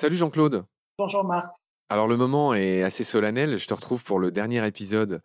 Salut 0.00 0.14
Jean-Claude. 0.14 0.64
Bonjour 0.96 1.24
Marc. 1.24 1.48
Alors 1.88 2.06
le 2.06 2.16
moment 2.16 2.54
est 2.54 2.84
assez 2.84 3.02
solennel. 3.02 3.58
Je 3.58 3.66
te 3.66 3.74
retrouve 3.74 4.04
pour 4.04 4.20
le 4.20 4.30
dernier 4.30 4.64
épisode 4.64 5.22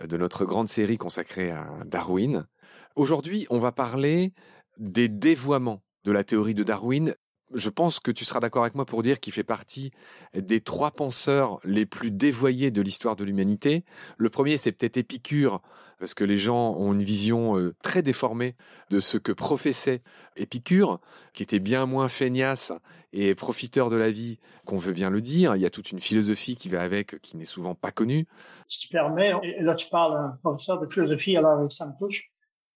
de 0.00 0.16
notre 0.16 0.44
grande 0.44 0.68
série 0.68 0.98
consacrée 0.98 1.52
à 1.52 1.68
Darwin. 1.84 2.48
Aujourd'hui, 2.96 3.46
on 3.50 3.60
va 3.60 3.70
parler 3.70 4.32
des 4.78 5.08
dévoiements 5.08 5.84
de 6.02 6.10
la 6.10 6.24
théorie 6.24 6.54
de 6.54 6.64
Darwin. 6.64 7.14
Je 7.54 7.70
pense 7.70 8.00
que 8.00 8.10
tu 8.10 8.24
seras 8.24 8.40
d'accord 8.40 8.62
avec 8.62 8.74
moi 8.74 8.86
pour 8.86 9.02
dire 9.02 9.20
qu'il 9.20 9.32
fait 9.32 9.44
partie 9.44 9.92
des 10.34 10.60
trois 10.60 10.90
penseurs 10.90 11.60
les 11.64 11.86
plus 11.86 12.10
dévoyés 12.10 12.70
de 12.70 12.82
l'histoire 12.82 13.14
de 13.14 13.24
l'humanité. 13.24 13.84
Le 14.18 14.30
premier, 14.30 14.56
c'est 14.56 14.72
peut-être 14.72 14.96
Épicure, 14.96 15.62
parce 15.98 16.14
que 16.14 16.24
les 16.24 16.38
gens 16.38 16.74
ont 16.74 16.92
une 16.92 17.02
vision 17.02 17.56
euh, 17.56 17.74
très 17.82 18.02
déformée 18.02 18.56
de 18.90 18.98
ce 18.98 19.16
que 19.16 19.32
professait 19.32 20.02
Épicure, 20.36 21.00
qui 21.32 21.42
était 21.42 21.60
bien 21.60 21.86
moins 21.86 22.08
feignasse 22.08 22.72
et 23.12 23.34
profiteur 23.34 23.90
de 23.90 23.96
la 23.96 24.10
vie 24.10 24.38
qu'on 24.64 24.78
veut 24.78 24.92
bien 24.92 25.10
le 25.10 25.20
dire. 25.20 25.54
Il 25.54 25.62
y 25.62 25.66
a 25.66 25.70
toute 25.70 25.92
une 25.92 26.00
philosophie 26.00 26.56
qui 26.56 26.68
va 26.68 26.82
avec, 26.82 27.20
qui 27.20 27.36
n'est 27.36 27.44
souvent 27.44 27.74
pas 27.74 27.92
connue. 27.92 28.26
Si 28.66 28.80
tu 28.80 28.88
permets, 28.88 29.32
et 29.42 29.62
là 29.62 29.74
tu 29.74 29.88
parles 29.88 30.16
un 30.16 30.38
professeur 30.42 30.80
de 30.80 30.86
philosophie, 30.88 31.36
alors 31.36 31.70
ça 31.70 31.86
me 31.86 31.96
touche. 31.98 32.30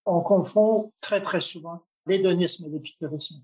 On 0.07 0.21
confond 0.21 0.93
très 1.01 1.21
très 1.23 1.41
souvent 1.41 1.83
l'hédonisme 2.07 2.67
et 2.67 2.71
l'épicurisme. 2.71 3.43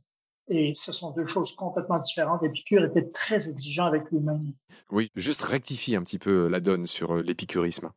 Et 0.49 0.75
ce 0.75 0.93
sont 0.93 1.11
deux 1.11 1.27
choses 1.27 1.55
complètement 1.55 1.99
différentes. 1.99 2.43
Épicure 2.43 2.85
était 2.85 3.09
très 3.09 3.51
exigeant 3.51 3.87
avec 3.87 4.05
lui-même. 4.11 4.53
Oui, 4.91 5.11
juste 5.17 5.43
rectifie 5.43 5.97
un 5.97 6.03
petit 6.03 6.19
peu 6.19 6.47
la 6.47 6.61
donne 6.61 6.87
sur 6.87 7.17
euh, 7.17 7.23
l'épicurisme. 7.23 7.91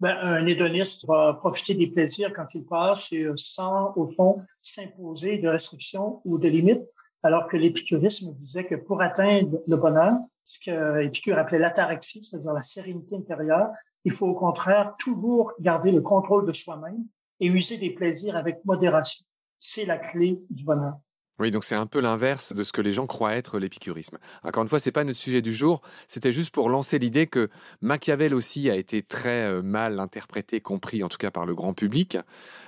Ben, 0.00 0.16
un 0.22 0.46
hédoniste 0.46 1.06
va 1.06 1.34
profiter 1.34 1.74
des 1.74 1.86
plaisirs 1.86 2.32
quand 2.32 2.54
il 2.54 2.64
passe 2.64 3.12
et 3.12 3.22
euh, 3.22 3.34
sans, 3.36 3.92
au 3.96 4.08
fond, 4.08 4.42
s'imposer 4.60 5.38
de 5.38 5.48
restrictions 5.48 6.20
ou 6.24 6.38
de 6.38 6.48
limites, 6.48 6.82
alors 7.22 7.48
que 7.48 7.56
l'épicurisme 7.56 8.34
disait 8.34 8.66
que 8.66 8.74
pour 8.74 9.02
atteindre 9.02 9.60
le 9.66 9.76
bonheur, 9.76 10.14
ce 10.42 10.58
que 10.58 11.02
Épicure 11.02 11.38
appelait 11.38 11.58
l'ataraxie, 11.58 12.22
c'est-à-dire 12.22 12.52
la 12.52 12.62
sérénité 12.62 13.16
intérieure, 13.16 13.68
il 14.04 14.12
faut 14.12 14.26
au 14.26 14.34
contraire 14.34 14.94
toujours 14.98 15.52
garder 15.60 15.90
le 15.90 16.02
contrôle 16.02 16.46
de 16.46 16.52
soi-même 16.52 17.06
et 17.40 17.46
user 17.46 17.78
des 17.78 17.90
plaisirs 17.90 18.36
avec 18.36 18.64
modération. 18.64 19.24
C'est 19.56 19.86
la 19.86 19.96
clé 19.96 20.38
du 20.50 20.64
bonheur. 20.64 20.98
Oui, 21.40 21.50
donc 21.50 21.64
c'est 21.64 21.74
un 21.74 21.86
peu 21.86 21.98
l'inverse 21.98 22.52
de 22.52 22.62
ce 22.62 22.72
que 22.72 22.80
les 22.80 22.92
gens 22.92 23.08
croient 23.08 23.34
être 23.34 23.58
l'épicurisme. 23.58 24.18
Encore 24.44 24.62
une 24.62 24.68
fois, 24.68 24.78
c'est 24.78 24.92
pas 24.92 25.02
notre 25.02 25.18
sujet 25.18 25.42
du 25.42 25.52
jour. 25.52 25.82
C'était 26.06 26.30
juste 26.30 26.54
pour 26.54 26.68
lancer 26.68 27.00
l'idée 27.00 27.26
que 27.26 27.50
Machiavel 27.80 28.34
aussi 28.34 28.70
a 28.70 28.76
été 28.76 29.02
très 29.02 29.42
euh, 29.42 29.60
mal 29.60 29.98
interprété, 29.98 30.60
compris 30.60 31.02
en 31.02 31.08
tout 31.08 31.18
cas 31.18 31.32
par 31.32 31.44
le 31.44 31.56
grand 31.56 31.74
public, 31.74 32.16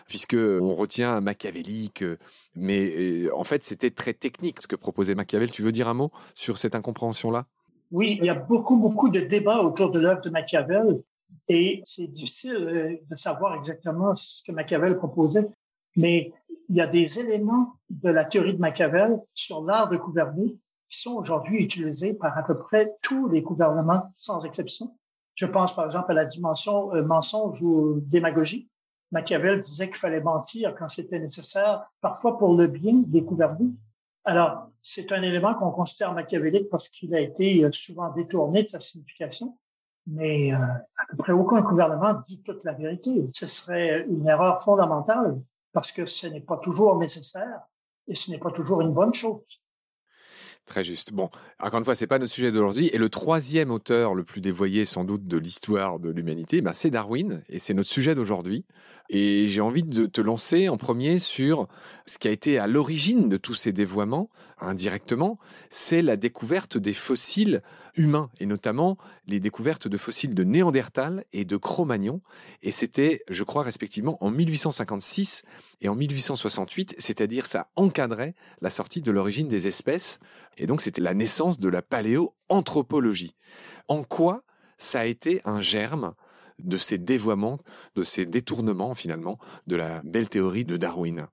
puisque 0.09 0.35
on 0.37 0.75
retient 0.75 1.21
machiavélique, 1.21 2.03
euh, 2.03 2.19
mais 2.57 2.93
euh, 2.97 3.31
en 3.37 3.45
fait 3.45 3.63
c'était 3.63 3.93
très 3.93 4.15
technique 4.15 4.61
ce 4.61 4.67
que 4.67 4.77
proposait 4.77 5.15
Machiavel. 5.15 5.53
Tu 5.53 5.63
veux 5.63 5.73
dire 5.73 5.87
un 5.87 5.95
mot 5.95 6.11
sur 6.35 6.59
cette 6.59 6.75
incompréhension-là? 6.75 7.47
Oui, 7.93 8.19
il 8.21 8.27
y 8.27 8.31
a 8.31 8.35
beaucoup 8.35 8.79
beaucoup 8.79 9.11
de 9.11 9.21
débats 9.21 9.61
autour 9.61 9.93
de 9.93 10.01
l'œuvre 10.01 10.23
de 10.23 10.31
Machiavel, 10.31 11.03
et 11.49 11.81
c'est 11.85 12.09
difficile 12.09 12.99
de 13.09 13.17
savoir 13.17 13.55
exactement 13.55 14.13
ce 14.17 14.43
que 14.45 14.51
Machiavel 14.51 14.97
proposait, 14.97 15.47
mais 15.95 16.33
il 16.69 16.77
y 16.77 16.81
a 16.81 16.87
des 16.87 17.19
éléments 17.19 17.75
de 17.91 18.11
la 18.11 18.25
théorie 18.25 18.55
de 18.55 18.61
Machiavel 18.61 19.21
sur 19.35 19.65
l'art 19.65 19.89
de 19.89 19.97
gouverner 19.97 20.57
qui 20.89 21.01
sont 21.01 21.15
aujourd'hui 21.15 21.63
utilisés 21.63 22.15
par 22.15 22.37
à 22.37 22.43
peu 22.43 22.59
près 22.59 22.95
tous 23.03 23.29
les 23.29 23.43
gouvernements, 23.43 24.13
sans 24.15 24.45
exception. 24.45 24.97
Je 25.35 25.47
pense 25.47 25.75
par 25.75 25.85
exemple 25.85 26.11
à 26.13 26.15
la 26.15 26.25
dimension 26.25 26.95
euh, 26.95 27.03
mensonge 27.03 27.61
ou 27.63 28.01
démagogie. 28.01 28.69
Machiavel 29.13 29.61
disait 29.61 29.87
qu'il 29.87 29.97
fallait 29.97 30.21
mentir 30.21 30.75
quand 30.77 30.89
c'était 30.89 31.19
nécessaire, 31.19 31.87
parfois 32.01 32.39
pour 32.39 32.57
le 32.57 32.67
bien 32.67 33.03
des 33.07 33.23
gouvernés. 33.23 33.73
Alors, 34.25 34.71
c'est 34.83 35.13
un 35.13 35.23
élément 35.23 35.55
qu'on 35.55 35.71
considère 35.71 36.13
machiavélique 36.13 36.69
parce 36.69 36.89
qu'il 36.89 37.15
a 37.15 37.21
été 37.21 37.65
euh, 37.65 37.71
souvent 37.73 38.11
détourné 38.11 38.65
de 38.65 38.69
sa 38.69 38.81
signification. 38.81 39.57
Mais 40.09 40.53
euh, 40.53 40.59
à 40.59 41.07
peu 41.11 41.17
près 41.17 41.33
aucun 41.33 41.61
gouvernement 41.61 42.15
dit 42.15 42.43
toute 42.43 42.65
la 42.65 42.73
vérité. 42.73 43.29
Ce 43.33 43.47
serait 43.47 44.05
une 44.09 44.27
erreur 44.27 44.61
fondamentale 44.63 45.37
parce 45.77 45.93
que 45.93 46.07
ce 46.07 46.27
n'est 46.27 46.41
pas 46.41 46.57
toujours 46.57 46.97
nécessaire 46.97 47.61
et 48.09 48.15
ce 48.15 48.31
n'est 48.31 48.39
pas 48.39 48.51
toujours 48.51 48.81
une 48.81 48.95
bonne 48.95 49.13
chose. 49.13 49.43
Très 50.65 50.83
juste. 50.83 51.13
Bon, 51.13 51.29
encore 51.61 51.81
une 51.81 51.85
fois, 51.85 51.95
c'est 51.95 52.07
pas 52.07 52.19
notre 52.19 52.33
sujet 52.33 52.51
d'aujourd'hui. 52.51 52.89
Et 52.95 52.99
le 52.99 53.11
troisième 53.11 53.71
auteur 53.71 54.15
le 54.15 54.25
plus 54.25 54.41
dévoyé, 54.41 54.87
sans 54.87 55.05
doute, 55.05 55.25
de 55.25 55.37
l'histoire 55.37 55.99
de 55.99 56.09
l'humanité, 56.09 56.63
bah, 56.63 56.73
c'est 56.73 56.89
Darwin, 56.89 57.43
et 57.51 57.59
c'est 57.59 57.75
notre 57.75 57.91
sujet 57.91 58.15
d'aujourd'hui. 58.15 58.65
Et 59.11 59.49
j'ai 59.49 59.61
envie 59.61 59.83
de 59.83 60.07
te 60.07 60.23
lancer 60.23 60.71
en 60.71 60.79
premier 60.79 61.19
sur 61.19 61.69
ce 62.07 62.17
qui 62.17 62.27
a 62.27 62.31
été 62.31 62.59
à 62.59 62.67
l'origine 62.67 63.29
de 63.29 63.37
tous 63.37 63.55
ces 63.55 63.73
dévoiements, 63.73 64.31
indirectement, 64.59 65.39
c'est 65.69 66.01
la 66.01 66.17
découverte 66.17 66.79
des 66.79 66.95
fossiles 66.95 67.63
humains, 67.97 68.31
et 68.39 68.47
notamment 68.47 68.97
les 69.27 69.41
découvertes 69.41 69.89
de 69.89 69.97
fossiles 69.97 70.35
de 70.35 70.45
Néandertal 70.45 71.25
et 71.33 71.45
de 71.45 71.57
Cro-Magnon. 71.57 72.21
Et 72.63 72.71
c'était, 72.71 73.23
je 73.29 73.45
crois, 73.45 73.63
respectivement 73.63 74.23
en 74.25 74.31
1856 74.31 75.43
et 75.81 75.89
en 75.89 75.95
1868, 75.95 76.95
c'est-à-dire 76.99 77.47
ça 77.47 77.71
encadrait 77.77 78.35
la 78.61 78.71
sortie 78.71 79.03
de 79.03 79.11
l'origine 79.11 79.49
des 79.49 79.67
espèces. 79.67 80.19
Et 80.57 80.67
donc 80.67 80.81
c'était 80.81 81.03
la 81.03 81.15
naissance 81.15 81.59
de 81.59 81.69
la 81.69 81.83
paléoanthropologie. 81.83 83.35
En 83.89 84.05
quoi 84.05 84.43
ça 84.79 85.01
a 85.01 85.05
été 85.05 85.41
un 85.45 85.61
germe 85.61 86.15
de 86.59 86.79
ces 86.79 86.99
dévoiements, 86.99 87.59
de 87.95 88.03
ces 88.03 88.27
détournements 88.27 88.95
finalement 88.95 89.39
de 89.67 89.77
la 89.77 90.01
belle 90.05 90.29
théorie 90.29 90.65
de 90.65 90.77
Darwin? 90.77 91.27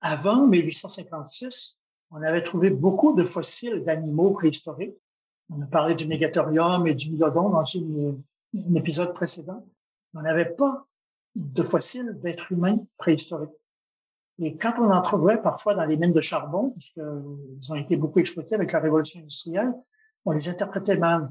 Avant 0.00 0.46
1856, 0.46 1.76
on 2.10 2.22
avait 2.22 2.42
trouvé 2.42 2.70
beaucoup 2.70 3.14
de 3.14 3.22
fossiles 3.22 3.84
d'animaux 3.84 4.32
préhistoriques. 4.32 4.96
On 5.50 5.60
a 5.62 5.66
parlé 5.66 5.94
du 5.94 6.06
mégathorium 6.06 6.86
et 6.86 6.94
du 6.94 7.10
mylodon 7.10 7.50
dans 7.50 7.64
un 7.64 8.74
épisode 8.74 9.12
précédent. 9.14 9.64
On 10.14 10.22
n'avait 10.22 10.50
pas 10.50 10.86
de 11.34 11.62
fossiles 11.62 12.18
d'êtres 12.20 12.52
humains 12.52 12.78
préhistoriques. 12.96 13.50
Et 14.38 14.56
quand 14.56 14.74
on 14.78 14.90
en 14.90 15.02
trouvait 15.02 15.36
parfois 15.36 15.74
dans 15.74 15.84
les 15.84 15.96
mines 15.96 16.12
de 16.12 16.20
charbon, 16.20 16.70
parce 16.70 16.90
qu'ils 16.90 17.72
ont 17.72 17.74
été 17.74 17.96
beaucoup 17.96 18.20
exploités 18.20 18.54
avec 18.54 18.72
la 18.72 18.80
révolution 18.80 19.20
industrielle, 19.20 19.72
on 20.24 20.32
les 20.32 20.48
interprétait 20.48 20.96
mal. 20.96 21.30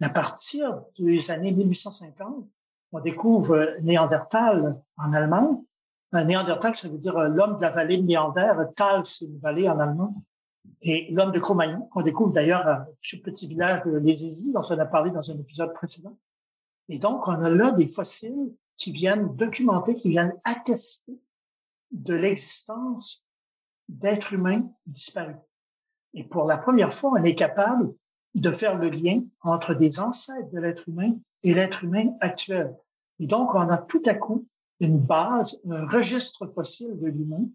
À 0.00 0.10
partir 0.10 0.82
des 0.98 1.30
années 1.30 1.52
1850, 1.52 2.48
on 2.92 3.00
découvre 3.00 3.76
Néandertal 3.82 4.80
en 4.96 5.12
allemand. 5.12 5.64
Néandertal, 6.12 6.74
ça 6.74 6.88
veut 6.88 6.98
dire 6.98 7.16
euh, 7.18 7.28
l'homme 7.28 7.56
de 7.56 7.62
la 7.62 7.70
vallée 7.70 7.98
de 7.98 8.02
Néander. 8.02 8.52
Tal, 8.74 9.04
c'est 9.04 9.26
une 9.26 9.38
vallée 9.38 9.68
en 9.68 9.78
allemand. 9.78 10.14
Et 10.82 11.10
l'homme 11.10 11.32
de 11.32 11.40
Cro-Magnon, 11.40 11.88
qu'on 11.92 12.02
découvre 12.02 12.32
d'ailleurs 12.32 12.66
à 12.66 12.86
ce 13.02 13.16
petit 13.16 13.48
village 13.48 13.82
de 13.82 13.96
Lézézy, 13.96 14.52
dont 14.52 14.62
on 14.68 14.78
a 14.78 14.86
parlé 14.86 15.10
dans 15.10 15.30
un 15.30 15.38
épisode 15.38 15.72
précédent. 15.74 16.16
Et 16.88 16.98
donc, 16.98 17.26
on 17.26 17.32
a 17.32 17.50
là 17.50 17.72
des 17.72 17.88
fossiles 17.88 18.54
qui 18.76 18.92
viennent 18.92 19.34
documenter, 19.36 19.96
qui 19.96 20.08
viennent 20.08 20.34
attester 20.44 21.18
de 21.90 22.14
l'existence 22.14 23.24
d'êtres 23.88 24.34
humains 24.34 24.70
disparus. 24.86 25.36
Et 26.14 26.24
pour 26.24 26.44
la 26.44 26.58
première 26.58 26.92
fois, 26.92 27.12
on 27.12 27.24
est 27.24 27.34
capable 27.34 27.92
de 28.34 28.52
faire 28.52 28.76
le 28.76 28.90
lien 28.90 29.22
entre 29.40 29.74
des 29.74 30.00
ancêtres 30.00 30.50
de 30.50 30.60
l'être 30.60 30.88
humain 30.88 31.16
et 31.42 31.54
l'être 31.54 31.84
humain 31.84 32.14
actuel. 32.20 32.74
Et 33.18 33.26
donc, 33.26 33.54
on 33.54 33.68
a 33.68 33.78
tout 33.78 34.02
à 34.06 34.14
coup 34.14 34.46
une 34.80 34.98
base, 34.98 35.60
un 35.68 35.86
registre 35.86 36.46
fossile 36.46 36.98
de 36.98 37.06
l'humain, 37.06 37.46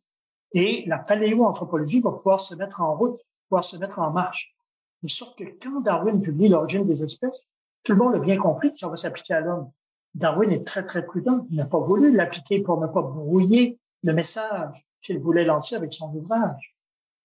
et 0.54 0.84
la 0.88 1.00
paléoanthropologie 1.00 2.02
va 2.02 2.12
pouvoir 2.12 2.40
se 2.40 2.56
mettre 2.56 2.82
en 2.82 2.96
route, 2.96 3.20
pouvoir 3.50 3.64
se 3.64 3.78
mettre 3.78 4.00
en 4.00 4.12
marche. 4.12 4.56
De 5.02 5.10
sorte 5.10 5.38
que 5.38 5.44
quand 5.62 5.82
Darwin 5.82 6.22
publie 6.22 6.50
l'origine 6.50 6.86
des 6.86 7.04
espèces, 7.04 7.48
tout 7.84 7.92
le 7.92 7.98
monde 7.98 8.16
a 8.16 8.20
bien 8.20 8.38
compris 8.38 8.72
que 8.72 8.78
ça 8.78 8.88
va 8.88 8.96
s'appliquer 8.96 9.34
à 9.34 9.42
l'homme. 9.42 9.72
Darwin 10.16 10.52
est 10.52 10.66
très, 10.66 10.86
très 10.86 11.06
prudent. 11.06 11.46
Il 11.50 11.58
n'a 11.58 11.66
pas 11.66 11.80
voulu 11.80 12.16
l'appliquer 12.16 12.62
pour 12.62 12.80
ne 12.80 12.88
pas 12.88 13.02
brouiller 13.02 13.80
le 14.04 14.14
message 14.14 14.86
qu'il 15.02 15.20
voulait 15.20 15.44
lancer 15.44 15.76
avec 15.76 15.92
son 15.92 16.14
ouvrage. 16.16 16.76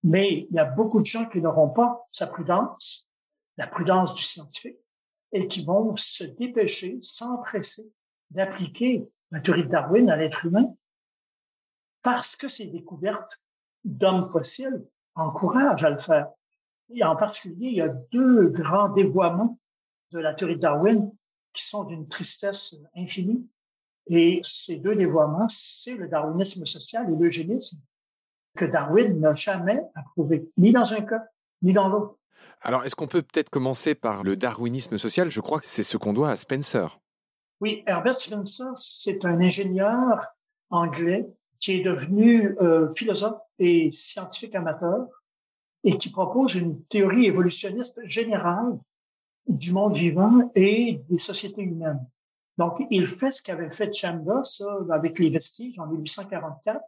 Mais 0.03 0.47
il 0.51 0.57
y 0.57 0.59
a 0.59 0.65
beaucoup 0.65 1.01
de 1.01 1.07
gens 1.07 1.27
qui 1.27 1.41
n'auront 1.41 1.69
pas 1.69 2.07
sa 2.11 2.27
prudence, 2.27 3.07
la 3.57 3.67
prudence 3.67 4.15
du 4.15 4.23
scientifique, 4.23 4.79
et 5.33 5.47
qui 5.47 5.65
vont 5.65 5.95
se 5.97 6.25
dépêcher, 6.25 6.99
s'empresser 7.03 7.93
d'appliquer 8.31 9.09
la 9.31 9.41
théorie 9.41 9.65
de 9.65 9.69
Darwin 9.69 10.11
à 10.11 10.17
l'être 10.17 10.47
humain 10.47 10.75
parce 12.11 12.37
que 12.37 12.49
ces 12.49 12.69
découvertes 12.69 13.39
d'hommes 13.85 14.25
fossiles 14.25 14.83
encouragent 15.15 15.85
à 15.85 15.91
le 15.91 15.99
faire. 15.99 16.31
Et 16.89 17.05
en 17.05 17.15
particulier, 17.15 17.67
il 17.67 17.75
y 17.75 17.83
a 17.83 17.89
deux 17.89 18.49
grands 18.49 18.89
dévoiements 18.89 19.59
de 20.13 20.19
la 20.19 20.33
théorie 20.33 20.57
de 20.57 20.63
Darwin 20.63 21.13
qui 21.53 21.67
sont 21.67 21.85
d'une 21.85 22.09
tristesse 22.09 22.77
infinie. 22.97 23.47
Et 24.07 24.41
ces 24.43 24.79
deux 24.79 24.97
dévoiements, 24.97 25.49
c'est 25.51 25.97
le 25.97 26.09
darwinisme 26.09 26.65
social 26.65 27.13
et 27.13 27.15
l'eugénisme 27.15 27.79
que 28.57 28.65
Darwin 28.65 29.21
n'a 29.21 29.35
jamais 29.35 29.83
approuvé, 29.95 30.51
ni 30.57 30.73
dans 30.73 30.91
un 30.95 31.03
cas, 31.03 31.27
ni 31.61 31.75
dans 31.75 31.91
l'autre. 31.91 32.17
Alors, 32.63 32.87
est-ce 32.87 32.97
qu'on 32.97 33.07
peut 33.07 33.21
peut-être 33.21 33.51
commencer 33.51 33.95
par 33.95 34.25
le 34.25 34.35
darwinisme 34.35 34.97
social? 34.97 35.31
Je 35.31 35.43
crois 35.43 35.61
que 35.61 35.67
c'est 35.67 35.83
ce 35.83 35.99
qu'on 35.99 36.15
doit 36.15 36.31
à 36.31 36.37
Spencer. 36.39 36.99
Oui, 37.61 37.83
Herbert 37.87 38.17
Spencer, 38.17 38.69
c'est 38.77 39.27
un 39.27 39.39
ingénieur 39.43 40.27
anglais 40.71 41.29
qui 41.61 41.73
est 41.73 41.83
devenu 41.83 42.57
euh, 42.61 42.91
philosophe 42.95 43.43
et 43.59 43.91
scientifique 43.93 44.55
amateur 44.55 45.07
et 45.85 45.99
qui 45.99 46.11
propose 46.11 46.55
une 46.55 46.83
théorie 46.85 47.27
évolutionniste 47.27 48.01
générale 48.05 48.79
du 49.47 49.73
monde 49.73 49.97
vivant 49.97 50.51
et 50.55 51.01
des 51.09 51.19
sociétés 51.19 51.63
humaines. 51.63 52.05
Donc, 52.59 52.83
il 52.91 53.07
fait 53.07 53.31
ce 53.31 53.43
qu'avait 53.43 53.71
fait 53.71 53.93
Chamba, 53.93 54.43
ça, 54.45 54.67
avec 54.91 55.19
les 55.19 55.31
vestiges 55.31 55.79
en 55.79 55.87
1844, 55.87 56.81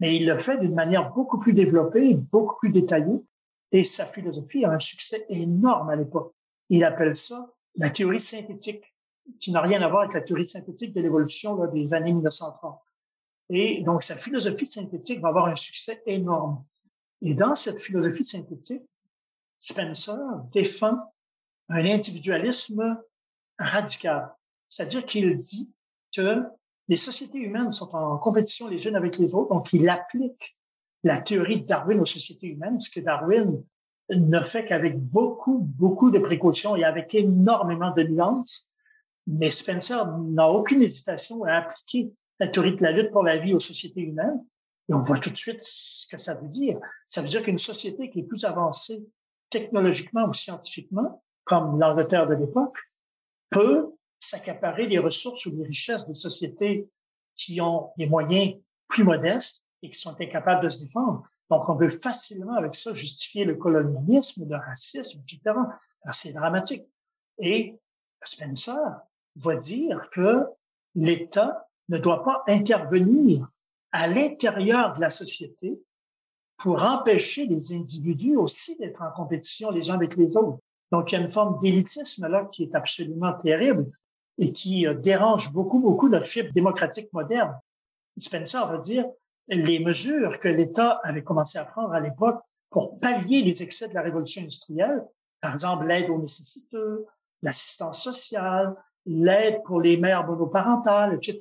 mais 0.00 0.16
il 0.16 0.26
le 0.26 0.38
fait 0.38 0.58
d'une 0.58 0.74
manière 0.74 1.12
beaucoup 1.12 1.38
plus 1.38 1.54
développée, 1.54 2.14
beaucoup 2.14 2.56
plus 2.58 2.70
détaillée, 2.70 3.22
et 3.72 3.84
sa 3.84 4.06
philosophie 4.06 4.64
a 4.64 4.70
un 4.70 4.78
succès 4.78 5.24
énorme 5.28 5.88
à 5.88 5.96
l'époque. 5.96 6.34
Il 6.68 6.84
appelle 6.84 7.16
ça 7.16 7.50
la 7.76 7.90
théorie 7.90 8.20
synthétique, 8.20 8.94
qui 9.40 9.50
n'a 9.50 9.62
rien 9.62 9.80
à 9.82 9.88
voir 9.88 10.02
avec 10.02 10.14
la 10.14 10.20
théorie 10.20 10.44
synthétique 10.44 10.92
de 10.94 11.00
l'évolution 11.00 11.56
des 11.72 11.94
années 11.94 12.12
1930. 12.12 12.78
Et 13.50 13.82
donc, 13.82 14.02
sa 14.02 14.16
philosophie 14.16 14.66
synthétique 14.66 15.20
va 15.20 15.28
avoir 15.28 15.46
un 15.46 15.56
succès 15.56 16.02
énorme. 16.06 16.64
Et 17.22 17.34
dans 17.34 17.54
cette 17.54 17.80
philosophie 17.80 18.24
synthétique, 18.24 18.82
Spencer 19.58 20.18
défend 20.52 20.98
un 21.68 21.84
individualisme 21.84 22.98
radical. 23.58 24.34
C'est-à-dire 24.68 25.06
qu'il 25.06 25.38
dit 25.38 25.70
que 26.14 26.42
les 26.88 26.96
sociétés 26.96 27.38
humaines 27.38 27.72
sont 27.72 27.94
en 27.94 28.18
compétition 28.18 28.68
les 28.68 28.86
unes 28.86 28.96
avec 28.96 29.16
les 29.18 29.34
autres, 29.34 29.54
donc 29.54 29.72
il 29.72 29.88
applique 29.88 30.56
la 31.02 31.20
théorie 31.20 31.60
de 31.62 31.66
Darwin 31.66 32.00
aux 32.00 32.06
sociétés 32.06 32.48
humaines, 32.48 32.80
ce 32.80 32.90
que 32.90 33.00
Darwin 33.00 33.62
ne 34.10 34.38
fait 34.40 34.66
qu'avec 34.66 34.98
beaucoup, 34.98 35.58
beaucoup 35.58 36.10
de 36.10 36.18
précautions 36.18 36.76
et 36.76 36.84
avec 36.84 37.14
énormément 37.14 37.90
de 37.92 38.02
nuances. 38.02 38.68
Mais 39.26 39.50
Spencer 39.50 40.04
n'a 40.18 40.48
aucune 40.48 40.82
hésitation 40.82 41.44
à 41.44 41.54
appliquer 41.54 42.12
la 42.40 42.48
théorie 42.48 42.74
de 42.74 42.82
la 42.82 42.92
lutte 42.92 43.10
pour 43.10 43.22
la 43.22 43.38
vie 43.38 43.54
aux 43.54 43.60
sociétés 43.60 44.00
humaines. 44.00 44.44
Et 44.88 44.94
on 44.94 45.02
voit 45.02 45.18
tout 45.18 45.30
de 45.30 45.36
suite 45.36 45.62
ce 45.62 46.06
que 46.06 46.18
ça 46.18 46.34
veut 46.34 46.48
dire. 46.48 46.78
Ça 47.08 47.22
veut 47.22 47.28
dire 47.28 47.42
qu'une 47.42 47.58
société 47.58 48.10
qui 48.10 48.20
est 48.20 48.24
plus 48.24 48.44
avancée 48.44 49.04
technologiquement 49.50 50.26
ou 50.26 50.32
scientifiquement, 50.32 51.22
comme 51.44 51.78
l'Angleterre 51.78 52.26
de 52.26 52.34
l'époque, 52.34 52.76
peut 53.50 53.92
s'accaparer 54.18 54.86
les 54.86 54.98
ressources 54.98 55.46
ou 55.46 55.56
les 55.56 55.64
richesses 55.64 56.06
des 56.06 56.14
sociétés 56.14 56.88
qui 57.36 57.60
ont 57.60 57.90
des 57.96 58.06
moyens 58.06 58.56
plus 58.88 59.04
modestes 59.04 59.66
et 59.82 59.90
qui 59.90 59.98
sont 59.98 60.20
incapables 60.20 60.64
de 60.64 60.70
se 60.70 60.84
défendre. 60.84 61.28
Donc, 61.50 61.68
on 61.68 61.76
peut 61.76 61.90
facilement 61.90 62.54
avec 62.54 62.74
ça 62.74 62.94
justifier 62.94 63.44
le 63.44 63.54
colonialisme, 63.54 64.46
le 64.48 64.56
racisme, 64.56 65.20
etc. 65.22 65.56
C'est 66.10 66.32
dramatique. 66.32 66.84
Et 67.38 67.78
Spencer 68.22 68.78
va 69.36 69.56
dire 69.56 70.08
que 70.10 70.44
l'État 70.94 71.63
ne 71.88 71.98
doit 71.98 72.22
pas 72.22 72.42
intervenir 72.48 73.48
à 73.92 74.08
l'intérieur 74.08 74.92
de 74.92 75.00
la 75.00 75.10
société 75.10 75.80
pour 76.58 76.82
empêcher 76.82 77.46
les 77.46 77.74
individus 77.74 78.36
aussi 78.36 78.76
d'être 78.78 79.02
en 79.02 79.10
compétition 79.10 79.70
les 79.70 79.90
uns 79.90 79.94
avec 79.94 80.16
les 80.16 80.36
autres. 80.36 80.58
Donc, 80.90 81.10
il 81.10 81.16
y 81.16 81.18
a 81.18 81.20
une 81.20 81.30
forme 81.30 81.58
d'élitisme 81.60 82.26
là 82.26 82.48
qui 82.52 82.64
est 82.64 82.74
absolument 82.74 83.32
terrible 83.34 83.90
et 84.38 84.52
qui 84.52 84.86
euh, 84.86 84.94
dérange 84.94 85.52
beaucoup, 85.52 85.78
beaucoup 85.78 86.08
notre 86.08 86.26
fibre 86.26 86.52
démocratique 86.52 87.12
moderne. 87.12 87.58
Spencer 88.18 88.66
va 88.66 88.78
dire 88.78 89.06
les 89.48 89.78
mesures 89.78 90.40
que 90.40 90.48
l'État 90.48 91.00
avait 91.02 91.22
commencé 91.22 91.58
à 91.58 91.64
prendre 91.64 91.92
à 91.92 92.00
l'époque 92.00 92.40
pour 92.70 92.98
pallier 92.98 93.42
les 93.42 93.62
excès 93.62 93.88
de 93.88 93.94
la 93.94 94.02
révolution 94.02 94.42
industrielle, 94.42 95.04
par 95.40 95.52
exemple 95.52 95.86
l'aide 95.86 96.10
aux 96.10 96.18
nécessiteux, 96.18 97.06
l'assistance 97.42 98.02
sociale, 98.02 98.74
l'aide 99.06 99.62
pour 99.64 99.80
les 99.80 99.96
mères 99.96 100.26
monoparentales, 100.26 101.14
etc. 101.14 101.38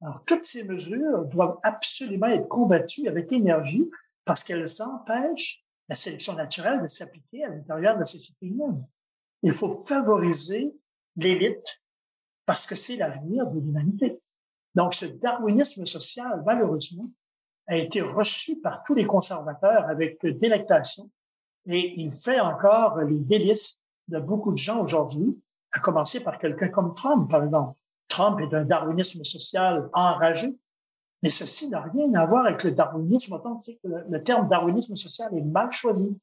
Alors, 0.00 0.22
toutes 0.26 0.44
ces 0.44 0.64
mesures 0.64 1.24
doivent 1.24 1.58
absolument 1.62 2.26
être 2.26 2.48
combattues 2.48 3.08
avec 3.08 3.32
énergie 3.32 3.88
parce 4.24 4.44
qu'elles 4.44 4.82
empêchent 4.82 5.64
la 5.88 5.94
sélection 5.94 6.34
naturelle 6.34 6.82
de 6.82 6.86
s'appliquer 6.86 7.44
à 7.44 7.48
l'intérieur 7.48 7.94
de 7.94 8.00
la 8.00 8.06
société 8.06 8.46
humaine. 8.46 8.86
Il 9.42 9.52
faut 9.52 9.70
favoriser 9.70 10.74
l'élite 11.16 11.82
parce 12.46 12.66
que 12.66 12.74
c'est 12.74 12.96
l'avenir 12.96 13.46
de 13.46 13.60
l'humanité. 13.60 14.20
Donc, 14.74 14.94
ce 14.94 15.06
darwinisme 15.06 15.86
social, 15.86 16.42
malheureusement, 16.44 17.10
a 17.66 17.76
été 17.76 18.02
reçu 18.02 18.56
par 18.56 18.82
tous 18.84 18.94
les 18.94 19.06
conservateurs 19.06 19.88
avec 19.88 20.24
délectation 20.26 21.10
et 21.66 22.00
il 22.00 22.14
fait 22.14 22.40
encore 22.40 22.98
les 22.98 23.18
délices 23.18 23.80
de 24.08 24.18
beaucoup 24.18 24.52
de 24.52 24.58
gens 24.58 24.82
aujourd'hui, 24.82 25.38
à 25.74 25.80
commencer 25.80 26.20
par 26.20 26.38
quelqu'un 26.38 26.68
comme 26.68 26.94
Trump, 26.94 27.30
par 27.30 27.44
exemple. 27.44 27.76
Trump 28.08 28.40
est 28.40 28.46
d'un 28.46 28.64
darwinisme 28.64 29.24
social 29.24 29.90
enragé, 29.92 30.56
mais 31.22 31.30
ceci 31.30 31.68
n'a 31.68 31.82
rien 31.82 32.12
à 32.14 32.24
voir 32.24 32.46
avec 32.46 32.64
le 32.64 32.70
darwinisme 32.70 33.34
authentique. 33.34 33.80
Le, 33.84 34.04
le 34.08 34.22
terme 34.22 34.48
darwinisme 34.48 34.94
social 34.94 35.36
est 35.36 35.42
mal 35.42 35.72
choisi. 35.72 36.16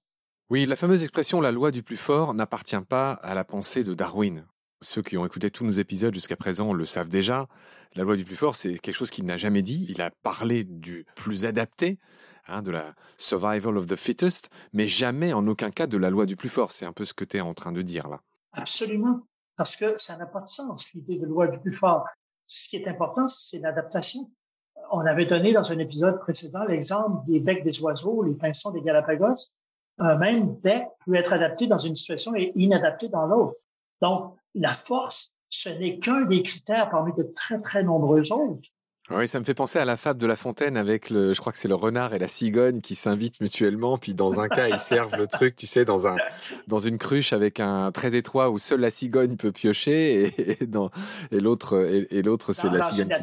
Oui, 0.50 0.66
la 0.66 0.76
fameuse 0.76 1.04
expression 1.04 1.42
la 1.42 1.52
loi 1.52 1.72
du 1.72 1.84
plus 1.84 1.98
fort 1.98 2.34
n'appartient 2.34 2.82
pas 2.88 3.12
à 3.12 3.34
la 3.34 3.44
pensée 3.44 3.84
de 3.84 3.94
Darwin. 3.94 4.46
Ceux 4.82 5.02
qui 5.02 5.18
ont 5.18 5.26
écouté 5.26 5.52
tous 5.52 5.64
nos 5.64 5.72
épisodes 5.72 6.14
jusqu'à 6.14 6.36
présent 6.36 6.74
le 6.74 6.86
savent 6.86 7.10
déjà. 7.10 7.48
La 7.94 8.04
loi 8.04 8.16
du 8.16 8.26
plus 8.26 8.36
fort, 8.36 8.56
c'est 8.56 8.80
quelque 8.80 8.96
chose 8.96 9.12
qu'il 9.12 9.26
n'a 9.26 9.38
jamais 9.38 9.62
dit. 9.62 9.86
Il 9.90 10.02
a 10.02 10.12
parlé 10.24 10.64
du 10.64 11.06
plus 11.16 11.46
adapté, 11.46 12.00
hein, 12.48 12.62
de 12.62 12.72
la 12.72 12.96
survival 13.18 13.78
of 13.78 13.88
the 13.88 13.96
fittest, 13.96 14.50
mais 14.74 14.88
jamais 14.88 15.34
en 15.34 15.46
aucun 15.48 15.72
cas 15.72 15.88
de 15.88 15.98
la 15.98 16.10
loi 16.10 16.26
du 16.26 16.36
plus 16.36 16.50
fort. 16.50 16.72
C'est 16.72 16.86
un 16.86 16.94
peu 16.94 17.06
ce 17.06 17.14
que 17.14 17.26
tu 17.26 17.38
es 17.38 17.42
en 17.42 17.54
train 17.54 17.72
de 17.72 17.82
dire 17.82 18.08
là. 18.08 18.22
Absolument, 18.54 19.22
parce 19.62 19.76
que 19.76 19.96
ça 19.96 20.18
n'a 20.18 20.26
pas 20.26 20.42
de 20.42 20.48
sens, 20.48 20.92
l'idée 20.96 21.18
de 21.18 21.28
loi 21.28 21.46
du 21.46 21.60
plus 21.60 21.72
fort. 21.72 22.08
Ce 22.48 22.68
qui 22.68 22.78
est 22.78 22.88
important, 22.88 23.28
c'est 23.28 23.60
l'adaptation. 23.60 24.28
On 24.92 25.06
avait 25.06 25.28
donné 25.28 25.54
dans 25.54 25.72
un 25.72 25.78
épisode 25.78 26.20
précédent 26.20 26.64
l'exemple 26.64 27.24
des 27.28 27.40
becs 27.40 27.64
des 27.64 27.80
oiseaux, 27.80 28.24
les 28.24 28.34
pinsons 28.34 28.72
des 28.72 28.82
Galapagos. 28.82 29.54
Un 30.00 30.16
même 30.16 30.56
bec 30.56 30.88
peut 31.06 31.14
être 31.14 31.34
adapté 31.34 31.68
dans 31.68 31.78
une 31.78 31.96
situation 31.96 32.34
et 32.36 32.52
inadapté 32.56 33.08
dans 33.08 33.28
l'autre. 33.28 33.54
Donc, 34.02 34.36
la 34.56 34.70
force, 34.70 35.36
ce 35.48 35.70
n'est 35.70 36.00
qu'un 36.00 36.22
des 36.22 36.42
critères 36.42 36.90
parmi 36.90 37.14
de 37.14 37.22
très, 37.22 37.62
très 37.62 37.84
nombreux 37.84 38.34
autres. 38.34 38.68
Oui, 39.10 39.28
ça 39.28 39.40
me 39.40 39.44
fait 39.44 39.56
penser 39.56 39.80
à 39.80 39.84
la 39.84 39.98
fable 39.98 40.20
de 40.20 40.28
La 40.28 40.36
Fontaine 40.36 40.78
avec 40.78 41.10
le, 41.10 41.34
je 41.34 41.42
crois 41.42 41.52
que 41.52 41.58
c'est 41.58 41.68
le 41.68 41.76
renard 41.76 42.14
et 42.14 42.20
la 42.20 42.28
cigogne 42.28 42.82
qui 42.82 42.96
s'invitent 42.96 43.42
mutuellement, 43.42 43.98
puis 43.98 44.14
dans 44.14 44.40
un 44.40 44.48
cas 44.48 44.70
ils 44.70 44.80
servent 44.80 45.18
le 45.18 45.28
truc, 45.28 45.56
tu 45.56 45.68
sais, 45.68 45.84
dans 45.84 46.08
un, 46.08 46.16
dans 46.68 46.80
une 46.80 46.98
cruche 46.98 47.34
avec 47.34 47.60
un 47.60 47.92
très 47.92 48.16
étroit 48.16 48.50
où 48.50 48.60
seule 48.60 48.80
la 48.80 48.92
cigogne 48.92 49.36
peut 49.36 49.52
piocher 49.52 50.62
et, 50.62 50.66
dans, 50.68 50.92
et 51.32 51.40
l'autre, 51.40 51.78
et, 52.10 52.22
l'autre 52.22 52.54
c'est 52.54 52.70
la 52.70 52.82
cigogne. 52.84 53.14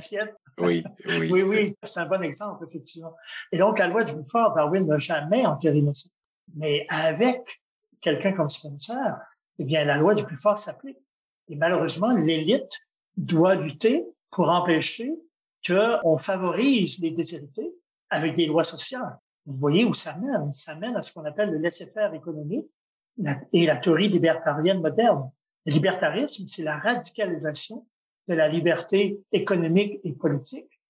Oui, 0.60 0.82
oui. 1.06 1.30
oui, 1.30 1.42
oui, 1.42 1.76
c'est 1.84 2.00
un 2.00 2.06
bon 2.06 2.22
exemple 2.22 2.64
effectivement. 2.68 3.14
Et 3.52 3.58
donc 3.58 3.78
la 3.78 3.86
loi 3.86 4.02
du 4.02 4.12
plus 4.12 4.28
fort, 4.28 4.54
Darwin 4.54 4.84
n'a 4.84 4.98
jamais 4.98 5.46
entériné 5.46 5.94
ça, 5.94 6.10
mais 6.56 6.86
avec 6.90 7.62
quelqu'un 8.02 8.32
comme 8.32 8.48
Spencer, 8.48 9.16
eh 9.58 9.64
bien 9.64 9.84
la 9.84 9.96
loi 9.96 10.14
du 10.14 10.24
plus 10.24 10.36
fort 10.36 10.58
s'applique. 10.58 10.98
Et 11.48 11.56
malheureusement, 11.56 12.10
l'élite 12.10 12.72
doit 13.16 13.54
lutter 13.54 14.04
pour 14.30 14.50
empêcher 14.50 15.14
qu'on 15.66 16.18
favorise 16.18 17.00
les 17.00 17.10
déshérités 17.10 17.72
avec 18.10 18.34
des 18.34 18.46
lois 18.46 18.64
sociales. 18.64 19.18
Vous 19.46 19.56
voyez 19.56 19.84
où 19.84 19.94
ça 19.94 20.16
mène? 20.16 20.52
Ça 20.52 20.76
mène 20.76 20.96
à 20.96 21.02
ce 21.02 21.12
qu'on 21.12 21.24
appelle 21.24 21.50
le 21.50 21.58
laisser-faire 21.58 22.12
économique 22.14 22.66
et 23.52 23.66
la 23.66 23.76
théorie 23.76 24.08
libertarienne 24.08 24.80
moderne. 24.80 25.30
Le 25.66 25.72
libertarisme, 25.72 26.46
c'est 26.46 26.62
la 26.62 26.78
radicalisation 26.78 27.86
de 28.28 28.34
la 28.34 28.48
liberté 28.48 29.20
économique 29.32 30.00
et 30.04 30.12
politique. 30.12 30.80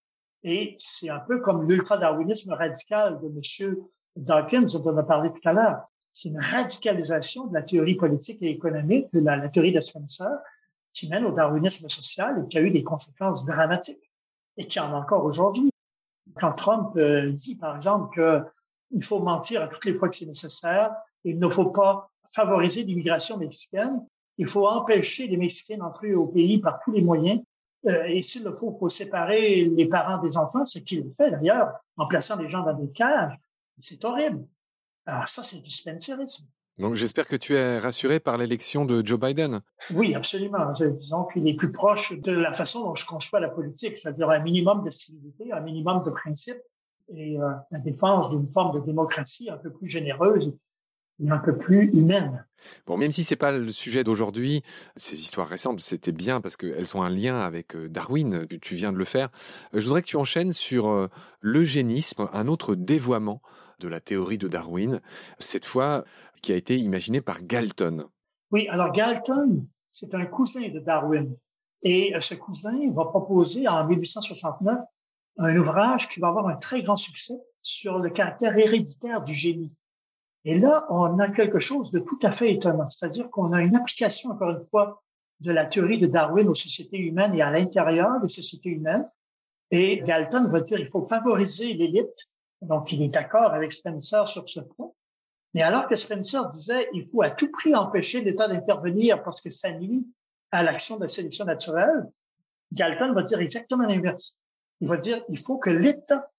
Et 0.43 0.75
c'est 0.79 1.09
un 1.09 1.21
peu 1.21 1.41
comme 1.41 1.69
l'ultra-darwinisme 1.69 2.53
radical 2.53 3.19
de 3.21 3.27
M. 3.27 3.77
Dawkins 4.17 4.67
dont 4.73 4.93
on 4.93 4.97
a 4.97 5.03
parlé 5.03 5.31
tout 5.31 5.49
à 5.49 5.53
l'heure 5.53 5.89
c'est 6.19 6.31
une 6.31 6.41
radicalisation 6.41 7.47
de 7.47 7.55
la 7.55 7.63
théorie 7.63 7.95
politique 7.95 8.43
et 8.43 8.51
économique, 8.51 9.07
de 9.13 9.21
la, 9.21 9.49
théorie 9.49 9.73
de 9.73 9.81
Spencer, 9.81 10.29
qui 10.93 11.09
mène 11.09 11.25
au 11.25 11.31
darwinisme 11.31 11.89
social 11.89 12.43
et 12.43 12.49
qui 12.49 12.59
a 12.59 12.61
eu 12.61 12.71
des 12.71 12.83
conséquences 12.83 13.47
dramatiques 13.47 14.08
et 14.59 14.67
qui 14.67 14.79
en 14.79 14.93
a 14.93 14.99
encore 14.99 15.25
aujourd'hui. 15.25 15.71
Quand 16.35 16.53
Trump 16.53 16.95
euh, 16.97 17.33
dit, 17.33 17.57
par 17.57 17.77
exemple, 17.77 18.15
qu'il 18.91 19.03
faut 19.03 19.21
mentir 19.21 19.63
à 19.63 19.69
toutes 19.69 19.87
les 19.87 19.95
fois 19.95 20.09
que 20.09 20.17
c'est 20.17 20.27
nécessaire, 20.27 20.93
il 21.25 21.39
ne 21.39 21.49
faut 21.49 21.71
pas 21.71 22.11
favoriser 22.31 22.83
l'immigration 22.83 23.39
mexicaine, 23.39 24.05
il 24.37 24.47
faut 24.47 24.69
empêcher 24.69 25.27
les 25.27 25.37
Mexicains 25.37 25.79
d'entrer 25.79 26.15
au 26.15 26.27
pays 26.27 26.59
par 26.59 26.81
tous 26.85 26.93
les 26.93 27.03
moyens, 27.03 27.41
euh, 27.87 28.05
et 28.05 28.23
s'il 28.23 28.45
le 28.45 28.53
faut, 28.53 28.73
il 28.75 28.79
faut 28.79 28.89
séparer 28.89 29.65
les 29.65 29.87
parents 29.87 30.19
des 30.19 30.37
enfants, 30.37 30.65
ce 30.65 30.79
qu'il 30.81 31.11
fait 31.13 31.31
d'ailleurs, 31.31 31.73
en 31.97 32.07
plaçant 32.07 32.37
les 32.37 32.49
gens 32.49 32.63
dans 32.63 32.75
des 32.75 32.91
cages. 32.91 33.35
C'est 33.79 34.05
horrible. 34.05 34.47
Alors 35.07 35.29
ça, 35.29 35.43
c'est 35.43 35.61
du 35.61 35.71
spencerisme. 35.71 36.47
Donc 36.79 36.95
j'espère 36.95 37.27
que 37.27 37.35
tu 37.35 37.57
es 37.57 37.79
rassuré 37.79 38.21
par 38.21 38.39
l'élection 38.39 38.85
de 38.85 39.05
Joe 39.05 39.19
Biden. 39.19 39.61
Oui, 39.95 40.15
absolument. 40.15 40.73
Disons 40.73 41.25
qu'il 41.25 41.49
est 41.49 41.55
plus 41.55 41.73
proche 41.73 42.13
de 42.13 42.31
la 42.31 42.53
façon 42.53 42.85
dont 42.85 42.95
je 42.95 43.05
conçois 43.05 43.41
la 43.41 43.49
politique, 43.49 43.99
c'est-à-dire 43.99 44.31
un 44.31 44.39
minimum 44.39 44.85
de 44.85 44.91
civilité, 44.91 45.53
un 45.53 45.61
minimum 45.61 46.05
de 46.05 46.11
principes 46.11 46.63
et 47.15 47.39
euh, 47.39 47.51
la 47.73 47.79
défense 47.79 48.31
d'une 48.31 48.51
forme 48.53 48.79
de 48.79 48.85
démocratie 48.85 49.51
un 49.51 49.57
peu 49.57 49.73
plus 49.73 49.89
généreuse 49.89 50.55
et 51.21 51.29
un 51.29 51.39
peu 51.39 51.57
plus 51.57 51.87
humaine. 51.87 52.45
Bon, 52.87 52.97
même 52.97 53.11
si 53.11 53.25
c'est 53.25 53.37
pas 53.37 53.51
le 53.51 53.73
sujet 53.73 54.05
d'aujourd'hui, 54.05 54.63
ces 54.95 55.21
histoires 55.21 55.49
récentes, 55.49 55.81
c'était 55.81 56.13
bien 56.13 56.41
parce 56.41 56.57
qu'elles 56.57 56.97
ont 56.97 57.03
un 57.03 57.11
lien 57.11 57.41
avec 57.41 57.75
euh, 57.75 57.89
Darwin, 57.89 58.47
tu 58.61 58.77
viens 58.77 58.93
de 58.93 58.99
le 58.99 59.05
faire. 59.05 59.31
Euh, 59.75 59.81
je 59.81 59.85
voudrais 59.85 60.03
que 60.03 60.09
tu 60.09 60.17
enchaînes 60.17 60.53
sur 60.53 61.09
l'eugénisme, 61.41 62.29
un 62.33 62.47
autre 62.47 62.77
dévoiement 62.77 63.43
de 63.81 63.89
la 63.89 64.01
théorie 64.01 64.39
de 64.39 64.49
Darwin, 64.49 65.01
cette 65.39 65.65
fois 65.65 66.05
qui 66.41 66.53
a 66.53 66.57
été 66.57 66.77
imaginée 66.77 67.21
par 67.21 67.43
Galton. 67.43 68.09
Oui, 68.51 68.67
alors 68.69 68.93
Galton, 68.93 69.67
c'est 69.91 70.15
un 70.15 70.27
cousin 70.27 70.69
de 70.69 70.79
Darwin. 70.79 71.37
Et 71.83 72.15
euh, 72.15 72.21
ce 72.21 72.35
cousin 72.35 72.79
va 72.93 73.05
proposer 73.05 73.69
en 73.69 73.87
1869 73.87 74.83
un 75.39 75.57
ouvrage 75.57 76.09
qui 76.09 76.21
va 76.21 76.29
avoir 76.29 76.49
un 76.49 76.57
très 76.57 76.83
grand 76.83 76.97
succès 76.97 77.39
sur 77.63 77.99
le 77.99 78.11
caractère 78.11 78.57
héréditaire 78.57 79.23
du 79.23 79.35
génie. 79.35 79.73
Et 80.45 80.59
là, 80.59 80.87
on 80.91 81.19
a 81.19 81.29
quelque 81.29 81.61
chose 81.61 81.91
de 81.91 81.99
tout 81.99 82.19
à 82.23 82.33
fait 82.33 82.53
étonnant, 82.53 82.89
c'est-à-dire 82.91 83.29
qu'on 83.31 83.53
a 83.53 83.61
une 83.61 83.77
application, 83.77 84.31
encore 84.31 84.51
une 84.51 84.65
fois, 84.65 85.03
de 85.41 85.53
la 85.53 85.67
théorie 85.67 85.99
de 85.99 86.07
Darwin 86.07 86.49
aux 86.49 86.55
sociétés 86.55 86.99
humaines 86.99 87.35
et 87.35 87.43
à 87.43 87.51
l'intérieur 87.51 88.21
des 88.21 88.29
sociétés 88.29 88.71
humaines. 88.71 89.09
Et 89.71 90.01
Galton 90.01 90.49
va 90.49 90.61
dire 90.61 90.81
il 90.81 90.89
faut 90.89 91.07
favoriser 91.07 91.75
l'élite. 91.75 92.29
Donc, 92.63 92.93
il 92.93 93.03
est 93.03 93.09
d'accord 93.09 93.53
avec 93.53 93.73
Spencer 93.73 94.27
sur 94.29 94.49
ce 94.49 94.61
point. 94.61 94.91
Mais 95.59 95.65
alors 95.65 95.89
que 95.89 95.97
Spencer 95.97 96.47
disait 96.47 96.89
il 96.93 97.05
faut 97.05 97.21
à 97.21 97.31
tout 97.31 97.51
prix 97.51 97.75
empêcher 97.75 98.21
l'État 98.21 98.47
d'intervenir 98.47 99.25
parce 99.25 99.41
que 99.41 99.51
ça 99.51 99.73
nuit 99.73 100.07
à 100.53 100.63
l'action 100.63 100.99
de 100.99 101.03
la 101.03 101.09
sélection 101.09 101.45
naturelle, 101.45 102.09
Galton 102.73 103.13
va 103.13 103.25
dire 103.25 103.41
exactement 103.41 103.83
l'inverse. 103.83 104.39
Il 104.81 104.87
va 104.87 104.97
dire 104.99 105.21
il 105.29 105.37
faut 105.37 105.59
que 105.59 105.71
l'État 105.71 106.31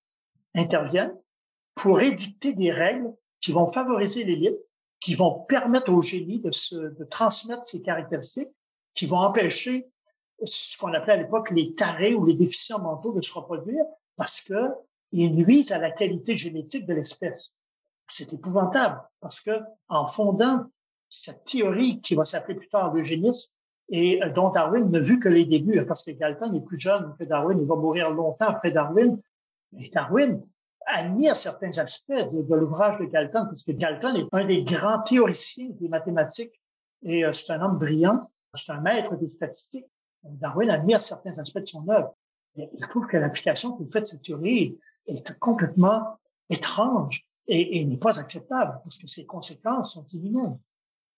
intervienne 0.54 1.12
pour 1.74 2.00
édicter 2.00 2.54
des 2.54 2.72
règles 2.72 3.12
qui 3.42 3.52
vont 3.52 3.68
favoriser 3.68 4.24
l'élite, 4.24 4.56
qui 5.00 5.14
vont 5.14 5.40
permettre 5.40 5.92
au 5.92 6.00
génie 6.00 6.38
de, 6.38 6.50
se, 6.50 6.76
de 6.76 7.04
transmettre 7.04 7.66
ses 7.66 7.82
caractéristiques, 7.82 8.48
qui 8.94 9.06
vont 9.06 9.18
empêcher 9.18 9.86
ce 10.42 10.78
qu'on 10.78 10.94
appelait 10.94 11.12
à 11.12 11.16
l'époque 11.16 11.50
les 11.50 11.74
tarés 11.74 12.14
ou 12.14 12.24
les 12.24 12.32
déficients 12.32 12.78
mentaux 12.78 13.12
de 13.12 13.20
se 13.20 13.34
reproduire 13.34 13.84
parce 14.16 14.40
que 14.40 14.70
ils 15.12 15.34
nuisent 15.34 15.72
à 15.72 15.78
la 15.78 15.90
qualité 15.90 16.38
génétique 16.38 16.86
de 16.86 16.94
l'espèce. 16.94 17.52
C'est 18.10 18.32
épouvantable 18.32 19.00
parce 19.20 19.40
que 19.40 19.52
en 19.88 20.06
fondant 20.06 20.66
cette 21.08 21.44
théorie 21.44 22.00
qui 22.00 22.14
va 22.14 22.24
s'appeler 22.24 22.56
plus 22.56 22.68
tard 22.68 22.92
l'eugénisme 22.92 23.52
et 23.88 24.22
euh, 24.22 24.30
dont 24.30 24.50
Darwin 24.50 24.90
n'a 24.90 25.00
vu 25.00 25.18
que 25.18 25.28
les 25.28 25.44
débuts, 25.44 25.84
parce 25.86 26.04
que 26.04 26.12
Galton 26.12 26.54
est 26.54 26.60
plus 26.60 26.78
jeune 26.78 27.14
que 27.18 27.24
Darwin, 27.24 27.58
il 27.58 27.66
va 27.66 27.76
mourir 27.76 28.10
longtemps 28.10 28.48
après 28.48 28.70
Darwin. 28.70 29.20
Darwin 29.92 30.42
admire 30.86 31.36
certains 31.36 31.76
aspects 31.78 32.12
de, 32.12 32.54
l'ouvrage 32.54 32.98
de 32.98 33.04
Galton, 33.04 33.46
parce 33.46 33.64
que 33.64 33.72
Galton 33.72 34.14
est 34.14 34.28
un 34.32 34.44
des 34.44 34.62
grands 34.62 35.02
théoriciens 35.02 35.70
des 35.80 35.88
mathématiques 35.88 36.60
et 37.02 37.24
euh, 37.24 37.32
c'est 37.32 37.52
un 37.52 37.62
homme 37.62 37.78
brillant, 37.78 38.22
c'est 38.54 38.72
un 38.72 38.80
maître 38.80 39.16
des 39.16 39.28
statistiques. 39.28 39.86
Darwin 40.22 40.70
admire 40.70 41.00
certains 41.00 41.36
aspects 41.38 41.60
de 41.60 41.66
son 41.66 41.88
œuvre. 41.88 42.14
Il 42.56 42.86
trouve 42.88 43.06
que 43.06 43.16
l'application 43.16 43.76
qu'il 43.76 43.88
fait 43.90 44.00
de 44.00 44.06
cette 44.06 44.22
théorie 44.22 44.78
est 45.06 45.38
complètement 45.38 46.18
étrange 46.50 47.29
et, 47.50 47.80
et 47.80 47.84
n'est 47.84 47.98
pas 47.98 48.18
acceptable 48.18 48.80
parce 48.82 48.96
que 48.96 49.06
ses 49.06 49.26
conséquences 49.26 49.94
sont 49.94 50.04
inhumaines. 50.06 50.58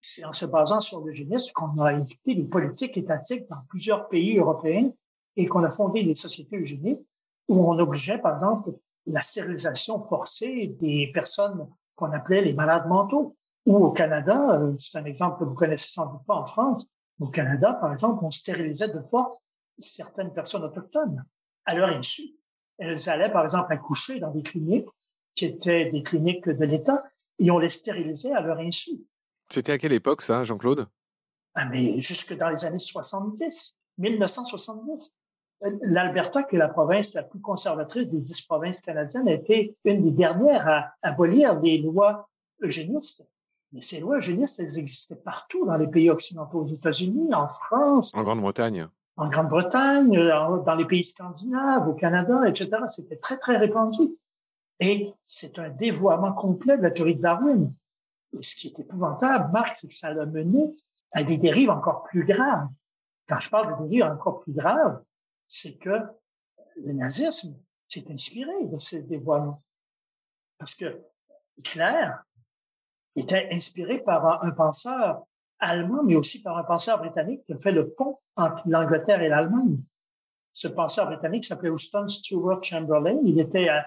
C'est 0.00 0.24
en 0.24 0.32
se 0.32 0.46
basant 0.46 0.80
sur 0.80 1.00
l'eugénisme 1.00 1.52
qu'on 1.52 1.78
a 1.80 1.92
édicté 1.92 2.34
des 2.34 2.44
politiques 2.44 2.96
étatiques 2.96 3.48
dans 3.48 3.60
plusieurs 3.68 4.08
pays 4.08 4.38
européens 4.38 4.90
et 5.36 5.46
qu'on 5.46 5.62
a 5.62 5.70
fondé 5.70 6.02
des 6.02 6.14
sociétés 6.14 6.56
eugéniques 6.56 7.06
où 7.48 7.70
on 7.70 7.78
obligeait, 7.78 8.18
par 8.18 8.34
exemple, 8.34 8.72
la 9.06 9.20
stérilisation 9.20 10.00
forcée 10.00 10.74
des 10.80 11.10
personnes 11.12 11.68
qu'on 11.94 12.10
appelait 12.12 12.42
les 12.42 12.52
malades 12.52 12.88
mentaux. 12.88 13.36
Ou 13.64 13.76
au 13.76 13.90
Canada, 13.92 14.58
euh, 14.60 14.74
c'est 14.78 14.98
un 14.98 15.04
exemple 15.04 15.38
que 15.38 15.44
vous 15.44 15.54
connaissez 15.54 15.88
sans 15.88 16.06
doute 16.06 16.24
pas 16.26 16.34
en 16.34 16.46
France, 16.46 16.88
au 17.20 17.28
Canada, 17.28 17.74
par 17.74 17.92
exemple, 17.92 18.24
on 18.24 18.30
stérilisait 18.30 18.88
de 18.88 19.00
force 19.02 19.36
certaines 19.78 20.32
personnes 20.32 20.64
autochtones 20.64 21.24
à 21.64 21.76
leur 21.76 21.90
insu. 21.90 22.22
Elles 22.78 23.08
allaient, 23.08 23.30
par 23.30 23.44
exemple, 23.44 23.72
accoucher 23.72 24.18
dans 24.18 24.32
des 24.32 24.42
cliniques 24.42 24.88
qui 25.34 25.46
étaient 25.46 25.90
des 25.90 26.02
cliniques 26.02 26.48
de 26.48 26.64
l'État 26.64 27.04
et 27.38 27.50
on 27.50 27.58
les 27.58 27.68
stérilisait 27.68 28.32
à 28.32 28.40
leur 28.40 28.58
insu. 28.58 28.92
C'était 29.50 29.72
à 29.72 29.78
quelle 29.78 29.92
époque, 29.92 30.22
ça, 30.22 30.44
Jean-Claude? 30.44 30.86
Ah, 31.54 31.66
mais 31.66 32.00
jusque 32.00 32.36
dans 32.36 32.48
les 32.48 32.64
années 32.64 32.78
70, 32.78 33.78
1970. 33.98 35.14
L'Alberta, 35.82 36.42
qui 36.42 36.56
est 36.56 36.58
la 36.58 36.68
province 36.68 37.14
la 37.14 37.22
plus 37.22 37.40
conservatrice 37.40 38.10
des 38.10 38.20
dix 38.20 38.42
provinces 38.42 38.80
canadiennes, 38.80 39.28
a 39.28 39.32
été 39.32 39.76
une 39.84 40.02
des 40.02 40.10
dernières 40.10 40.66
à 40.68 40.94
abolir 41.02 41.60
les 41.60 41.78
lois 41.78 42.28
eugénistes. 42.62 43.24
Mais 43.72 43.80
ces 43.80 44.00
lois 44.00 44.16
eugénistes, 44.16 44.58
elles 44.60 44.78
existaient 44.78 45.14
partout 45.16 45.64
dans 45.64 45.76
les 45.76 45.86
pays 45.86 46.10
occidentaux, 46.10 46.62
aux 46.62 46.66
États-Unis, 46.66 47.32
en 47.32 47.46
France. 47.46 48.12
En 48.14 48.22
Grande-Bretagne. 48.22 48.88
En 49.16 49.28
Grande-Bretagne, 49.28 50.18
dans 50.66 50.74
les 50.74 50.84
pays 50.84 51.04
scandinaves, 51.04 51.86
au 51.86 51.94
Canada, 51.94 52.42
etc. 52.48 52.70
C'était 52.88 53.16
très, 53.16 53.38
très 53.38 53.56
répandu. 53.56 54.16
Et 54.80 55.12
c'est 55.24 55.58
un 55.58 55.70
dévoiement 55.70 56.32
complet 56.32 56.76
de 56.76 56.82
la 56.82 56.90
théorie 56.90 57.16
de 57.16 57.22
Darwin. 57.22 57.72
Et 58.32 58.42
ce 58.42 58.56
qui 58.56 58.68
est 58.68 58.80
épouvantable, 58.80 59.52
Marc, 59.52 59.74
c'est 59.74 59.88
que 59.88 59.94
ça 59.94 60.12
l'a 60.12 60.26
mené 60.26 60.74
à 61.12 61.22
des 61.22 61.36
dérives 61.36 61.70
encore 61.70 62.04
plus 62.04 62.24
graves. 62.24 62.68
Quand 63.28 63.38
je 63.38 63.50
parle 63.50 63.82
de 63.82 63.88
dérives 63.88 64.12
encore 64.12 64.40
plus 64.40 64.52
graves, 64.52 65.02
c'est 65.46 65.76
que 65.78 66.00
le 66.76 66.92
nazisme 66.92 67.56
s'est 67.86 68.10
inspiré 68.10 68.64
de 68.64 68.78
ces 68.78 69.02
dévoiements. 69.02 69.62
Parce 70.58 70.74
que 70.74 71.02
Hitler 71.58 72.10
était 73.14 73.48
inspiré 73.52 73.98
par 73.98 74.42
un 74.42 74.50
penseur 74.50 75.26
allemand, 75.58 76.02
mais 76.02 76.16
aussi 76.16 76.42
par 76.42 76.56
un 76.56 76.64
penseur 76.64 76.98
britannique 76.98 77.44
qui 77.44 77.52
a 77.52 77.58
fait 77.58 77.72
le 77.72 77.90
pont 77.90 78.18
entre 78.36 78.68
l'Angleterre 78.68 79.22
et 79.22 79.28
l'Allemagne. 79.28 79.78
Ce 80.52 80.68
penseur 80.68 81.06
britannique 81.06 81.44
s'appelait 81.44 81.70
Houston 81.70 82.08
Stewart 82.08 82.62
Chamberlain. 82.62 83.18
Il 83.24 83.38
était 83.38 83.68
euh, 83.68 83.80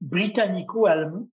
britannico-allemand. 0.00 1.28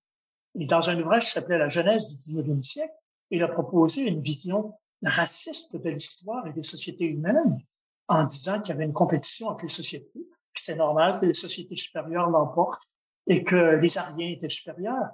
Et 0.59 0.65
dans 0.65 0.89
un 0.89 0.99
ouvrage 0.99 1.25
qui 1.25 1.31
s'appelait 1.31 1.57
La 1.57 1.69
Genèse 1.69 2.09
du 2.09 2.17
19e 2.17 2.61
siècle, 2.61 2.93
il 3.29 3.41
a 3.43 3.47
proposé 3.47 4.01
une 4.01 4.21
vision 4.21 4.73
raciste 5.03 5.75
de 5.75 5.89
l'histoire 5.89 6.45
et 6.47 6.53
des 6.53 6.63
sociétés 6.63 7.05
humaines 7.05 7.59
en 8.07 8.23
disant 8.25 8.59
qu'il 8.59 8.69
y 8.69 8.71
avait 8.73 8.85
une 8.85 8.93
compétition 8.93 9.47
entre 9.47 9.63
les 9.63 9.69
sociétés, 9.69 10.19
que 10.53 10.61
c'est 10.61 10.75
normal 10.75 11.19
que 11.19 11.25
les 11.25 11.33
sociétés 11.33 11.77
supérieures 11.77 12.29
l'emportent 12.29 12.83
et 13.27 13.43
que 13.43 13.75
les 13.75 13.97
Ariens 13.97 14.31
étaient 14.31 14.49
supérieurs. 14.49 15.11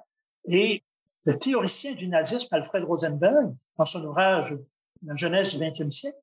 Et 0.47 0.83
le 1.25 1.37
théoricien 1.37 1.93
du 1.93 2.07
nazisme, 2.07 2.53
Alfred 2.55 2.83
Rosenberg, 2.83 3.53
dans 3.77 3.85
son 3.85 4.03
ouvrage 4.03 4.57
La 5.05 5.15
jeunesse 5.15 5.55
du 5.55 5.59
XXe 5.59 5.95
siècle, 5.95 6.17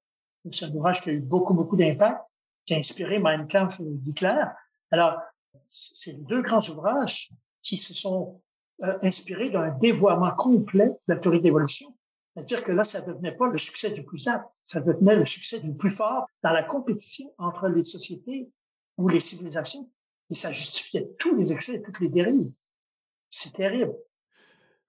c'est 0.51 0.65
un 0.67 0.75
ouvrage 0.75 1.01
qui 1.01 1.11
a 1.11 1.13
eu 1.13 1.21
beaucoup, 1.21 1.55
beaucoup 1.55 1.77
d'impact, 1.77 2.21
qui 2.67 2.75
a 2.75 2.79
inspiré 2.79 3.19
Mein 3.19 3.47
Kampf 3.47 3.81
d'Hitler. 3.81 4.45
Alors, 4.91 5.21
c'est 5.69 6.25
deux 6.25 6.43
grands 6.43 6.67
ouvrages 6.69 7.31
qui 7.63 7.77
se 7.77 7.95
sont 7.95 8.41
euh, 8.83 8.99
inspirés 9.03 9.51
d'un 9.51 9.71
dévoiement 9.79 10.33
complet 10.33 10.89
de 10.89 11.15
la 11.15 11.17
théorie 11.17 11.41
d'évolution. 11.41 11.95
C'est-à-dire 12.35 12.65
que 12.65 12.73
là, 12.73 12.83
ça 12.83 13.01
devenait 13.01 13.37
pas 13.37 13.47
le 13.47 13.59
succès 13.59 13.91
du 13.91 14.03
plus 14.05 14.27
apte, 14.27 14.47
ça 14.65 14.81
devenait 14.81 15.15
le 15.15 15.27
succès 15.27 15.61
du 15.61 15.73
plus 15.75 15.93
fort 15.93 16.27
dans 16.43 16.51
la 16.51 16.65
compétition 16.65 17.33
entre 17.39 17.69
les 17.69 17.85
sociétés 17.85 18.51
ou 18.99 19.09
les 19.09 19.21
civilisations. 19.21 19.89
Et 20.31 20.35
ça 20.35 20.51
justifiait 20.51 21.09
tous 21.19 21.37
les 21.37 21.53
excès 21.53 21.75
et 21.77 21.83
toutes 21.83 22.01
les 22.01 22.09
dérives. 22.09 22.51
C'est 23.29 23.53
terrible. 23.53 23.95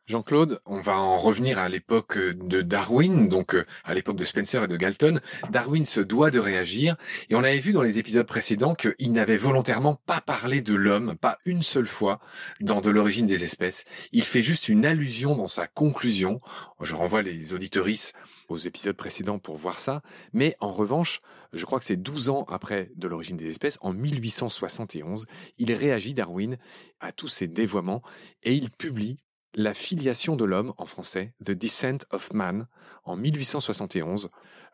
Jean-Claude, 0.07 0.59
on 0.67 0.81
va 0.81 0.99
en 0.99 1.17
revenir 1.17 1.57
à 1.57 1.67
l'époque 1.67 2.19
de 2.19 2.61
Darwin, 2.61 3.27
donc 3.27 3.55
euh, 3.55 3.65
à 3.83 3.95
l'époque 3.95 4.17
de 4.17 4.23
Spencer 4.23 4.63
et 4.63 4.67
de 4.67 4.77
Galton. 4.77 5.19
Darwin 5.49 5.83
se 5.83 5.99
doit 5.99 6.29
de 6.29 6.37
réagir, 6.37 6.95
et 7.31 7.33
on 7.33 7.39
avait 7.39 7.57
vu 7.57 7.73
dans 7.73 7.81
les 7.81 7.97
épisodes 7.97 8.27
précédents 8.27 8.75
qu'il 8.75 9.13
n'avait 9.13 9.35
volontairement 9.35 9.99
pas 10.05 10.21
parlé 10.21 10.61
de 10.61 10.75
l'homme, 10.75 11.15
pas 11.15 11.39
une 11.45 11.63
seule 11.63 11.87
fois, 11.87 12.19
dans 12.61 12.81
De 12.81 12.91
l'origine 12.91 13.25
des 13.25 13.45
espèces. 13.45 13.85
Il 14.11 14.23
fait 14.23 14.43
juste 14.43 14.69
une 14.69 14.85
allusion 14.85 15.35
dans 15.35 15.47
sa 15.47 15.65
conclusion. 15.65 16.39
Je 16.81 16.93
renvoie 16.93 17.23
les 17.23 17.55
auditorices 17.55 18.13
aux 18.47 18.57
épisodes 18.57 18.95
précédents 18.95 19.39
pour 19.39 19.57
voir 19.57 19.79
ça. 19.79 20.03
Mais 20.33 20.55
en 20.59 20.71
revanche, 20.71 21.21
je 21.51 21.65
crois 21.65 21.79
que 21.79 21.85
c'est 21.85 21.95
12 21.95 22.29
ans 22.29 22.45
après 22.47 22.91
De 22.95 23.07
l'origine 23.07 23.37
des 23.37 23.49
espèces, 23.49 23.79
en 23.81 23.91
1871, 23.91 25.25
il 25.57 25.73
réagit, 25.73 26.13
Darwin, 26.13 26.57
à 26.99 27.11
tous 27.11 27.27
ces 27.27 27.47
dévoiements, 27.47 28.03
et 28.43 28.53
il 28.53 28.69
publie 28.69 29.17
la 29.55 29.73
filiation 29.73 30.35
de 30.35 30.45
l'homme 30.45 30.73
en 30.77 30.85
français, 30.85 31.33
The 31.43 31.51
Descent 31.51 31.99
of 32.11 32.33
Man, 32.33 32.67
en 33.03 33.15
1871, 33.15 34.29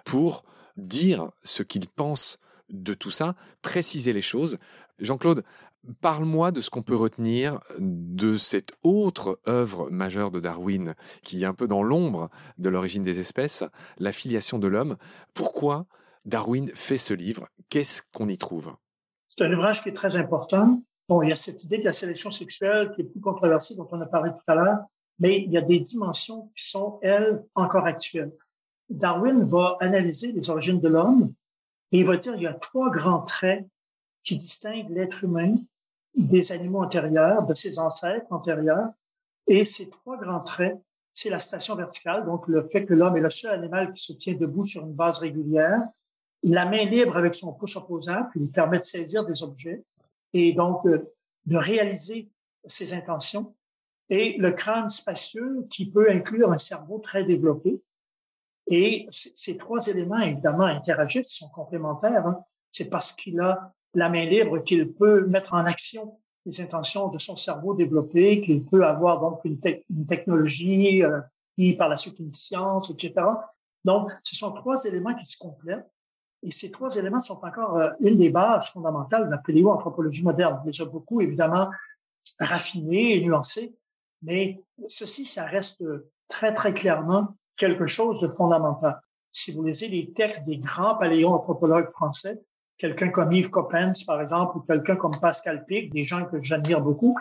pour 0.05 0.43
dire 0.77 1.31
ce 1.43 1.63
qu'il 1.63 1.87
pense 1.87 2.39
de 2.69 2.93
tout 2.93 3.11
ça, 3.11 3.35
préciser 3.61 4.13
les 4.13 4.21
choses. 4.21 4.57
Jean-Claude, 4.99 5.43
parle-moi 6.01 6.51
de 6.51 6.61
ce 6.61 6.69
qu'on 6.69 6.83
peut 6.83 6.95
retenir 6.95 7.59
de 7.79 8.37
cette 8.37 8.71
autre 8.83 9.39
œuvre 9.47 9.89
majeure 9.89 10.31
de 10.31 10.39
Darwin, 10.39 10.95
qui 11.23 11.43
est 11.43 11.45
un 11.45 11.53
peu 11.53 11.67
dans 11.67 11.83
l'ombre 11.83 12.29
de 12.57 12.69
l'origine 12.69 13.03
des 13.03 13.19
espèces, 13.19 13.63
la 13.97 14.11
filiation 14.11 14.59
de 14.59 14.67
l'homme. 14.67 14.97
Pourquoi 15.33 15.85
Darwin 16.25 16.71
fait 16.75 16.97
ce 16.97 17.13
livre? 17.13 17.47
Qu'est-ce 17.69 18.01
qu'on 18.13 18.29
y 18.29 18.37
trouve? 18.37 18.73
C'est 19.27 19.43
un 19.43 19.53
ouvrage 19.53 19.83
qui 19.83 19.89
est 19.89 19.93
très 19.93 20.17
important 20.17 20.81
Bon, 21.11 21.21
il 21.21 21.27
y 21.27 21.33
a 21.33 21.35
cette 21.35 21.61
idée 21.65 21.77
de 21.77 21.83
la 21.83 21.91
sélection 21.91 22.31
sexuelle 22.31 22.93
qui 22.95 23.01
est 23.01 23.03
plus 23.03 23.19
controversée, 23.19 23.75
dont 23.75 23.85
on 23.91 23.99
a 23.99 24.05
parlé 24.05 24.31
tout 24.31 24.49
à 24.49 24.55
l'heure, 24.55 24.79
mais 25.19 25.41
il 25.41 25.51
y 25.51 25.57
a 25.57 25.61
des 25.61 25.81
dimensions 25.81 26.49
qui 26.55 26.63
sont, 26.69 26.99
elles, 27.01 27.43
encore 27.53 27.85
actuelles. 27.85 28.31
Darwin 28.89 29.43
va 29.43 29.75
analyser 29.81 30.31
les 30.31 30.49
origines 30.49 30.79
de 30.79 30.87
l'homme 30.87 31.33
et 31.91 31.99
il 31.99 32.05
va 32.05 32.15
dire 32.15 32.31
qu'il 32.31 32.43
y 32.43 32.47
a 32.47 32.53
trois 32.53 32.89
grands 32.89 33.23
traits 33.23 33.67
qui 34.23 34.37
distinguent 34.37 34.89
l'être 34.89 35.21
humain 35.25 35.55
des 36.15 36.53
animaux 36.53 36.81
antérieurs, 36.81 37.45
de 37.45 37.55
ses 37.55 37.77
ancêtres 37.77 38.27
antérieurs. 38.29 38.91
Et 39.47 39.65
ces 39.65 39.89
trois 39.89 40.15
grands 40.15 40.39
traits, 40.39 40.79
c'est 41.11 41.29
la 41.29 41.39
station 41.39 41.75
verticale, 41.75 42.23
donc 42.23 42.47
le 42.47 42.63
fait 42.63 42.85
que 42.85 42.93
l'homme 42.93 43.17
est 43.17 43.21
le 43.21 43.29
seul 43.29 43.51
animal 43.51 43.91
qui 43.91 44.01
se 44.01 44.13
tient 44.13 44.35
debout 44.35 44.65
sur 44.65 44.85
une 44.85 44.93
base 44.93 45.17
régulière, 45.17 45.81
la 46.41 46.65
main 46.65 46.85
libre 46.85 47.17
avec 47.17 47.35
son 47.35 47.51
pouce 47.51 47.75
opposant 47.75 48.29
qui 48.31 48.39
lui 48.39 48.47
permet 48.47 48.79
de 48.79 48.83
saisir 48.83 49.25
des 49.25 49.43
objets 49.43 49.83
et 50.33 50.53
donc 50.53 50.85
de, 50.85 51.11
de 51.45 51.57
réaliser 51.57 52.29
ses 52.65 52.93
intentions, 52.93 53.55
et 54.09 54.35
le 54.37 54.51
crâne 54.51 54.89
spacieux 54.89 55.65
qui 55.69 55.89
peut 55.89 56.11
inclure 56.11 56.51
un 56.51 56.57
cerveau 56.57 56.99
très 56.99 57.23
développé. 57.23 57.81
Et 58.67 59.07
ces 59.09 59.57
trois 59.57 59.87
éléments, 59.87 60.19
évidemment, 60.19 60.65
interagissent, 60.65 61.31
sont 61.31 61.49
complémentaires. 61.49 62.27
Hein. 62.27 62.43
C'est 62.69 62.89
parce 62.89 63.13
qu'il 63.13 63.39
a 63.39 63.73
la 63.93 64.09
main 64.09 64.25
libre 64.25 64.59
qu'il 64.59 64.93
peut 64.93 65.25
mettre 65.27 65.53
en 65.53 65.65
action 65.65 66.19
les 66.45 66.59
intentions 66.59 67.07
de 67.09 67.19
son 67.19 67.35
cerveau 67.37 67.73
développé, 67.73 68.41
qu'il 68.41 68.65
peut 68.65 68.85
avoir 68.85 69.21
donc 69.21 69.41
une, 69.45 69.59
technologie 70.07 71.03
euh, 71.03 71.21
par 71.77 71.87
la 71.87 71.97
suite 71.97 72.19
une 72.19 72.33
science, 72.33 72.89
etc. 72.89 73.13
Donc, 73.85 74.11
ce 74.23 74.35
sont 74.35 74.51
trois 74.51 74.83
éléments 74.85 75.15
qui 75.15 75.25
se 75.25 75.37
complètent. 75.37 75.89
Et 76.43 76.51
ces 76.51 76.71
trois 76.71 76.95
éléments 76.95 77.19
sont 77.19 77.39
encore 77.43 77.77
euh, 77.77 77.89
une 77.99 78.17
des 78.17 78.29
bases 78.29 78.69
fondamentales 78.69 79.25
de 79.25 79.31
la 79.31 79.37
paléoanthropologie 79.37 80.23
moderne. 80.23 80.61
Déjà 80.65 80.85
beaucoup, 80.85 81.21
évidemment, 81.21 81.69
raffinée 82.39 83.17
et 83.17 83.21
nuancée, 83.21 83.75
mais 84.21 84.61
ceci, 84.87 85.25
ça 85.25 85.45
reste 85.45 85.83
très, 86.27 86.53
très 86.53 86.73
clairement 86.73 87.35
quelque 87.57 87.87
chose 87.87 88.21
de 88.21 88.27
fondamental. 88.27 88.99
Si 89.31 89.51
vous 89.51 89.63
lisez 89.63 89.87
les 89.87 90.11
textes 90.11 90.45
des 90.45 90.57
grands 90.57 90.95
paléoanthropologues 90.95 91.89
français, 91.89 92.41
quelqu'un 92.77 93.09
comme 93.09 93.31
Yves 93.31 93.49
Coppens, 93.49 94.03
par 94.05 94.19
exemple, 94.19 94.57
ou 94.57 94.61
quelqu'un 94.61 94.95
comme 94.95 95.19
Pascal 95.19 95.65
Pic, 95.65 95.93
des 95.93 96.03
gens 96.03 96.25
que 96.25 96.41
j'admire 96.41 96.81
beaucoup 96.81 97.17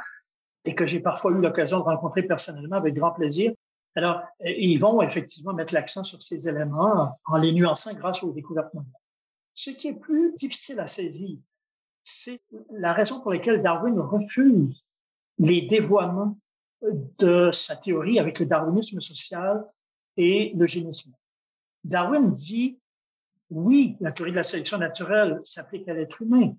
et 0.65 0.75
que 0.75 0.87
j'ai 0.87 1.01
parfois 1.01 1.33
eu 1.33 1.41
l'occasion 1.41 1.79
de 1.79 1.85
rencontrer 1.85 2.23
personnellement 2.23 2.77
avec 2.77 2.95
grand 2.95 3.13
plaisir. 3.13 3.53
Alors, 3.95 4.23
ils 4.41 4.79
vont 4.79 5.03
effectivement 5.03 5.53
mettre 5.53 5.75
l'accent 5.75 6.05
sur 6.05 6.23
ces 6.23 6.49
éléments 6.49 7.19
en 7.27 7.37
les 7.37 7.53
nuançant 7.53 7.93
grâce 7.95 8.23
aux 8.23 8.33
découvertes 8.33 8.73
modernes. 8.73 8.93
Ce 9.63 9.69
qui 9.69 9.89
est 9.89 9.93
plus 9.93 10.33
difficile 10.37 10.81
à 10.81 10.87
saisir, 10.87 11.37
c'est 12.03 12.41
la 12.71 12.95
raison 12.95 13.21
pour 13.21 13.31
laquelle 13.31 13.61
Darwin 13.61 14.01
refuse 14.01 14.83
les 15.37 15.61
dévoiements 15.61 16.39
de 17.19 17.51
sa 17.53 17.77
théorie 17.77 18.19
avec 18.19 18.39
le 18.39 18.47
darwinisme 18.47 19.03
social 19.03 19.63
et 20.17 20.55
le 20.57 20.67
génisme. 20.67 21.13
Darwin 21.85 22.33
dit 22.33 22.79
oui, 23.51 23.99
la 24.01 24.13
théorie 24.13 24.31
de 24.31 24.37
la 24.37 24.45
sélection 24.45 24.79
naturelle 24.79 25.39
s'applique 25.45 25.87
à 25.89 25.93
l'être 25.93 26.23
humain, 26.23 26.55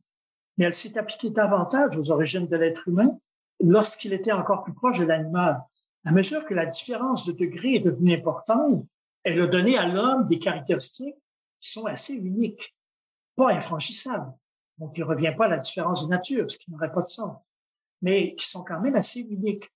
mais 0.60 0.66
elle 0.66 0.74
s'est 0.76 0.96
appliquée 0.96 1.32
davantage 1.32 1.98
aux 1.98 2.12
origines 2.12 2.48
de 2.48 2.56
l'être 2.56 2.88
humain 2.88 3.18
lorsqu'il 3.62 4.14
était 4.14 4.32
encore 4.32 4.64
plus 4.64 4.76
proche 4.76 5.00
de 5.00 5.06
l'animal. 5.06 5.60
À 6.06 6.12
mesure 6.12 6.46
que 6.46 6.54
la 6.54 6.68
différence 6.68 7.26
de 7.26 7.32
degré 7.32 7.74
est 7.74 7.80
devenue 7.80 8.14
importante, 8.14 8.86
elle 9.24 9.42
a 9.42 9.48
donné 9.48 9.76
à 9.76 9.88
l'homme 9.88 10.28
des 10.28 10.38
caractéristiques 10.38 11.16
qui 11.60 11.72
sont 11.72 11.88
assez 11.88 12.14
uniques, 12.14 12.76
pas 13.36 13.52
infranchissables. 13.52 14.32
Donc, 14.78 14.94
il 14.96 15.02
ne 15.02 15.06
revient 15.06 15.34
pas 15.38 15.46
à 15.46 15.50
la 15.50 15.58
différence 15.58 16.04
de 16.06 16.10
nature, 16.10 16.50
ce 16.50 16.58
qui 16.58 16.72
n'aurait 16.72 16.92
pas 16.92 17.02
de 17.02 17.08
sens, 17.08 17.38
mais 18.02 18.36
qui 18.36 18.48
sont 18.48 18.64
quand 18.64 18.80
même 18.80 18.96
assez 18.96 19.20
uniques. 19.20 19.70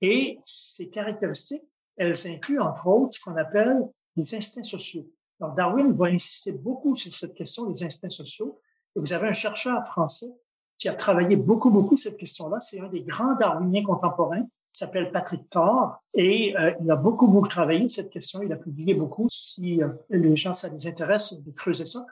Et 0.00 0.40
ces 0.44 0.90
caractéristiques, 0.90 1.64
elles 1.96 2.26
incluent 2.26 2.60
entre 2.60 2.86
autres 2.86 3.16
ce 3.16 3.24
qu'on 3.24 3.36
appelle 3.36 3.78
les 4.16 4.34
instincts 4.34 4.62
sociaux. 4.62 5.08
Donc, 5.40 5.56
Darwin 5.56 5.92
va 5.92 6.06
insister 6.06 6.52
beaucoup 6.52 6.94
sur 6.94 7.12
cette 7.14 7.34
question 7.34 7.68
des 7.70 7.84
instincts 7.84 8.10
sociaux. 8.10 8.60
Et 8.94 9.00
vous 9.00 9.12
avez 9.12 9.28
un 9.28 9.32
chercheur 9.32 9.84
français 9.86 10.32
qui 10.78 10.88
a 10.88 10.94
travaillé 10.94 11.36
beaucoup, 11.36 11.70
beaucoup 11.70 11.96
cette 11.96 12.16
question-là. 12.16 12.60
C'est 12.60 12.80
un 12.80 12.88
des 12.88 13.02
grands 13.02 13.34
darwiniens 13.36 13.84
contemporains 13.84 14.42
qui 14.42 14.78
s'appelle 14.78 15.12
Patrick 15.12 15.48
Thor. 15.50 16.02
Et 16.14 16.56
euh, 16.56 16.72
il 16.80 16.90
a 16.90 16.96
beaucoup, 16.96 17.28
beaucoup 17.28 17.48
travaillé 17.48 17.88
cette 17.88 18.10
question. 18.10 18.42
Il 18.42 18.52
a 18.52 18.56
publié 18.56 18.94
beaucoup. 18.94 19.26
Si 19.30 19.82
euh, 19.82 19.88
les 20.10 20.36
gens, 20.36 20.52
ça 20.52 20.68
les 20.68 20.86
intéresse 20.86 21.34
de 21.34 21.50
creuser 21.52 21.86
ça. 21.86 22.04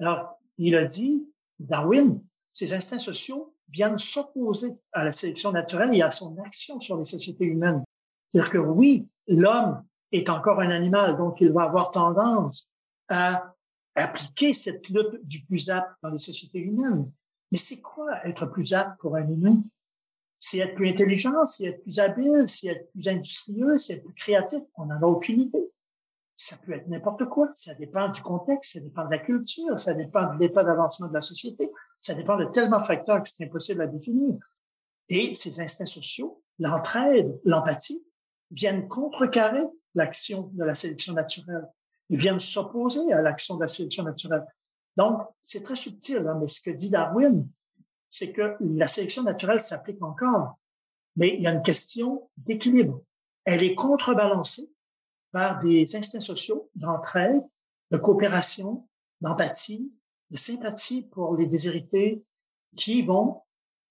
Alors, 0.00 0.38
il 0.58 0.76
a 0.76 0.84
dit, 0.84 1.26
Darwin, 1.58 2.22
ces 2.52 2.72
instincts 2.74 2.98
sociaux 2.98 3.54
viennent 3.68 3.98
s'opposer 3.98 4.76
à 4.92 5.04
la 5.04 5.12
sélection 5.12 5.52
naturelle 5.52 5.94
et 5.94 6.02
à 6.02 6.10
son 6.10 6.36
action 6.44 6.80
sur 6.80 6.96
les 6.96 7.04
sociétés 7.04 7.44
humaines. 7.44 7.82
C'est-à-dire 8.28 8.52
que 8.52 8.58
oui, 8.58 9.08
l'homme 9.26 9.84
est 10.12 10.30
encore 10.30 10.60
un 10.60 10.70
animal, 10.70 11.16
donc 11.16 11.40
il 11.40 11.52
va 11.52 11.64
avoir 11.64 11.90
tendance 11.90 12.70
à 13.08 13.54
appliquer 13.94 14.52
cette 14.52 14.88
lutte 14.88 15.24
du 15.24 15.44
plus 15.44 15.70
apte 15.70 15.90
dans 16.02 16.10
les 16.10 16.18
sociétés 16.18 16.58
humaines. 16.60 17.10
Mais 17.50 17.58
c'est 17.58 17.80
quoi 17.80 18.24
être 18.26 18.46
plus 18.46 18.74
apte 18.74 19.00
pour 19.00 19.16
un 19.16 19.28
humain? 19.28 19.60
C'est 20.38 20.58
être 20.58 20.74
plus 20.74 20.90
intelligent, 20.90 21.44
c'est 21.46 21.64
être 21.64 21.82
plus 21.82 21.98
habile, 21.98 22.46
c'est 22.46 22.68
être 22.68 22.90
plus 22.92 23.08
industrieux, 23.08 23.78
c'est 23.78 23.94
être 23.94 24.04
plus 24.04 24.14
créatif. 24.14 24.62
On 24.74 24.86
n'en 24.86 25.00
a 25.00 25.06
aucune 25.06 25.40
idée. 25.40 25.70
Ça 26.36 26.56
peut 26.58 26.72
être 26.72 26.86
n'importe 26.86 27.24
quoi. 27.26 27.50
Ça 27.54 27.74
dépend 27.74 28.08
du 28.08 28.22
contexte, 28.22 28.74
ça 28.74 28.80
dépend 28.80 29.06
de 29.06 29.10
la 29.10 29.18
culture, 29.18 29.78
ça 29.78 29.94
dépend 29.94 30.32
de 30.34 30.38
l'état 30.38 30.62
d'avancement 30.62 31.08
de 31.08 31.14
la 31.14 31.22
société. 31.22 31.70
Ça 32.00 32.14
dépend 32.14 32.36
de 32.36 32.44
tellement 32.44 32.80
de 32.80 32.86
facteurs 32.86 33.22
que 33.22 33.28
c'est 33.28 33.44
impossible 33.44 33.80
à 33.80 33.86
définir. 33.86 34.36
Et 35.08 35.34
ces 35.34 35.60
instincts 35.60 35.86
sociaux, 35.86 36.42
l'entraide, 36.58 37.40
l'empathie, 37.44 38.04
viennent 38.50 38.86
contrecarrer 38.86 39.64
l'action 39.94 40.50
de 40.52 40.62
la 40.62 40.74
sélection 40.74 41.14
naturelle 41.14 41.66
ils 42.08 42.18
viennent 42.18 42.38
s'opposer 42.38 43.12
à 43.12 43.20
l'action 43.20 43.56
de 43.56 43.62
la 43.62 43.66
sélection 43.66 44.04
naturelle. 44.04 44.44
Donc, 44.96 45.20
c'est 45.42 45.62
très 45.62 45.76
subtil, 45.76 46.18
hein, 46.26 46.38
mais 46.40 46.48
ce 46.48 46.60
que 46.60 46.70
dit 46.70 46.90
Darwin, 46.90 47.46
c'est 48.08 48.32
que 48.32 48.56
la 48.60 48.88
sélection 48.88 49.22
naturelle 49.22 49.60
s'applique 49.60 50.02
encore, 50.02 50.58
mais 51.16 51.34
il 51.34 51.42
y 51.42 51.46
a 51.46 51.52
une 51.52 51.62
question 51.62 52.30
d'équilibre. 52.36 53.02
Elle 53.44 53.62
est 53.62 53.74
contrebalancée 53.74 54.70
par 55.36 55.58
des 55.58 55.94
instincts 55.94 56.20
sociaux 56.20 56.70
d'entraide, 56.76 57.42
de 57.90 57.98
coopération, 57.98 58.88
d'empathie, 59.20 59.92
de 60.30 60.38
sympathie 60.38 61.02
pour 61.02 61.36
les 61.36 61.44
déshérités 61.44 62.24
qui 62.74 63.02
vont 63.02 63.42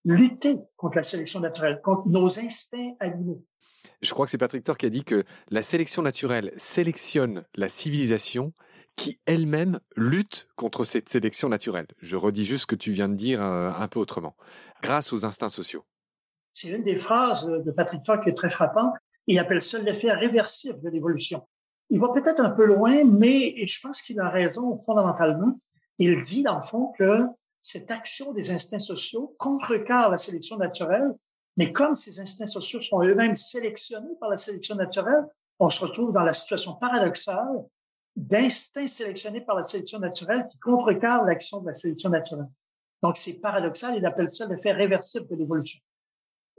lutter 0.05 0.57
contre 0.75 0.95
la 0.95 1.03
sélection 1.03 1.39
naturelle, 1.39 1.81
contre 1.83 2.07
nos 2.07 2.39
instincts 2.39 2.95
animaux 2.99 3.45
je 4.01 4.11
crois 4.11 4.25
que 4.25 4.31
c'est 4.31 4.39
Patrick 4.39 4.63
Thor 4.63 4.77
qui 4.77 4.87
a 4.87 4.89
dit 4.89 5.03
que 5.03 5.23
la 5.49 5.61
sélection 5.61 6.01
naturelle 6.01 6.51
sélectionne 6.57 7.45
la 7.55 7.69
civilisation 7.69 8.51
qui 8.95 9.19
elle-même 9.27 9.79
lutte 9.95 10.47
contre 10.55 10.83
cette 10.83 11.09
sélection 11.09 11.47
naturelle. 11.47 11.87
Je 11.99 12.15
redis 12.15 12.45
juste 12.45 12.61
ce 12.63 12.67
que 12.67 12.75
tu 12.75 12.91
viens 12.91 13.07
de 13.07 13.13
dire 13.13 13.43
euh, 13.43 13.71
un, 13.71 13.87
peu 13.87 13.99
autrement, 13.99 14.35
grâce 14.81 15.13
aux 15.13 15.25
instincts 15.25 15.49
sociaux. 15.49 15.85
C'est 16.51 16.69
une 16.69 16.83
des 16.83 16.95
phrases 16.95 17.47
de 17.47 17.71
Patrick 17.71 18.03
Thor 18.03 18.19
qui 18.19 18.29
est 18.29 18.33
très 18.33 18.49
frappante. 18.49 18.95
Il 19.27 19.39
appelle 19.39 19.61
ça 19.61 19.79
l'effet 19.79 20.11
réversible 20.11 20.81
de 20.81 20.89
l'évolution. 20.89 21.47
Il 21.89 21.99
va 21.99 22.09
peut-être 22.09 22.39
un 22.39 22.49
peu 22.49 22.65
loin, 22.65 23.03
mais 23.03 23.65
je 23.65 23.79
pense 23.79 24.01
qu'il 24.01 24.19
a 24.19 24.29
raison 24.29 24.77
fondamentalement. 24.77 25.59
Il 25.99 26.19
dit, 26.21 26.43
dans 26.43 26.57
le 26.57 26.63
fond, 26.63 26.93
que 26.97 27.23
cette 27.61 27.89
action 27.91 28.33
des 28.33 28.51
instincts 28.51 28.79
sociaux 28.79 29.35
contrecarre 29.37 30.09
la 30.09 30.17
sélection 30.17 30.57
naturelle 30.57 31.15
mais 31.57 31.71
comme 31.71 31.95
ces 31.95 32.19
instincts 32.19 32.47
sociaux 32.47 32.79
sont 32.79 33.01
eux-mêmes 33.01 33.35
sélectionnés 33.35 34.15
par 34.19 34.29
la 34.29 34.37
sélection 34.37 34.75
naturelle, 34.75 35.25
on 35.59 35.69
se 35.69 35.85
retrouve 35.85 36.11
dans 36.11 36.23
la 36.23 36.33
situation 36.33 36.73
paradoxale 36.75 37.63
d'instincts 38.15 38.87
sélectionnés 38.87 39.41
par 39.41 39.55
la 39.55 39.63
sélection 39.63 39.99
naturelle 39.99 40.47
qui 40.51 40.57
contrecarrent 40.59 41.23
l'action 41.23 41.61
de 41.61 41.67
la 41.67 41.73
sélection 41.73 42.09
naturelle. 42.09 42.49
Donc, 43.01 43.17
c'est 43.17 43.39
paradoxal. 43.39 43.95
Il 43.95 44.05
appelle 44.05 44.29
ça 44.29 44.45
l'effet 44.47 44.71
réversible 44.71 45.27
de 45.27 45.35
l'évolution. 45.35 45.79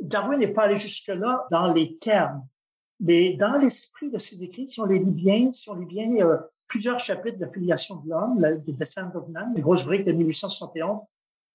Darwin 0.01 0.39
n'est 0.39 0.53
pas 0.53 0.65
allé 0.65 0.77
jusque-là 0.77 1.47
dans 1.51 1.73
les 1.73 1.97
termes, 1.99 2.47
mais 3.01 3.35
dans 3.35 3.57
l'esprit 3.57 4.11
de 4.11 4.19
ses 4.19 4.43
écrits, 4.45 4.69
si 4.69 4.81
on 4.81 4.87
les 4.87 4.99
lit 4.99 5.13
bien, 5.13 5.53
si 5.53 5.69
on 5.71 5.75
lit 5.75 5.87
bien 5.87 6.11
euh, 6.25 6.39
plusieurs 6.67 6.99
chapitres 6.99 7.39
de 7.39 7.45
la 7.45 7.53
filiation 7.53 7.97
de 7.97 8.11
l'homme, 8.11 8.41
de 8.41 8.73
Descent 8.73 9.15
of 9.15 9.29
Man, 9.29 9.53
les 9.55 9.63
grosses 9.63 9.85
briques 9.85 10.05
de 10.05 10.13
1871, 10.13 11.01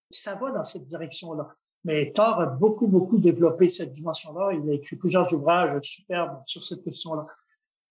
ça 0.09 0.35
va 0.35 0.51
dans 0.51 0.63
cette 0.63 0.85
direction-là. 0.85 1.55
Mais 1.83 2.11
Thor 2.13 2.41
a 2.41 2.45
beaucoup, 2.45 2.87
beaucoup 2.87 3.17
développé 3.17 3.69
cette 3.69 3.91
dimension-là. 3.91 4.53
Il 4.53 4.69
a 4.69 4.73
écrit 4.73 4.95
plusieurs 4.97 5.31
ouvrages 5.33 5.81
superbes 5.81 6.43
sur 6.45 6.63
cette 6.63 6.83
question-là. 6.83 7.25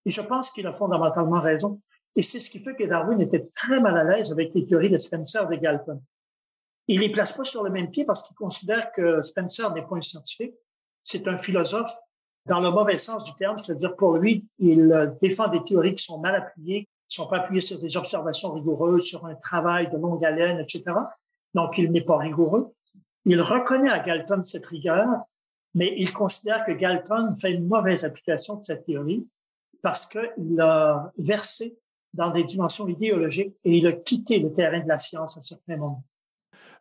Et 0.07 0.11
je 0.11 0.21
pense 0.21 0.51
qu'il 0.51 0.67
a 0.67 0.73
fondamentalement 0.73 1.41
raison. 1.41 1.81
Et 2.15 2.23
c'est 2.23 2.41
ce 2.41 2.51
qui 2.51 2.63
fait 2.63 2.75
que 2.75 2.85
Darwin 2.85 3.21
était 3.21 3.51
très 3.55 3.81
mal 3.81 3.97
à 3.97 4.05
l'aise 4.05 4.31
avec 4.33 4.55
les 4.55 4.67
théories 4.67 4.91
de 4.91 4.99
Spencer 4.99 5.47
de 5.49 5.57
Galton. 5.57 6.01
Il 6.87 7.01
les 7.01 7.11
place 7.11 7.33
pas 7.33 7.45
sur 7.45 7.63
le 7.63 7.71
même 7.71 7.91
pied 7.91 8.05
parce 8.05 8.27
qu'il 8.27 8.37
considère 8.37 8.93
que 8.93 9.23
Spencer 9.23 9.73
n'est 9.73 9.83
pas 9.83 9.97
un 9.97 10.01
scientifique. 10.01 10.55
C'est 11.03 11.27
un 11.29 11.39
philosophe 11.39 11.93
dans 12.47 12.61
le 12.61 12.71
mauvais 12.71 12.97
sens 12.97 13.25
du 13.25 13.35
terme, 13.35 13.57
c'est-à-dire 13.57 13.95
pour 13.97 14.17
lui, 14.17 14.47
il 14.59 15.15
défend 15.21 15.49
des 15.49 15.63
théories 15.63 15.95
qui 15.95 16.05
sont 16.05 16.19
mal 16.19 16.35
appuyées, 16.35 16.89
qui 17.09 17.17
sont 17.17 17.27
pas 17.27 17.39
appuyées 17.39 17.61
sur 17.61 17.79
des 17.79 17.97
observations 17.97 18.53
rigoureuses, 18.53 19.05
sur 19.05 19.27
un 19.27 19.35
travail 19.35 19.91
de 19.91 19.97
longue 19.97 20.25
haleine, 20.25 20.59
etc. 20.59 20.85
Donc, 21.55 21.79
il 21.79 21.91
n'est 21.91 22.05
pas 22.05 22.19
rigoureux. 22.19 22.73
Il 23.25 23.41
reconnaît 23.41 23.91
à 23.91 24.01
Galton 24.01 24.43
cette 24.43 24.67
rigueur, 24.67 25.07
mais 25.75 25.95
il 25.99 26.13
considère 26.13 26.65
que 26.65 26.73
Galton 26.73 27.35
fait 27.35 27.53
une 27.53 27.67
mauvaise 27.67 28.05
application 28.05 28.57
de 28.57 28.65
cette 28.65 28.85
théorie 28.87 29.27
parce 29.83 30.07
qu'il 30.07 30.61
a 30.61 31.13
versé 31.19 31.77
dans 32.13 32.31
des 32.31 32.45
dimensions 32.45 32.89
idéologiques 32.89 33.55
et 33.65 33.79
il 33.79 33.87
a 33.87 33.93
quitté 33.93 34.39
le 34.39 34.53
terrain 34.53 34.81
de 34.81 34.89
la 34.89 34.99
science 34.99 35.37
à 35.37 35.41
certains 35.41 35.77
moments. 35.77 36.05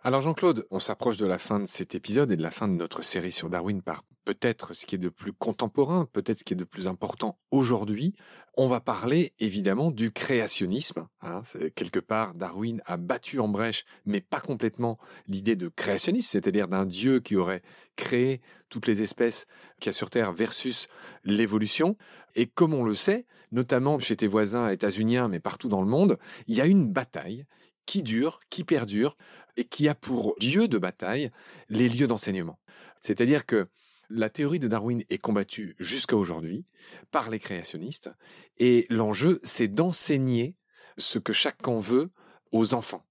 Alors 0.01 0.21
Jean-Claude, 0.21 0.65
on 0.71 0.79
s'approche 0.79 1.17
de 1.17 1.25
la 1.25 1.38
fin 1.38 1.59
de 1.59 1.65
cet 1.65 1.93
épisode 1.93 2.31
et 2.31 2.38
de 2.38 2.41
la 2.41 2.51
fin 2.51 2.69
de 2.69 2.73
notre 2.73 3.01
série 3.01 3.33
sur 3.33 3.49
Darwin 3.49 3.81
par 3.81 4.05
peut-être 4.23 4.73
ce 4.73 4.85
qui 4.85 4.95
est 4.95 4.99
de 4.99 5.09
plus 5.09 5.33
contemporain, 5.33 6.07
peut-être 6.13 6.39
ce 6.39 6.43
qui 6.45 6.53
est 6.53 6.57
de 6.57 6.63
plus 6.63 6.88
important 6.88 7.38
aujourd'hui, 7.51 8.15
on 8.55 8.69
va 8.69 8.79
parler 8.79 9.33
évidemment 9.39 9.91
du 9.91 10.12
créationnisme. 10.12 11.05
Hein. 11.21 11.43
Quelque 11.75 11.99
part, 11.99 12.33
Darwin 12.33 12.81
a 12.85 12.95
battu 12.95 13.41
en 13.41 13.49
brèche, 13.49 13.83
mais 14.05 14.21
pas 14.21 14.39
complètement, 14.39 14.99
l'idée 15.27 15.57
de 15.57 15.67
créationnisme, 15.67 16.29
c'est-à-dire 16.31 16.69
d'un 16.69 16.85
Dieu 16.85 17.19
qui 17.19 17.35
aurait 17.35 17.62
créé 17.97 18.39
toutes 18.69 18.88
les 18.88 19.01
espèces 19.01 19.47
qu'il 19.81 19.88
y 19.88 19.89
a 19.89 19.93
sur 19.93 20.09
Terre 20.09 20.31
versus 20.31 20.88
l'évolution. 21.25 21.97
Et 22.35 22.47
comme 22.47 22.73
on 22.73 22.85
le 22.85 22.95
sait, 22.95 23.25
notamment 23.51 23.99
chez 23.99 24.15
tes 24.15 24.27
voisins 24.27 24.69
états-uniens, 24.69 25.27
mais 25.27 25.41
partout 25.41 25.67
dans 25.67 25.81
le 25.81 25.89
monde, 25.89 26.17
il 26.47 26.55
y 26.55 26.62
a 26.62 26.67
une 26.67 26.89
bataille 26.89 27.45
qui 27.85 28.03
dure, 28.03 28.39
qui 28.51 28.63
perdure, 28.63 29.17
et 29.59 29.65
qui 29.65 29.89
a 29.89 29.93
pour 29.93 30.35
lieu 30.41 30.69
de 30.69 30.77
bataille 30.77 31.31
les 31.67 31.89
lieux 31.89 32.07
d'enseignement. 32.07 32.59
C'est-à-dire 33.01 33.45
que 33.45 33.67
la 34.09 34.29
théorie 34.29 34.59
de 34.59 34.69
Darwin 34.69 35.03
est 35.09 35.17
combattue 35.17 35.75
jusqu'à 35.79 36.15
aujourd'hui 36.15 36.65
par 37.11 37.29
les 37.29 37.39
créationnistes, 37.39 38.09
et 38.57 38.87
l'enjeu, 38.89 39.41
c'est 39.43 39.67
d'enseigner 39.67 40.55
ce 40.97 41.19
que 41.19 41.33
camp 41.61 41.77
veut 41.77 42.09
aux 42.53 42.73
enfants. 42.73 43.05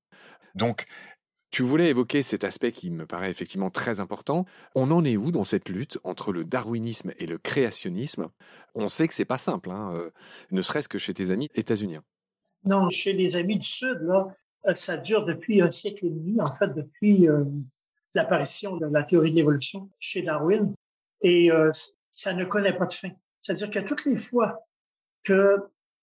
Donc, 0.54 0.86
tu 1.50 1.62
voulais 1.62 1.90
évoquer 1.90 2.22
cet 2.22 2.44
aspect 2.44 2.72
qui 2.72 2.90
me 2.90 3.06
paraît 3.06 3.30
effectivement 3.30 3.70
très 3.70 4.00
important. 4.00 4.46
On 4.74 4.90
en 4.90 5.04
est 5.04 5.16
où 5.16 5.30
dans 5.30 5.44
cette 5.44 5.68
lutte 5.68 5.98
entre 6.02 6.32
le 6.32 6.44
darwinisme 6.44 7.12
et 7.18 7.26
le 7.26 7.38
créationnisme? 7.38 8.28
On 8.74 8.88
sait 8.88 9.06
que 9.06 9.14
c'est 9.14 9.24
pas 9.24 9.38
simple, 9.38 9.70
hein, 9.70 9.92
euh, 9.94 10.10
ne 10.50 10.62
serait-ce 10.62 10.88
que 10.88 10.98
chez 10.98 11.14
tes 11.14 11.30
amis 11.30 11.48
états-uniens. 11.54 12.02
Non, 12.64 12.90
chez 12.90 13.12
les 13.12 13.36
amis 13.36 13.58
du 13.58 13.66
Sud, 13.66 13.98
là, 14.02 14.34
ça 14.74 14.96
dure 14.96 15.24
depuis 15.24 15.60
un 15.62 15.70
siècle 15.70 16.06
et 16.06 16.10
demi, 16.10 16.40
en 16.40 16.52
fait, 16.54 16.68
depuis 16.74 17.28
euh, 17.28 17.44
l'apparition 18.14 18.76
de 18.76 18.86
la 18.86 19.02
théorie 19.04 19.30
de 19.30 19.36
l'évolution 19.36 19.90
chez 19.98 20.22
Darwin. 20.22 20.74
Et 21.22 21.50
ça 22.14 22.32
ne 22.32 22.44
connaît 22.44 22.72
pas 22.72 22.86
de 22.86 22.92
fin. 22.92 23.10
C'est-à-dire 23.42 23.70
que 23.70 23.80
toutes 23.80 24.04
les 24.04 24.18
fois 24.18 24.60
que 25.24 25.56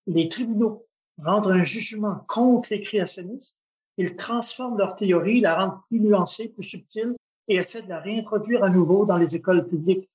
les 0.07 0.27
tribunaux 0.27 0.85
rendent 1.21 1.47
un 1.47 1.63
jugement 1.63 2.25
contre 2.27 2.69
les 2.71 2.81
créationnistes, 2.81 3.59
ils 3.97 4.15
transforment 4.15 4.77
leur 4.77 4.95
théorie, 4.95 5.39
la 5.39 5.55
rendent 5.55 5.79
plus 5.87 5.99
nuancée, 5.99 6.49
plus 6.49 6.63
subtile 6.63 7.15
et 7.47 7.55
essaient 7.55 7.83
de 7.83 7.89
la 7.89 7.99
réintroduire 7.99 8.63
à 8.63 8.69
nouveau 8.69 9.05
dans 9.05 9.17
les 9.17 9.35
écoles 9.35 9.67
publiques. 9.67 10.09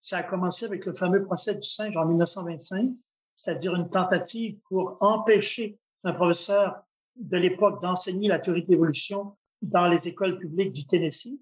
Ça 0.00 0.18
a 0.18 0.22
commencé 0.22 0.66
avec 0.66 0.84
le 0.84 0.94
fameux 0.94 1.24
procès 1.24 1.54
du 1.54 1.62
singe 1.62 1.96
en 1.96 2.04
1925, 2.04 2.90
c'est-à-dire 3.36 3.74
une 3.74 3.88
tentative 3.88 4.58
pour 4.68 4.98
empêcher 5.00 5.78
un 6.04 6.12
professeur 6.12 6.82
de 7.16 7.36
l'époque 7.36 7.82
d'enseigner 7.82 8.28
la 8.28 8.38
théorie 8.38 8.62
de 8.62 8.68
l'évolution 8.68 9.36
dans 9.60 9.86
les 9.86 10.08
écoles 10.08 10.38
publiques 10.38 10.72
du 10.72 10.86
Tennessee. 10.86 11.38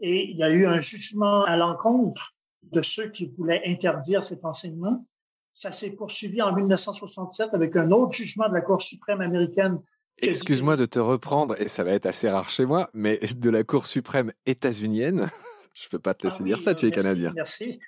Et 0.00 0.30
il 0.30 0.36
y 0.36 0.42
a 0.42 0.50
eu 0.50 0.66
un 0.66 0.80
jugement 0.80 1.44
à 1.44 1.56
l'encontre 1.56 2.32
de 2.62 2.82
ceux 2.82 3.08
qui 3.08 3.26
voulaient 3.26 3.62
interdire 3.66 4.24
cet 4.24 4.44
enseignement. 4.44 5.06
Ça 5.52 5.72
s'est 5.72 5.94
poursuivi 5.94 6.40
en 6.40 6.54
1967 6.54 7.50
avec 7.52 7.76
un 7.76 7.90
autre 7.90 8.12
jugement 8.12 8.48
de 8.48 8.54
la 8.54 8.60
Cour 8.60 8.80
suprême 8.80 9.20
américaine 9.20 9.80
Excuse-moi 10.22 10.76
de 10.76 10.86
te 10.86 10.98
reprendre, 10.98 11.60
et 11.60 11.68
ça 11.68 11.82
va 11.82 11.92
être 11.92 12.06
assez 12.06 12.28
rare 12.28 12.50
chez 12.50 12.66
moi, 12.66 12.90
mais 12.92 13.18
de 13.18 13.50
la 13.50 13.64
Cour 13.64 13.86
suprême 13.86 14.32
états-unienne, 14.44 15.30
je 15.74 15.88
peux 15.88 15.98
pas 15.98 16.14
te 16.14 16.26
laisser 16.26 16.40
ah 16.40 16.44
dire 16.44 16.60
ça, 16.60 16.74
tu 16.74 16.86
es 16.86 16.90
canadien. 16.90 17.32
Merci. 17.34 17.80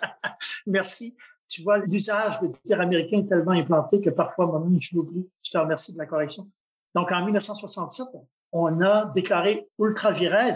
merci. 0.66 1.16
Tu 1.52 1.62
vois, 1.62 1.76
l'usage 1.76 2.40
de 2.40 2.50
dire 2.64 2.80
américain 2.80 3.18
est 3.18 3.28
tellement 3.28 3.50
implanté 3.52 4.00
que 4.00 4.08
parfois 4.08 4.46
moi-même 4.46 4.80
je 4.80 4.96
l'oublie. 4.96 5.28
Je 5.42 5.50
te 5.50 5.58
remercie 5.58 5.92
de 5.92 5.98
la 5.98 6.06
correction. 6.06 6.48
Donc 6.94 7.12
en 7.12 7.22
1967, 7.26 8.06
on 8.52 8.80
a 8.80 9.12
déclaré 9.14 9.68
ultra 9.78 10.12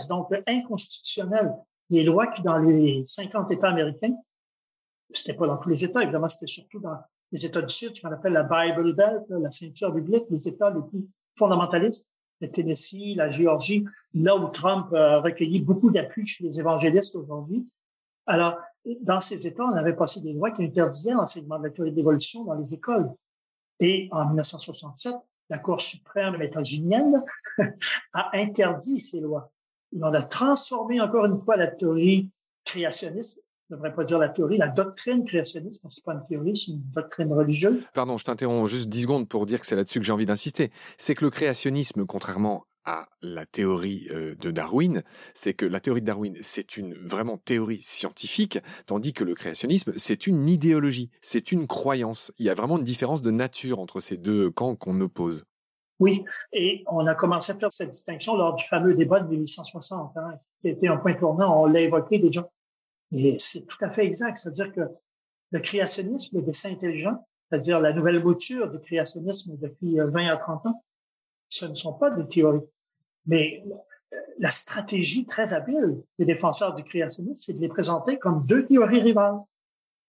donc 0.09 0.29
inconstitutionnel, 0.47 1.55
les 1.91 2.03
lois 2.03 2.29
qui 2.29 2.43
dans 2.43 2.57
les 2.57 3.05
50 3.05 3.51
États 3.51 3.69
américains, 3.69 4.15
c'était 5.13 5.35
pas 5.35 5.47
dans 5.47 5.59
tous 5.59 5.69
les 5.69 5.85
États, 5.85 6.03
évidemment, 6.03 6.31
c'était 6.31 6.47
surtout 6.51 6.81
dans 6.81 6.97
les 7.31 7.45
États 7.45 7.61
du 7.61 7.75
Sud, 7.75 7.95
ce 7.95 8.01
qu'on 8.01 8.13
appelle 8.13 8.33
la 8.33 8.45
Bible 8.45 8.95
Belt, 8.95 9.25
la 9.29 9.51
ceinture 9.51 9.93
biblique, 9.93 10.25
les 10.31 10.49
États 10.49 10.71
les 10.71 10.81
plus 10.81 11.07
fondamentalistes, 11.39 12.11
le 12.41 12.51
Tennessee, 12.51 13.15
la 13.17 13.29
Géorgie, 13.29 13.85
là 14.15 14.35
où 14.35 14.49
Trump 14.49 14.95
a 14.95 15.21
recueilli 15.21 15.61
beaucoup 15.61 15.91
d'appui 15.91 16.25
chez 16.25 16.45
les 16.45 16.59
évangélistes 16.59 17.17
aujourd'hui. 17.17 17.69
Alors, 18.27 18.57
dans 19.03 19.21
ces 19.21 19.47
États, 19.47 19.65
on 19.65 19.73
avait 19.73 19.95
passé 19.95 20.21
des 20.21 20.33
lois 20.33 20.51
qui 20.51 20.65
interdisaient 20.65 21.13
l'enseignement 21.13 21.59
de 21.59 21.65
la 21.65 21.71
théorie 21.71 21.91
de 21.91 21.97
l'évolution 21.97 22.45
dans 22.45 22.55
les 22.55 22.75
écoles. 22.75 23.11
Et 23.81 24.09
en 24.13 24.27
1967, 24.27 25.15
la 25.51 25.59
Cour 25.59 25.81
suprême 25.81 26.41
états-unienne 26.41 27.23
a 28.13 28.31
interdit 28.35 29.01
ces 29.01 29.21
lois. 29.21 29.53
On 29.93 30.13
a 30.13 30.23
transformé 30.23 31.01
encore 31.01 31.27
une 31.27 31.37
fois 31.37 31.57
la 31.57 31.69
théorie 31.69 32.31
créationniste 32.65 33.47
je 33.69 33.75
ne 33.75 33.79
devrais 33.79 33.95
pas 33.95 34.05
dire 34.05 34.19
la 34.19 34.29
théorie, 34.29 34.59
la 34.59 34.69
doctrine 34.69 35.25
créationniste, 35.25 35.81
c'est 35.89 36.05
pas 36.05 36.13
une 36.13 36.23
théorie, 36.23 36.57
c'est 36.57 36.71
une 36.71 36.83
doctrine 36.95 37.33
religieuse. 37.33 37.83
Pardon, 37.95 38.17
je 38.17 38.25
t'interromps 38.25 38.71
juste 38.71 38.89
dix 38.89 39.03
secondes 39.03 39.29
pour 39.29 39.45
dire 39.45 39.59
que 39.59 39.67
c'est 39.67 39.75
là-dessus 39.75 39.99
que 39.99 40.07
j'ai 40.07 40.13
envie 40.13 40.27
d'insister. 40.27 40.71
C'est 40.99 41.17
que 41.17 41.25
le 41.25 41.31
créationnisme, 41.31 42.07
contrairement 42.07 42.65
à 42.87 43.09
la 43.21 43.45
théorie 43.45 44.09
euh, 44.11 44.35
de 44.37 44.51
Darwin, 44.51 45.03
c'est 45.35 45.55
que 45.55 45.67
la 45.67 45.81
théorie 45.81 46.01
de 46.01 46.07
Darwin, 46.07 46.37
c'est 46.41 46.77
une 46.77 46.95
vraiment 46.95 47.37
théorie 47.37 47.81
scientifique, 47.83 48.59
tandis 48.87 49.13
que 49.13 49.25
le 49.25 49.35
créationnisme, 49.35 49.93
c'est 49.97 50.27
une 50.27 50.49
idéologie, 50.49 51.11
c'est 51.21 51.53
une 51.53 51.67
croyance. 51.67 52.33
Il 52.39 52.47
y 52.47 52.51
a 52.51 52.55
vraiment 52.55 52.79
une 52.79 52.85
différence 52.85 53.23
de 53.23 53.31
nature 53.31 53.81
entre 53.81 54.01
ces 54.01 54.17
deux 54.17 54.51
camps 54.51 54.77
qu'on 54.77 55.01
oppose. 55.01 55.45
Oui, 55.99 56.25
et 56.53 56.85
on 56.89 57.07
a 57.07 57.15
commencé 57.15 57.53
à 57.53 57.57
faire 57.57 57.73
cette 57.73 57.91
distinction 57.91 58.37
lors 58.37 58.55
du 58.55 58.65
fameux 58.65 58.95
débat 58.95 59.21
de 59.21 59.29
1860, 59.29 60.17
hein, 60.17 60.39
qui 60.61 60.69
était 60.69 60.89
un 60.89 60.99
point 60.99 61.15
tournant. 61.15 61.63
On 61.63 61.67
l'a 61.67 61.81
évoqué 61.81 62.19
déjà. 62.19 62.49
Et 63.13 63.37
c'est 63.41 63.67
tout 63.67 63.83
à 63.83 63.91
fait 63.91 64.05
exact. 64.05 64.37
C'est-à-dire 64.37 64.73
que 64.73 64.83
le 65.53 65.61
créationnisme, 65.61 66.37
le 66.39 66.43
dessin 66.43 66.73
intelligent, 66.73 67.27
c'est-à-dire 67.49 67.81
la 67.81 67.93
nouvelle 67.93 68.23
mouture 68.23 68.71
du 68.71 68.79
créationnisme 68.79 69.57
depuis 69.57 69.97
20 69.99 70.27
à 70.27 70.37
30 70.37 70.67
ans, 70.67 70.85
ce 71.49 71.65
ne 71.65 71.75
sont 71.75 71.95
pas 71.95 72.11
des 72.11 72.27
théories. 72.27 72.67
Mais 73.27 73.65
la 74.39 74.51
stratégie 74.51 75.27
très 75.27 75.53
habile 75.53 76.03
des 76.19 76.25
défenseurs 76.25 76.75
du 76.75 76.85
créationnisme, 76.85 77.35
c'est 77.35 77.55
de 77.55 77.61
les 77.61 77.69
présenter 77.69 78.19
comme 78.19 78.47
deux 78.47 78.67
théories 78.67 79.01
rivales. 79.01 79.39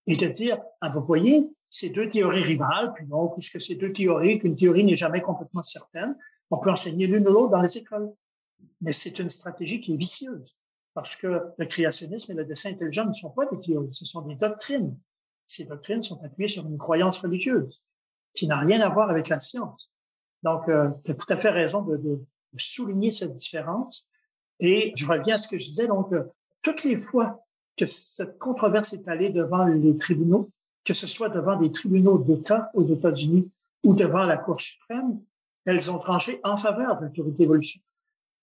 Et 0.09 0.15
de 0.15 0.27
dire, 0.27 0.57
ah, 0.79 0.89
vous 0.89 1.01
voyez, 1.01 1.49
ces 1.67 1.89
deux 1.89 2.09
théories 2.09 2.43
rivales, 2.43 2.93
puis 2.95 3.05
non, 3.07 3.27
puisque 3.29 3.59
ces 3.59 3.75
deux 3.75 3.91
théories, 3.91 4.39
qu'une 4.39 4.55
théorie 4.55 4.85
n'est 4.85 4.95
jamais 4.95 5.21
complètement 5.21 5.61
certaine, 5.61 6.15
on 6.49 6.57
peut 6.59 6.71
enseigner 6.71 7.07
l'une 7.07 7.27
ou 7.27 7.33
l'autre 7.33 7.51
dans 7.51 7.61
les 7.61 7.77
écoles. 7.77 8.13
Mais 8.79 8.93
c'est 8.93 9.19
une 9.19 9.29
stratégie 9.29 9.81
qui 9.81 9.93
est 9.93 9.97
vicieuse 9.97 10.55
parce 10.93 11.15
que 11.15 11.43
le 11.57 11.65
créationnisme 11.65 12.31
et 12.31 12.35
le 12.35 12.45
dessin 12.45 12.71
intelligent 12.71 13.05
ne 13.05 13.11
sont 13.11 13.29
pas 13.31 13.45
des 13.45 13.59
théories, 13.59 13.93
ce 13.93 14.05
sont 14.05 14.21
des 14.21 14.35
doctrines. 14.35 14.97
Ces 15.45 15.65
doctrines 15.65 16.01
sont 16.01 16.23
appuyées 16.23 16.47
sur 16.47 16.65
une 16.65 16.77
croyance 16.77 17.19
religieuse 17.19 17.83
qui 18.33 18.47
n'a 18.47 18.59
rien 18.59 18.81
à 18.81 18.89
voir 18.89 19.09
avec 19.09 19.29
la 19.29 19.39
science. 19.39 19.91
Donc, 20.41 20.67
euh, 20.69 20.89
tu 21.03 21.11
as 21.11 21.13
tout 21.13 21.31
à 21.31 21.37
fait 21.37 21.49
raison 21.49 21.81
de, 21.83 21.97
de, 21.97 22.19
souligner 22.59 23.11
cette 23.11 23.35
différence. 23.35 24.07
Et 24.59 24.91
je 24.95 25.05
reviens 25.05 25.35
à 25.35 25.37
ce 25.37 25.47
que 25.47 25.57
je 25.57 25.65
disais, 25.65 25.87
donc, 25.87 26.11
euh, 26.13 26.23
toutes 26.61 26.83
les 26.83 26.97
fois 26.97 27.43
que 27.75 27.85
cette 27.85 28.37
controverse 28.39 28.93
est 28.93 29.07
allée 29.07 29.29
devant 29.29 29.65
les 29.65 29.97
tribunaux, 29.97 30.49
que 30.83 30.93
ce 30.93 31.07
soit 31.07 31.29
devant 31.29 31.57
des 31.57 31.71
tribunaux 31.71 32.17
d'État 32.17 32.71
aux 32.73 32.85
États-Unis 32.85 33.51
ou 33.83 33.93
devant 33.93 34.23
la 34.23 34.37
Cour 34.37 34.59
suprême, 34.59 35.19
elles 35.65 35.91
ont 35.91 35.99
tranché 35.99 36.39
en 36.43 36.57
faveur 36.57 36.97
de 36.97 37.05
la 37.05 37.09
théorie 37.09 37.33
d'évolution. 37.33 37.81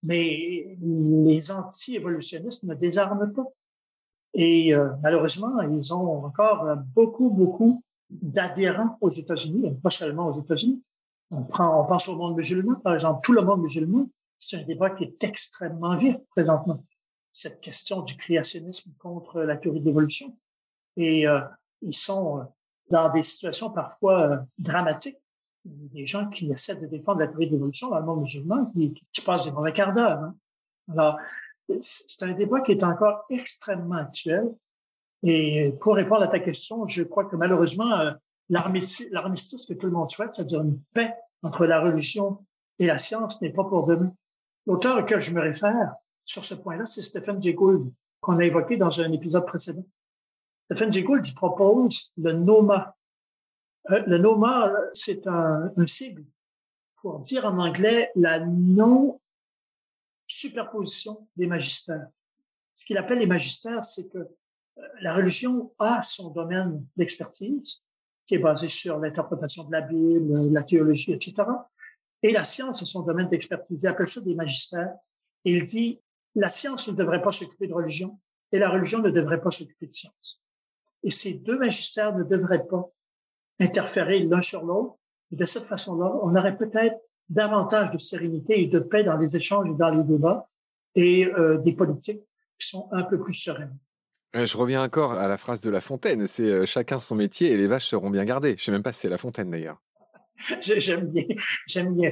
Mais 0.03 0.77
les 0.81 1.51
anti-évolutionnistes 1.51 2.63
ne 2.63 2.75
désarment 2.75 3.31
pas. 3.33 3.47
Et 4.33 4.73
euh, 4.73 4.89
malheureusement, 5.01 5.59
ils 5.61 5.93
ont 5.93 6.25
encore 6.25 6.77
beaucoup, 6.93 7.29
beaucoup 7.29 7.83
d'adhérents 8.09 8.97
aux 9.01 9.09
États-Unis, 9.09 9.75
pas 9.81 9.89
seulement 9.89 10.27
aux 10.27 10.39
États-Unis. 10.39 10.81
On 11.35 11.43
prend, 11.43 11.81
on 11.81 11.85
pense 11.85 12.07
au 12.07 12.15
monde 12.15 12.35
musulman, 12.35 12.75
par 12.75 12.93
exemple, 12.93 13.19
tout 13.23 13.33
le 13.33 13.41
monde 13.41 13.61
musulman. 13.61 14.05
C'est 14.37 14.57
un 14.57 14.63
débat 14.63 14.91
qui 14.91 15.03
est 15.03 15.23
extrêmement 15.23 15.97
vif 15.97 16.17
présentement. 16.29 16.83
Cette 17.31 17.59
question 17.59 18.01
du 18.01 18.15
créationnisme 18.15 18.91
contre 18.99 19.41
la 19.41 19.57
théorie 19.57 19.81
d'évolution. 19.81 20.37
Et 20.95 21.27
euh, 21.27 21.41
ils 21.81 21.95
sont 21.95 22.39
euh, 22.39 22.43
dans 22.89 23.11
des 23.11 23.23
situations 23.23 23.69
parfois 23.69 24.45
dramatiques 24.57 25.17
des 25.65 26.05
gens 26.05 26.29
qui 26.29 26.49
essaient 26.51 26.75
de 26.75 26.85
défendre 26.85 27.19
la 27.19 27.27
théorie 27.27 27.49
d'évolution 27.49 27.89
dans 27.89 27.99
le 27.99 28.05
monde 28.05 28.21
musulman 28.21 28.67
qui, 28.67 28.93
qui 29.11 29.21
passent 29.21 29.45
des 29.45 29.51
mauvais 29.51 29.73
quarts 29.73 29.93
d'heure. 29.93 30.19
Hein. 30.19 30.35
Alors, 30.91 31.17
c'est 31.81 32.25
un 32.25 32.33
débat 32.33 32.61
qui 32.61 32.73
est 32.73 32.83
encore 32.83 33.25
extrêmement 33.29 33.95
actuel. 33.95 34.53
Et 35.23 35.73
pour 35.81 35.95
répondre 35.95 36.21
à 36.21 36.27
ta 36.27 36.39
question, 36.39 36.87
je 36.87 37.01
crois 37.03 37.25
que 37.25 37.35
malheureusement, 37.35 37.91
euh, 37.99 38.11
l'armistice 38.49 39.65
que 39.65 39.73
tout 39.73 39.87
le 39.87 39.91
monde 39.91 40.09
souhaite, 40.09 40.35
c'est-à-dire 40.35 40.61
une 40.61 40.79
paix 40.93 41.15
entre 41.45 41.65
la 41.65 41.79
religion 41.79 42.45
et 42.79 42.87
la 42.87 42.97
science, 42.97 43.41
n'est 43.41 43.51
pas 43.51 43.63
pour 43.63 43.85
demain. 43.85 44.13
L'auteur 44.65 44.97
auquel 44.97 45.21
je 45.21 45.33
me 45.33 45.39
réfère 45.41 45.95
sur 46.25 46.43
ce 46.43 46.55
point-là, 46.55 46.85
c'est 46.85 47.03
Stephen 47.03 47.41
Jay 47.41 47.53
Gould, 47.53 47.93
qu'on 48.19 48.37
a 48.39 48.43
évoqué 48.43 48.75
dans 48.77 48.99
un 48.99 49.11
épisode 49.11 49.45
précédent. 49.45 49.85
Stephen 50.65 50.91
Jay 50.91 51.03
Gould, 51.03 51.33
propose 51.35 52.11
le 52.17 52.33
NOMA, 52.33 52.97
euh, 53.91 54.03
le 54.07 54.17
NOMA, 54.17 54.73
c'est 54.93 55.27
un, 55.27 55.71
un 55.77 55.87
sigle 55.87 56.25
pour 56.95 57.19
dire 57.19 57.45
en 57.45 57.59
anglais 57.59 58.11
la 58.15 58.39
non-superposition 58.39 61.27
des 61.35 61.45
magistères. 61.45 62.07
Ce 62.73 62.83
qu'il 62.83 62.97
appelle 62.97 63.19
les 63.19 63.27
magistères, 63.27 63.85
c'est 63.85 64.09
que 64.09 64.27
la 65.01 65.13
religion 65.13 65.71
a 65.77 66.01
son 66.01 66.31
domaine 66.31 66.83
d'expertise, 66.97 67.83
qui 68.25 68.35
est 68.35 68.39
basé 68.39 68.69
sur 68.69 68.99
l'interprétation 68.99 69.63
de 69.63 69.71
la 69.71 69.81
Bible, 69.81 70.51
la 70.51 70.63
théologie, 70.63 71.13
etc. 71.13 71.35
Et 72.23 72.31
la 72.31 72.43
science 72.43 72.81
a 72.81 72.85
son 72.85 73.01
domaine 73.01 73.29
d'expertise. 73.29 73.83
Il 73.83 73.87
appelle 73.87 74.07
ça 74.07 74.21
des 74.21 74.35
magistères. 74.35 74.93
Il 75.43 75.63
dit, 75.63 76.01
la 76.33 76.47
science 76.47 76.87
ne 76.89 76.93
devrait 76.95 77.21
pas 77.21 77.31
s'occuper 77.31 77.67
de 77.67 77.73
religion 77.73 78.19
et 78.51 78.59
la 78.59 78.69
religion 78.69 78.99
ne 78.99 79.09
devrait 79.09 79.41
pas 79.41 79.51
s'occuper 79.51 79.87
de 79.87 79.91
science. 79.91 80.41
Et 81.03 81.11
ces 81.11 81.35
deux 81.35 81.57
magistères 81.57 82.15
ne 82.17 82.23
devraient 82.23 82.65
pas 82.65 82.89
interférer 83.59 84.19
l'un 84.19 84.41
sur 84.41 84.65
l'autre. 84.65 84.97
De 85.31 85.45
cette 85.45 85.65
façon-là, 85.65 86.11
on 86.23 86.35
aurait 86.35 86.57
peut-être 86.57 86.97
davantage 87.29 87.91
de 87.91 87.97
sérénité 87.97 88.61
et 88.61 88.67
de 88.67 88.79
paix 88.79 89.03
dans 89.03 89.17
les 89.17 89.35
échanges 89.35 89.69
et 89.69 89.73
dans 89.73 89.89
les 89.89 90.03
débats 90.03 90.47
et 90.95 91.25
euh, 91.25 91.57
des 91.57 91.73
politiques 91.73 92.21
qui 92.57 92.67
sont 92.67 92.87
un 92.91 93.03
peu 93.03 93.19
plus 93.19 93.33
sereines. 93.33 93.77
Euh, 94.35 94.45
je 94.45 94.57
reviens 94.57 94.83
encore 94.83 95.13
à 95.13 95.27
la 95.27 95.37
phrase 95.37 95.61
de 95.61 95.69
La 95.69 95.79
Fontaine, 95.79 96.27
c'est 96.27 96.43
euh, 96.43 96.65
chacun 96.65 96.99
son 96.99 97.15
métier 97.15 97.51
et 97.51 97.57
les 97.57 97.67
vaches 97.67 97.87
seront 97.87 98.09
bien 98.09 98.25
gardées. 98.25 98.55
Je 98.57 98.65
sais 98.65 98.71
même 98.71 98.83
pas 98.83 98.91
si 98.91 99.01
c'est 99.01 99.09
La 99.09 99.17
Fontaine 99.17 99.49
d'ailleurs. 99.49 99.81
j'aime 100.61 101.07
bien, 101.07 101.23
j'aime 101.67 101.95
bien. 101.95 102.09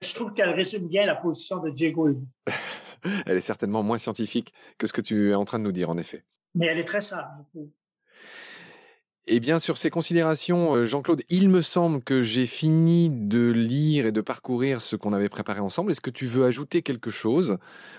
Je 0.00 0.14
trouve 0.14 0.32
qu'elle 0.32 0.50
résume 0.50 0.88
bien 0.88 1.04
la 1.04 1.16
position 1.16 1.58
de 1.58 1.68
Diego. 1.68 2.08
elle 3.26 3.36
est 3.36 3.42
certainement 3.42 3.82
moins 3.82 3.98
scientifique 3.98 4.54
que 4.78 4.86
ce 4.86 4.94
que 4.94 5.02
tu 5.02 5.30
es 5.30 5.34
en 5.34 5.44
train 5.44 5.58
de 5.58 5.64
nous 5.64 5.72
dire, 5.72 5.90
en 5.90 5.98
effet. 5.98 6.24
Mais 6.54 6.66
elle 6.66 6.78
est 6.78 6.84
très 6.84 7.02
sage. 7.02 7.26
Et 9.26 9.40
bien 9.40 9.58
sur 9.58 9.78
ces 9.78 9.88
considérations, 9.88 10.74
euh, 10.74 10.84
Jean-Claude, 10.84 11.22
il 11.30 11.48
me 11.48 11.62
semble 11.62 12.02
que 12.02 12.20
j'ai 12.20 12.44
fini 12.44 13.08
de 13.08 13.50
lire 13.50 14.04
et 14.04 14.12
de 14.12 14.20
parcourir 14.20 14.82
ce 14.82 14.96
qu'on 14.96 15.14
avait 15.14 15.30
préparé 15.30 15.60
ensemble. 15.60 15.92
Est-ce 15.92 16.02
que 16.02 16.10
tu 16.10 16.26
veux 16.26 16.44
ajouter 16.44 16.82
quelque 16.82 17.10
chose? 17.10 17.56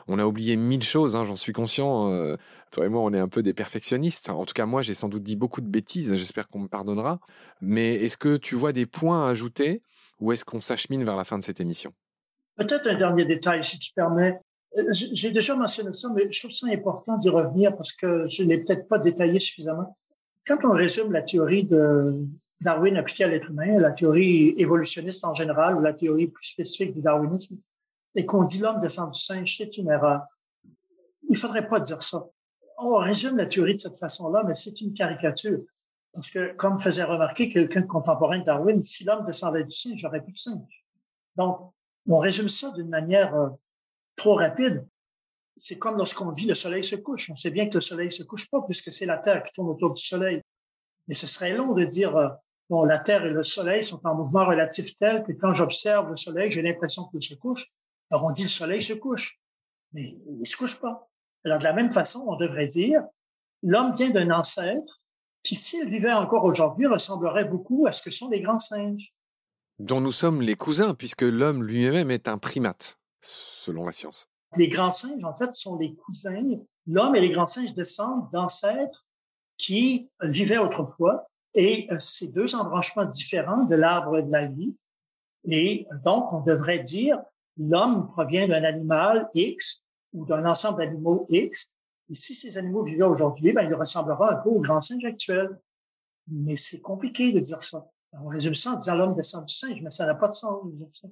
On 0.08 0.20
a 0.20 0.26
oublié 0.26 0.56
mille 0.56 0.84
choses, 0.84 1.16
hein, 1.16 1.26
j'en 1.26 1.36
suis 1.36 1.52
conscient. 1.52 2.12
Euh, 2.12 2.36
toi 2.72 2.86
et 2.86 2.90
moi, 2.90 3.02
on 3.02 3.12
est 3.12 3.20
un 3.20 3.28
peu 3.28 3.42
des 3.42 3.56
perfectionnistes. 3.56 4.30
En 4.30 4.46
tout 4.46 4.54
cas, 4.54 4.68
moi, 4.68 4.84
j'ai 4.84 4.94
sans 4.94 5.10
doute 5.10 5.24
dit 5.24 5.36
beaucoup 5.36 5.62
de 5.62 5.68
bêtises. 5.68 6.14
J'espère 6.16 6.48
qu'on 6.48 6.60
me 6.60 6.68
pardonnera. 6.68 7.20
Mais 7.60 7.96
est-ce 7.96 8.18
que 8.18 8.38
tu 8.38 8.54
vois 8.54 8.72
des 8.72 8.86
points 8.86 9.26
à 9.26 9.32
ajouter 9.32 9.82
ou 10.20 10.32
est-ce 10.32 10.46
qu'on 10.46 10.62
s'achemine 10.62 11.04
vers 11.04 11.16
la 11.16 11.26
fin 11.26 11.40
de 11.40 11.44
cette 11.44 11.60
émission? 11.60 11.92
Peut-être 12.56 12.86
un 12.88 12.96
dernier 12.96 13.26
détail, 13.26 13.64
si 13.64 13.80
tu 13.80 13.92
permets. 13.94 14.40
Euh, 14.78 14.84
j'ai 14.92 15.32
déjà 15.32 15.56
mentionné 15.56 15.92
ça, 15.92 16.08
mais 16.16 16.32
je 16.32 16.40
trouve 16.40 16.52
ça 16.52 16.68
important 16.68 17.18
d'y 17.18 17.30
revenir 17.30 17.76
parce 17.76 17.94
que 17.94 18.28
je 18.28 18.44
ne 18.44 18.50
l'ai 18.50 18.60
peut-être 18.60 18.88
pas 18.88 19.00
détaillé 19.00 19.40
suffisamment. 19.40 19.98
Quand 20.48 20.58
on 20.64 20.72
résume 20.72 21.12
la 21.12 21.24
théorie 21.24 21.64
de 21.64 22.24
Darwin 22.62 22.98
appliquée 22.98 23.24
à 23.24 23.28
l'être 23.28 23.50
humain, 23.50 23.80
la 23.80 23.92
théorie 23.92 24.54
évolutionniste 24.58 25.26
en 25.26 25.34
général 25.34 25.76
ou 25.76 25.82
la 25.82 25.94
théorie 25.94 26.28
plus 26.28 26.46
spécifique 26.46 26.94
du 26.94 27.02
darwinisme, 27.02 27.58
et 28.16 28.26
qu'on 28.26 28.44
dit 28.44 28.60
l'homme 28.60 28.80
descend 28.80 29.12
du 29.12 29.20
singe, 29.20 29.58
c'est 29.58 29.78
une 29.78 29.90
erreur. 29.90 30.22
Il 31.30 31.38
faudrait 31.38 31.68
pas 31.68 31.80
dire 31.80 32.02
ça. 32.02 32.26
On 32.78 32.98
résume 32.98 33.38
la 33.38 33.46
théorie 33.48 33.74
de 33.74 33.80
cette 33.80 33.98
façon-là, 33.98 34.44
mais 34.46 34.56
c'est 34.56 34.80
une 34.82 34.94
caricature. 34.94 35.60
Parce 36.14 36.30
que, 36.30 36.54
comme 36.54 36.80
faisait 36.80 37.04
remarquer 37.04 37.50
quelqu'un 37.50 37.82
contemporain 37.82 38.40
de 38.40 38.46
Darwin, 38.46 38.82
si 38.84 39.04
l'homme 39.04 39.26
descendait 39.26 39.64
du 39.64 39.72
singe, 39.72 40.00
j'aurais 40.00 40.22
plus 40.22 40.32
de 40.32 40.38
singe. 40.38 40.86
Donc, 41.36 41.74
on 42.08 42.20
résume 42.20 42.50
ça 42.50 42.72
d'une 42.72 42.88
manière 42.88 43.36
euh, 43.36 43.50
trop 44.16 44.36
rapide 44.36 44.86
c'est 45.58 45.80
comme 45.80 45.98
lorsqu'on 45.98 46.32
dit 46.32 46.48
le 46.48 46.56
soleil 46.56 46.84
se 46.84 46.96
couche. 46.96 47.30
On 47.30 47.36
sait 47.36 47.52
bien 47.52 47.68
que 47.70 47.76
le 47.76 47.82
soleil 47.82 48.12
se 48.12 48.24
couche 48.24 48.50
pas 48.50 48.62
puisque 48.62 48.92
c'est 48.92 49.06
la 49.06 49.18
Terre 49.18 49.44
qui 49.44 49.54
tourne 49.54 49.70
autour 49.70 49.94
du 49.94 50.02
soleil. 50.02 50.42
Mais 51.08 51.14
ce 51.14 51.28
serait 51.28 51.54
long 51.54 51.74
de 51.74 51.86
dire, 51.86 52.16
euh, 52.18 52.30
bon, 52.70 52.84
la 52.84 53.00
Terre 53.00 53.26
et 53.26 53.30
le 53.30 53.44
soleil 53.44 53.84
sont 53.84 54.06
en 54.06 54.16
mouvement 54.16 54.46
relatif 54.46 54.98
tel 54.98 55.24
que 55.24 55.32
quand 55.34 55.54
j'observe 55.54 56.10
le 56.10 56.16
soleil, 56.16 56.52
j'ai 56.52 56.62
l'impression 56.62 57.06
qu'il 57.06 57.22
se 57.22 57.36
couche. 57.36 57.68
Alors 58.12 58.26
on 58.26 58.32
dit 58.32 58.44
le 58.44 58.50
soleil 58.50 58.82
se 58.82 58.94
couche. 58.94 59.40
Mais 59.94 60.18
il 60.40 60.46
se 60.46 60.58
couche 60.58 60.80
pas. 60.80 61.10
Alors 61.46 61.60
de 61.60 61.64
la 61.64 61.74
même 61.74 61.92
façon, 61.92 62.26
on 62.28 62.36
devrait 62.36 62.68
dire, 62.68 63.04
l'homme 63.64 63.96
vient 63.96 64.10
d'un 64.10 64.32
ancêtre 64.32 65.02
qui, 65.44 65.56
s'il 65.56 65.90
vivait 65.90 66.12
encore 66.12 66.44
aujourd'hui, 66.44 66.88
ressemblerait 66.88 67.46
beaucoup 67.46 67.86
à 67.88 67.92
ce 67.92 68.02
que 68.02 68.12
sont 68.12 68.30
les 68.30 68.42
grands 68.42 68.58
singes. 68.58 69.14
Dont 69.78 70.02
nous 70.02 70.12
sommes 70.12 70.42
les 70.42 70.56
cousins, 70.56 70.96
puisque 70.96 71.22
l'homme 71.22 71.64
lui-même 71.64 72.10
est 72.10 72.28
un 72.28 72.38
primate, 72.38 72.98
selon 73.22 73.86
la 73.86 73.92
science. 73.92 74.28
Les 74.58 74.70
grands 74.70 74.92
singes, 74.92 75.24
en 75.24 75.36
fait, 75.36 75.54
sont 75.54 75.78
les 75.78 75.96
cousins. 75.96 76.60
L'homme 76.88 77.16
et 77.16 77.22
les 77.22 77.32
grands 77.32 77.46
singes 77.46 77.74
descendent 77.74 78.30
d'ancêtres 78.32 79.06
qui 79.58 80.10
vivaient 80.22 80.58
autrefois 80.58 81.28
et 81.56 81.88
euh, 81.92 82.00
ces 82.00 82.32
deux 82.32 82.54
embranchements 82.56 83.06
différents 83.06 83.64
de 83.64 83.76
l'arbre 83.76 84.22
de 84.22 84.32
la 84.32 84.46
vie. 84.46 84.76
Et 85.46 85.88
donc, 86.04 86.32
on 86.34 86.42
devrait 86.42 86.80
dire 86.80 87.22
l'homme 87.58 88.08
provient 88.12 88.48
d'un 88.48 88.64
animal 88.64 89.30
X 89.34 89.84
ou 90.14 90.26
d'un 90.26 90.46
ensemble 90.46 90.80
d'animaux 90.80 91.26
X. 91.30 91.72
Et 92.10 92.16
si 92.16 92.36
ces 92.36 92.58
animaux 92.58 92.84
vivaient 92.84 93.04
aujourd'hui, 93.04 93.54
ben, 93.54 93.64
il 93.64 93.74
ressemblera 93.74 94.34
un 94.34 94.36
peu 94.36 94.50
aux 94.50 94.60
grands 94.60 94.82
singes 94.82 95.06
actuels. 95.06 95.58
Mais 96.28 96.56
c'est 96.56 96.82
compliqué 96.82 97.32
de 97.32 97.40
dire 97.40 97.62
ça. 97.62 97.88
On 98.14 98.28
résume 98.28 98.56
ça 98.56 98.72
en 98.72 98.76
disant 98.76 98.96
l'homme 98.96 99.16
descend 99.16 99.46
du 99.46 99.54
singe, 99.54 99.82
mais 99.82 99.90
ça 99.90 100.06
n'a 100.06 100.16
pas 100.16 100.28
de 100.28 100.34
sens 100.34 100.66
de 100.66 100.72
dire 100.72 100.88
ça. 100.92 101.08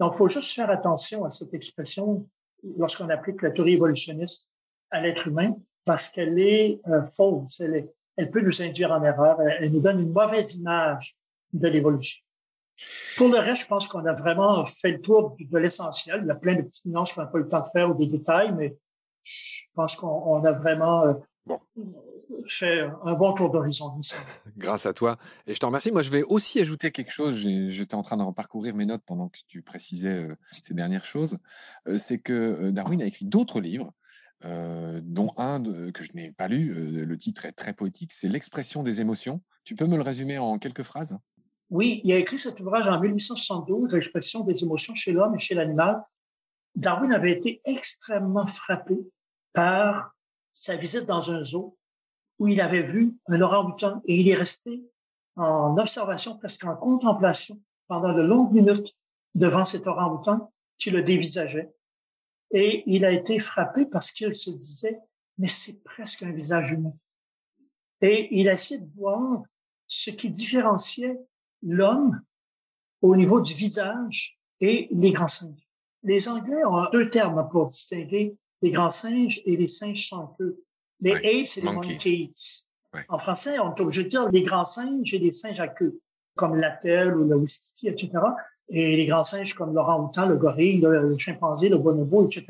Donc, 0.00 0.12
il 0.14 0.18
faut 0.18 0.28
juste 0.28 0.52
faire 0.52 0.70
attention 0.70 1.24
à 1.24 1.30
cette 1.30 1.54
expression 1.54 2.28
lorsqu'on 2.76 3.08
applique 3.08 3.42
la 3.42 3.50
théorie 3.50 3.74
évolutionniste 3.74 4.48
à 4.90 5.00
l'être 5.00 5.26
humain 5.26 5.54
parce 5.84 6.08
qu'elle 6.08 6.38
est 6.38 6.80
euh, 6.88 7.04
fausse, 7.04 7.60
elle, 7.60 8.30
peut 8.30 8.40
nous 8.40 8.62
induire 8.62 8.92
en 8.92 9.02
erreur, 9.02 9.40
elle, 9.40 9.72
nous 9.72 9.80
donne 9.80 10.00
une 10.00 10.12
mauvaise 10.12 10.56
image 10.56 11.16
de 11.52 11.68
l'évolution. 11.68 12.22
Pour 13.16 13.28
le 13.28 13.38
reste, 13.38 13.62
je 13.62 13.66
pense 13.66 13.88
qu'on 13.88 14.04
a 14.06 14.12
vraiment 14.12 14.64
fait 14.66 14.92
le 14.92 15.00
tour 15.00 15.36
de 15.38 15.58
l'essentiel. 15.58 16.20
Il 16.22 16.28
y 16.28 16.30
a 16.30 16.34
plein 16.34 16.54
de 16.54 16.62
petites 16.62 16.86
nuances 16.86 17.12
qu'on 17.12 17.22
n'a 17.22 17.26
pas 17.26 17.38
eu 17.38 17.42
le 17.42 17.48
temps 17.48 17.62
de 17.62 17.68
faire 17.68 17.90
ou 17.90 17.94
des 17.94 18.06
détails, 18.06 18.52
mais 18.52 18.76
je 19.22 19.66
pense 19.74 19.96
qu'on 19.96 20.44
a 20.44 20.52
vraiment 20.52 21.04
euh, 21.04 21.14
fait 22.48 22.80
un 23.04 23.14
bon 23.14 23.32
tour 23.32 23.50
d'horizon. 23.50 24.00
Grâce 24.56 24.86
à 24.86 24.92
toi. 24.92 25.18
Et 25.46 25.54
je 25.54 25.58
te 25.58 25.66
remercie. 25.66 25.90
Moi, 25.90 26.02
je 26.02 26.10
vais 26.10 26.22
aussi 26.22 26.60
ajouter 26.60 26.90
quelque 26.90 27.12
chose. 27.12 27.36
J'étais 27.36 27.94
en 27.94 28.02
train 28.02 28.16
de 28.16 28.32
parcourir 28.32 28.74
mes 28.74 28.86
notes 28.86 29.02
pendant 29.06 29.28
que 29.28 29.38
tu 29.46 29.62
précisais 29.62 30.24
euh, 30.24 30.36
ces 30.50 30.74
dernières 30.74 31.04
choses. 31.04 31.38
Euh, 31.86 31.98
c'est 31.98 32.18
que 32.18 32.32
euh, 32.32 32.70
Darwin 32.72 33.02
a 33.02 33.06
écrit 33.06 33.24
d'autres 33.24 33.60
livres, 33.60 33.92
dont 34.44 35.32
un 35.36 35.60
que 35.90 36.04
je 36.04 36.12
n'ai 36.14 36.30
pas 36.30 36.46
lu. 36.46 37.04
le 37.04 37.18
titre 37.18 37.44
est 37.44 37.52
très 37.52 37.72
poétique. 37.72 38.12
C'est 38.12 38.28
L'expression 38.28 38.84
des 38.84 39.00
émotions. 39.00 39.42
Tu 39.64 39.74
peux 39.74 39.86
me 39.86 39.96
le 39.96 40.02
résumer 40.02 40.38
en 40.38 40.58
quelques 40.58 40.84
phrases? 40.84 41.18
Oui, 41.70 42.00
il 42.04 42.12
a 42.12 42.18
écrit 42.18 42.38
cet 42.38 42.60
ouvrage 42.60 42.86
en 42.86 43.00
1872, 43.00 43.94
L'expression 43.94 44.44
des 44.44 44.62
émotions 44.62 44.94
chez 44.94 45.10
l'homme 45.10 45.34
et 45.34 45.38
chez 45.40 45.56
l'animal. 45.56 46.02
Darwin 46.76 47.12
avait 47.12 47.32
été 47.32 47.60
extrêmement 47.64 48.46
frappé 48.46 48.94
par 49.52 50.14
sa 50.52 50.76
visite 50.76 51.06
dans 51.06 51.32
un 51.32 51.42
zoo 51.42 51.76
où 52.38 52.48
il 52.48 52.60
avait 52.60 52.82
vu 52.82 53.16
un 53.26 53.40
orang-outan 53.40 54.02
et 54.04 54.20
il 54.20 54.28
est 54.28 54.34
resté 54.34 54.82
en 55.36 55.76
observation, 55.78 56.36
presque 56.36 56.64
en 56.64 56.76
contemplation, 56.76 57.60
pendant 57.86 58.12
de 58.12 58.22
longues 58.22 58.52
minutes 58.52 58.94
devant 59.34 59.64
cet 59.64 59.86
orang-outan 59.86 60.52
qui 60.76 60.90
le 60.90 61.02
dévisageait. 61.02 61.72
Et 62.50 62.82
il 62.86 63.04
a 63.04 63.10
été 63.10 63.38
frappé 63.40 63.86
parce 63.86 64.10
qu'il 64.10 64.32
se 64.32 64.50
disait, 64.50 64.98
mais 65.36 65.48
c'est 65.48 65.82
presque 65.84 66.22
un 66.22 66.32
visage 66.32 66.72
humain. 66.72 66.94
Et 68.00 68.28
il 68.38 68.48
a 68.48 68.52
essayé 68.52 68.80
de 68.80 68.90
voir 68.96 69.42
ce 69.86 70.10
qui 70.10 70.30
différenciait 70.30 71.18
l'homme 71.62 72.20
au 73.02 73.16
niveau 73.16 73.40
du 73.40 73.54
visage 73.54 74.38
et 74.60 74.88
les 74.90 75.12
grands 75.12 75.28
singes. 75.28 75.68
Les 76.02 76.28
Anglais 76.28 76.64
ont 76.64 76.88
deux 76.90 77.10
termes 77.10 77.48
pour 77.50 77.66
distinguer 77.66 78.36
les 78.62 78.70
grands 78.70 78.90
singes 78.90 79.40
et 79.44 79.56
les 79.56 79.66
singes 79.66 80.08
sans 80.08 80.36
Les 81.00 81.14
apes, 81.14 81.46
c'est 81.46 81.60
les 81.60 81.72
monkeys. 81.72 82.32
En 83.08 83.18
français, 83.18 83.58
on 83.58 83.74
est 83.74 83.80
obligé 83.80 84.04
de 84.04 84.08
dire 84.08 84.28
les 84.30 84.42
grands 84.42 84.64
singes 84.64 85.12
et 85.14 85.18
les 85.18 85.32
singes 85.32 85.60
à 85.60 85.68
queue, 85.68 86.00
comme 86.36 86.56
l'attelle 86.56 87.16
ou 87.16 87.28
le 87.28 87.36
wistiti, 87.36 87.88
etc. 87.88 88.10
Et 88.70 88.96
les 88.96 89.06
grands 89.06 89.24
singes 89.24 89.54
comme 89.54 89.74
l'orang-outan, 89.74 90.26
le 90.26 90.36
gorille, 90.36 90.80
le, 90.80 91.16
chimpanzé, 91.18 91.68
le 91.68 91.78
bonobo, 91.78 92.26
etc. 92.26 92.46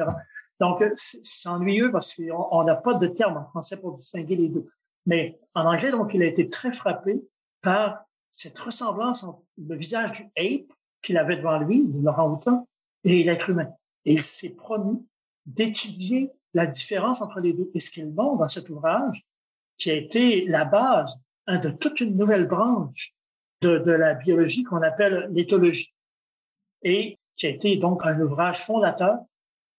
Donc, 0.60 0.82
c'est 0.94 1.48
ennuyeux 1.48 1.92
parce 1.92 2.14
qu'on 2.16 2.64
n'a 2.64 2.74
pas 2.74 2.94
de 2.94 3.06
terme 3.06 3.36
en 3.36 3.44
français 3.44 3.80
pour 3.80 3.92
distinguer 3.92 4.36
les 4.36 4.48
deux. 4.48 4.68
Mais 5.06 5.38
en 5.54 5.64
anglais, 5.64 5.90
donc, 5.90 6.14
il 6.14 6.22
a 6.22 6.26
été 6.26 6.48
très 6.48 6.72
frappé 6.72 7.24
par 7.62 8.04
cette 8.30 8.58
ressemblance 8.58 9.24
entre 9.24 9.42
le 9.56 9.76
visage 9.76 10.12
du 10.12 10.22
ape 10.36 10.72
qu'il 11.02 11.16
avait 11.16 11.36
devant 11.36 11.58
lui, 11.58 11.88
l'orang-outan, 12.02 12.66
et 13.04 13.22
l'être 13.22 13.50
humain. 13.50 13.68
Et 14.04 14.14
il 14.14 14.22
s'est 14.22 14.54
promis 14.54 15.06
d'étudier 15.46 16.30
la 16.54 16.66
différence 16.66 17.20
entre 17.20 17.40
les 17.40 17.52
deux. 17.52 17.70
Et 17.74 17.80
ce 17.80 18.00
dans 18.00 18.48
cet 18.48 18.68
ouvrage, 18.70 19.24
qui 19.76 19.90
a 19.90 19.94
été 19.94 20.46
la 20.46 20.64
base 20.64 21.22
hein, 21.46 21.58
de 21.58 21.70
toute 21.70 22.00
une 22.00 22.16
nouvelle 22.16 22.46
branche 22.46 23.14
de, 23.60 23.78
de 23.78 23.92
la 23.92 24.14
biologie 24.14 24.64
qu'on 24.64 24.82
appelle 24.82 25.28
l'éthologie, 25.30 25.94
et 26.82 27.18
qui 27.36 27.46
a 27.46 27.50
été 27.50 27.76
donc 27.76 28.04
un 28.04 28.20
ouvrage 28.20 28.58
fondateur, 28.60 29.18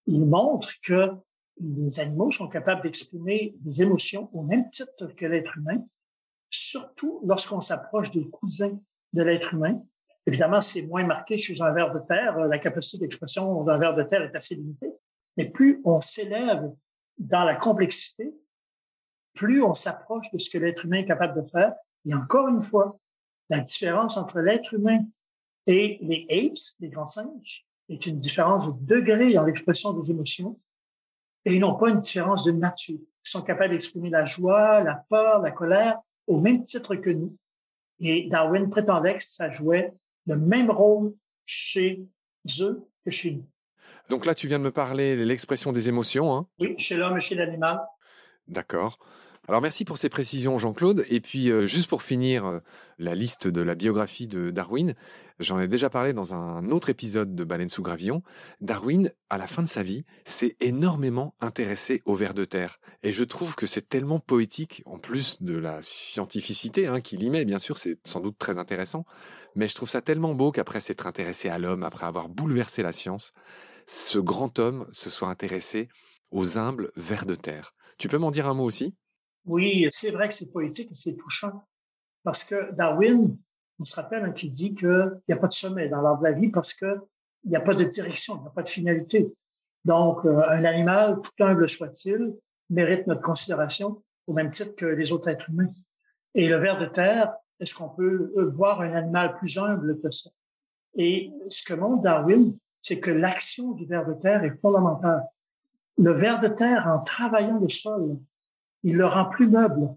il 0.05 0.25
montre 0.25 0.69
que 0.81 1.11
les 1.59 1.99
animaux 1.99 2.31
sont 2.31 2.47
capables 2.47 2.81
d'exprimer 2.81 3.53
des 3.59 3.81
émotions 3.81 4.29
au 4.33 4.43
même 4.43 4.69
titre 4.69 5.07
que 5.15 5.25
l'être 5.25 5.57
humain, 5.57 5.83
surtout 6.49 7.21
lorsqu'on 7.25 7.61
s'approche 7.61 8.11
des 8.11 8.27
cousins 8.29 8.79
de 9.13 9.21
l'être 9.21 9.53
humain. 9.53 9.81
Évidemment, 10.25 10.61
c'est 10.61 10.83
moins 10.83 11.05
marqué 11.05 11.37
chez 11.37 11.61
un 11.61 11.71
ver 11.71 11.93
de 11.93 11.99
terre. 11.99 12.37
La 12.47 12.59
capacité 12.59 12.99
d'expression 12.99 13.63
d'un 13.63 13.77
ver 13.77 13.95
de 13.95 14.03
terre 14.03 14.23
est 14.23 14.35
assez 14.35 14.55
limitée. 14.55 14.91
Mais 15.39 15.45
plus 15.45 15.79
on 15.85 16.01
s'élève 16.01 16.69
dans 17.17 17.45
la 17.45 17.55
complexité, 17.55 18.35
plus 19.35 19.63
on 19.63 19.73
s'approche 19.73 20.29
de 20.33 20.37
ce 20.37 20.49
que 20.49 20.57
l'être 20.57 20.83
humain 20.83 20.97
est 20.97 21.05
capable 21.05 21.41
de 21.41 21.47
faire. 21.47 21.73
Et 22.05 22.13
encore 22.13 22.49
une 22.49 22.61
fois, 22.61 22.99
la 23.49 23.61
différence 23.61 24.17
entre 24.17 24.41
l'être 24.41 24.73
humain 24.73 25.05
et 25.65 25.97
les 26.01 26.27
apes, 26.29 26.75
les 26.81 26.89
grands 26.89 27.07
singes, 27.07 27.65
est 27.87 28.05
une 28.05 28.19
différence 28.19 28.65
de 28.67 28.73
degré 28.85 29.31
dans 29.31 29.45
l'expression 29.45 29.93
des 29.93 30.11
émotions 30.11 30.59
et 31.45 31.57
non 31.57 31.75
pas 31.75 31.89
une 31.89 32.01
différence 32.01 32.43
de 32.43 32.51
nature. 32.51 32.99
Ils 32.99 33.29
sont 33.29 33.41
capables 33.41 33.71
d'exprimer 33.71 34.09
la 34.09 34.25
joie, 34.25 34.83
la 34.83 35.05
peur, 35.09 35.41
la 35.41 35.51
colère 35.51 36.01
au 36.27 36.37
même 36.41 36.65
titre 36.65 36.97
que 36.97 37.11
nous. 37.11 37.33
Et 38.01 38.27
Darwin 38.27 38.69
prétendait 38.69 39.15
que 39.15 39.23
ça 39.23 39.49
jouait 39.49 39.93
le 40.27 40.35
même 40.35 40.69
rôle 40.69 41.13
chez 41.45 42.05
eux 42.59 42.85
que 43.05 43.09
chez 43.09 43.35
nous. 43.35 43.47
Donc 44.09 44.25
là, 44.25 44.33
tu 44.35 44.47
viens 44.47 44.59
de 44.59 44.63
me 44.63 44.71
parler 44.71 45.15
de 45.15 45.23
l'expression 45.23 45.71
des 45.71 45.87
émotions. 45.87 46.33
Hein 46.33 46.47
oui, 46.59 46.73
chez 46.77 46.95
l'homme 46.95 47.17
et 47.17 47.21
chez 47.21 47.35
l'animal. 47.35 47.79
D'accord. 48.47 48.97
Alors 49.49 49.61
merci 49.61 49.83
pour 49.83 49.97
ces 49.97 50.09
précisions 50.09 50.59
Jean-Claude. 50.59 51.05
Et 51.09 51.21
puis 51.21 51.49
euh, 51.49 51.65
juste 51.65 51.89
pour 51.89 52.03
finir 52.03 52.45
euh, 52.45 52.59
la 52.99 53.15
liste 53.15 53.47
de 53.47 53.61
la 53.61 53.73
biographie 53.73 54.27
de 54.27 54.51
Darwin, 54.51 54.93
j'en 55.39 55.59
ai 55.59 55.67
déjà 55.67 55.89
parlé 55.89 56.13
dans 56.13 56.35
un 56.35 56.69
autre 56.69 56.91
épisode 56.91 57.33
de 57.33 57.43
Baleine 57.43 57.69
sous 57.69 57.81
gravillon. 57.81 58.21
Darwin, 58.61 59.11
à 59.31 59.39
la 59.39 59.47
fin 59.47 59.63
de 59.63 59.67
sa 59.67 59.81
vie, 59.81 60.05
s'est 60.23 60.55
énormément 60.59 61.33
intéressé 61.41 62.03
aux 62.05 62.13
vers 62.13 62.35
de 62.35 62.45
terre. 62.45 62.79
Et 63.01 63.11
je 63.11 63.23
trouve 63.23 63.55
que 63.55 63.65
c'est 63.65 63.89
tellement 63.89 64.19
poétique, 64.19 64.83
en 64.85 64.99
plus 64.99 65.41
de 65.41 65.57
la 65.57 65.81
scientificité 65.81 66.85
hein, 66.85 67.01
qu'il 67.01 67.23
y 67.23 67.29
met, 67.31 67.43
bien 67.43 67.57
sûr, 67.57 67.79
c'est 67.79 67.97
sans 68.03 68.19
doute 68.19 68.37
très 68.37 68.59
intéressant. 68.59 69.03
Mais 69.55 69.67
je 69.67 69.73
trouve 69.73 69.89
ça 69.89 70.01
tellement 70.01 70.35
beau 70.35 70.51
qu'après 70.51 70.79
s'être 70.79 71.07
intéressé 71.07 71.49
à 71.49 71.57
l'homme, 71.57 71.81
après 71.81 72.05
avoir 72.05 72.29
bouleversé 72.29 72.83
la 72.83 72.91
science, 72.91 73.33
ce 73.89 74.19
grand 74.19 74.59
homme 74.59 74.87
se 74.91 75.09
soit 75.09 75.29
intéressé 75.29 75.89
aux 76.29 76.59
humbles 76.59 76.91
vers 76.95 77.25
de 77.25 77.33
terre. 77.33 77.73
Tu 77.97 78.07
peux 78.07 78.19
m'en 78.19 78.29
dire 78.29 78.47
un 78.47 78.53
mot 78.53 78.65
aussi? 78.65 78.95
Oui, 79.45 79.87
c'est 79.89 80.11
vrai 80.11 80.29
que 80.29 80.35
c'est 80.35 80.51
poétique 80.51 80.91
et 80.91 80.93
c'est 80.93 81.15
touchant. 81.15 81.63
Parce 82.23 82.43
que 82.43 82.71
Darwin, 82.75 83.35
on 83.79 83.83
se 83.83 83.95
rappelle 83.95 84.23
hein, 84.25 84.31
qu'il 84.31 84.51
dit 84.51 84.75
qu'il 84.75 85.19
n'y 85.27 85.33
a 85.33 85.37
pas 85.37 85.47
de 85.47 85.53
sommet 85.53 85.89
dans 85.89 86.01
l'art 86.01 86.19
de 86.19 86.23
la 86.23 86.33
vie 86.33 86.49
parce 86.49 86.75
qu'il 86.75 87.01
n'y 87.45 87.55
a 87.55 87.61
pas 87.61 87.73
de 87.73 87.83
direction, 87.83 88.35
il 88.37 88.41
n'y 88.41 88.47
a 88.47 88.51
pas 88.51 88.61
de 88.61 88.69
finalité. 88.69 89.33
Donc, 89.83 90.23
euh, 90.23 90.43
un 90.47 90.65
animal, 90.65 91.19
tout 91.23 91.43
humble 91.43 91.67
soit-il, 91.67 92.35
mérite 92.69 93.07
notre 93.07 93.23
considération 93.23 94.03
au 94.27 94.33
même 94.33 94.51
titre 94.51 94.75
que 94.75 94.85
les 94.85 95.11
autres 95.11 95.29
êtres 95.29 95.49
humains. 95.49 95.73
Et 96.35 96.47
le 96.47 96.57
ver 96.57 96.77
de 96.77 96.85
terre, 96.85 97.33
est-ce 97.59 97.73
qu'on 97.73 97.89
peut 97.89 98.31
euh, 98.37 98.51
voir 98.51 98.81
un 98.81 98.93
animal 98.93 99.35
plus 99.37 99.57
humble 99.57 99.99
que 99.99 100.11
ça? 100.11 100.29
Et 100.95 101.31
ce 101.49 101.63
que 101.63 101.73
montre 101.73 102.03
Darwin, 102.03 102.55
c'est 102.81 102.99
que 102.99 103.11
l'action 103.11 103.71
du 103.71 103.85
ver 103.85 104.05
de 104.05 104.13
terre 104.13 104.43
est 104.43 104.57
fondamentale. 104.59 105.23
Le 105.97 106.11
ver 106.13 106.39
de 106.39 106.47
terre, 106.47 106.87
en 106.87 106.99
travaillant 106.99 107.59
le 107.59 107.69
sol, 107.69 108.17
il 108.83 108.95
le 108.95 109.05
rend 109.05 109.25
plus 109.25 109.47
meuble. 109.47 109.95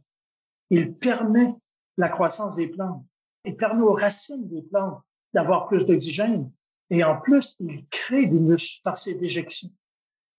Il 0.71 0.95
permet 0.95 1.55
la 1.97 2.09
croissance 2.09 2.57
des 2.57 2.69
plantes. 2.69 3.05
Il 3.45 3.57
permet 3.57 3.83
aux 3.83 3.93
racines 3.93 4.49
des 4.49 4.63
plantes 4.63 5.03
d'avoir 5.33 5.69
plus 5.69 5.85
d'oxygène. 5.85 6.51
Et 6.91 7.05
en 7.05 7.21
plus, 7.21 7.57
il 7.61 7.87
crée 7.89 8.27
des 8.27 8.41
muscles 8.41 8.83
par 8.83 8.99
ses 8.99 9.15
déjections. 9.15 9.71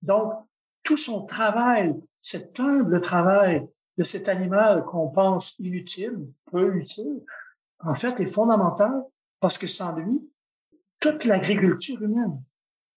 Donc, 0.01 0.33
tout 0.83 0.97
son 0.97 1.25
travail, 1.25 1.95
cet 2.21 2.59
humble 2.59 3.01
travail 3.01 3.67
de 3.97 4.03
cet 4.03 4.27
animal 4.27 4.83
qu'on 4.85 5.09
pense 5.09 5.57
inutile, 5.59 6.27
peu 6.51 6.75
utile, 6.75 7.23
en 7.79 7.95
fait, 7.95 8.19
est 8.19 8.27
fondamental 8.27 9.03
parce 9.39 9.57
que 9.57 9.67
sans 9.67 9.95
lui, 9.95 10.21
toute 11.03 11.25
l'agriculture 11.25 12.01
humaine, 12.01 12.37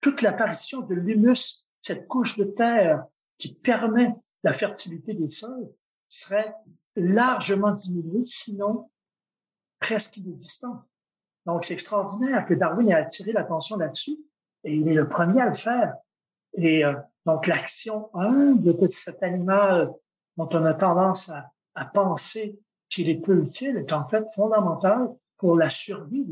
toute 0.01 0.23
l'apparition 0.23 0.81
de 0.83 0.95
l'humus, 0.95 1.67
cette 1.81 2.07
couche 2.07 2.37
de 2.37 2.45
terre 2.45 3.05
qui 3.37 3.53
permet 3.53 4.15
la 4.45 4.53
fertilité 4.53 5.13
des 5.13 5.29
sols 5.29 5.69
serait 6.09 6.55
largement 6.95 7.73
diminuée, 7.73 8.25
sinon 8.25 8.89
presque 9.81 10.19
inexistante. 10.19 10.85
Donc, 11.47 11.65
c'est 11.65 11.75
extraordinaire 11.75 12.47
que 12.47 12.55
Darwin 12.55 12.91
ait 12.91 12.95
attiré 12.95 13.33
l'attention 13.33 13.77
là-dessus 13.77 14.17
et 14.63 14.73
il 14.73 14.87
est 14.87 14.95
le 14.95 15.09
premier 15.09 15.41
à 15.41 15.49
le 15.49 15.55
faire. 15.55 15.97
Et 16.55 16.85
euh, 16.85 16.95
donc, 17.25 17.49
l'action 17.49 18.09
humble 18.15 18.77
de 18.77 18.89
cet 18.89 19.21
animal 19.25 19.93
dont 20.37 20.49
on 20.53 20.65
a 20.65 20.75
tendance 20.75 21.29
à, 21.31 21.53
à 21.75 21.85
penser 21.85 22.57
qu'il 22.89 23.09
est 23.09 23.21
peu 23.21 23.37
utile 23.43 23.79
est 23.79 23.93
en 23.93 24.07
fait 24.07 24.25
fondamentale 24.33 25.09
pour 25.39 25.57
la 25.57 25.71
survie 25.71 26.25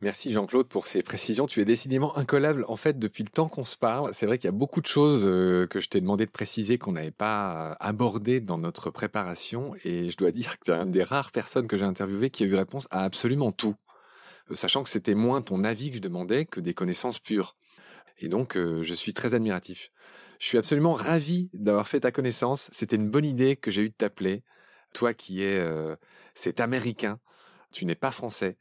Merci 0.00 0.32
Jean-Claude 0.32 0.68
pour 0.68 0.86
ces 0.86 1.02
précisions. 1.02 1.48
Tu 1.48 1.60
es 1.60 1.64
décidément 1.64 2.16
incollable. 2.16 2.64
En 2.68 2.76
fait, 2.76 3.00
depuis 3.00 3.24
le 3.24 3.30
temps 3.30 3.48
qu'on 3.48 3.64
se 3.64 3.76
parle, 3.76 4.14
c'est 4.14 4.26
vrai 4.26 4.38
qu'il 4.38 4.46
y 4.46 4.48
a 4.48 4.52
beaucoup 4.52 4.80
de 4.80 4.86
choses 4.86 5.22
euh, 5.24 5.66
que 5.66 5.80
je 5.80 5.88
t'ai 5.88 6.00
demandé 6.00 6.24
de 6.24 6.30
préciser 6.30 6.78
qu'on 6.78 6.92
n'avait 6.92 7.10
pas 7.10 7.72
abordées 7.80 8.40
dans 8.40 8.58
notre 8.58 8.90
préparation. 8.90 9.74
Et 9.84 10.08
je 10.08 10.16
dois 10.16 10.30
dire 10.32 10.56
que 10.60 10.66
tu 10.66 10.70
es 10.70 10.74
une 10.74 10.92
des 10.92 11.02
rares 11.02 11.32
personnes 11.32 11.66
que 11.66 11.76
j'ai 11.76 11.84
interviewées 11.84 12.30
qui 12.30 12.44
a 12.44 12.46
eu 12.46 12.54
réponse 12.54 12.86
à 12.92 13.02
absolument 13.02 13.50
tout. 13.50 13.74
Euh, 14.52 14.54
sachant 14.54 14.84
que 14.84 14.88
c'était 14.88 15.16
moins 15.16 15.42
ton 15.42 15.64
avis 15.64 15.90
que 15.90 15.96
je 15.96 16.02
demandais 16.02 16.44
que 16.44 16.60
des 16.60 16.74
connaissances 16.74 17.18
pures. 17.18 17.56
Et 18.20 18.28
donc, 18.28 18.56
euh, 18.56 18.84
je 18.84 18.94
suis 18.94 19.14
très 19.14 19.34
admiratif. 19.34 19.90
Je 20.38 20.46
suis 20.46 20.58
absolument 20.58 20.92
ravi 20.92 21.50
d'avoir 21.54 21.88
fait 21.88 22.00
ta 22.00 22.12
connaissance. 22.12 22.70
C'était 22.70 22.94
une 22.94 23.10
bonne 23.10 23.26
idée 23.26 23.56
que 23.56 23.72
j'ai 23.72 23.82
eu 23.82 23.88
de 23.88 23.94
t'appeler. 23.94 24.44
Toi 24.92 25.12
qui 25.12 25.42
es 25.42 25.60
cet 26.34 26.60
Américain, 26.60 27.18
tu 27.72 27.84
n'es 27.84 27.96
pas 27.96 28.12
français. 28.12 28.56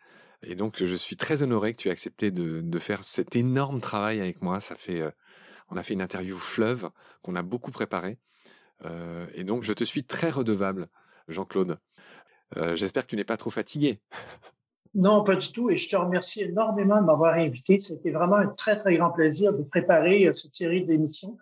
Et 0.49 0.55
donc, 0.55 0.81
je 0.81 0.95
suis 0.95 1.17
très 1.17 1.43
honoré 1.43 1.73
que 1.73 1.81
tu 1.81 1.87
aies 1.89 1.91
accepté 1.91 2.31
de, 2.31 2.79
faire 2.79 3.03
cet 3.03 3.35
énorme 3.35 3.81
travail 3.81 4.21
avec 4.21 4.41
moi. 4.41 4.61
Ça 4.61 4.75
fait, 4.75 5.01
euh, 5.01 5.11
on 5.69 5.75
a 5.75 5.83
fait 5.83 5.93
une 5.93 6.01
interview 6.01 6.37
fleuve 6.37 6.89
qu'on 7.21 7.35
a 7.35 7.41
beaucoup 7.41 7.69
préparée. 7.69 8.17
Euh, 8.85 9.25
et 9.33 9.43
donc, 9.43 9.63
je 9.63 9.73
te 9.73 9.83
suis 9.83 10.05
très 10.05 10.29
redevable, 10.29 10.87
Jean-Claude. 11.27 11.79
Euh, 12.55 12.77
J'espère 12.77 13.03
que 13.03 13.09
tu 13.09 13.17
n'es 13.17 13.25
pas 13.25 13.37
trop 13.37 13.51
fatigué. 13.51 13.99
Non, 14.95 15.23
pas 15.23 15.35
du 15.35 15.51
tout. 15.51 15.69
Et 15.69 15.75
je 15.75 15.87
te 15.87 15.95
remercie 15.95 16.41
énormément 16.41 16.99
de 16.99 17.05
m'avoir 17.05 17.35
invité. 17.35 17.77
C'était 17.77 18.09
vraiment 18.09 18.37
un 18.37 18.47
très, 18.47 18.79
très 18.79 18.97
grand 18.97 19.11
plaisir 19.11 19.53
de 19.53 19.61
préparer 19.61 20.27
cette 20.33 20.55
série 20.55 20.85
d'émissions 20.85 21.37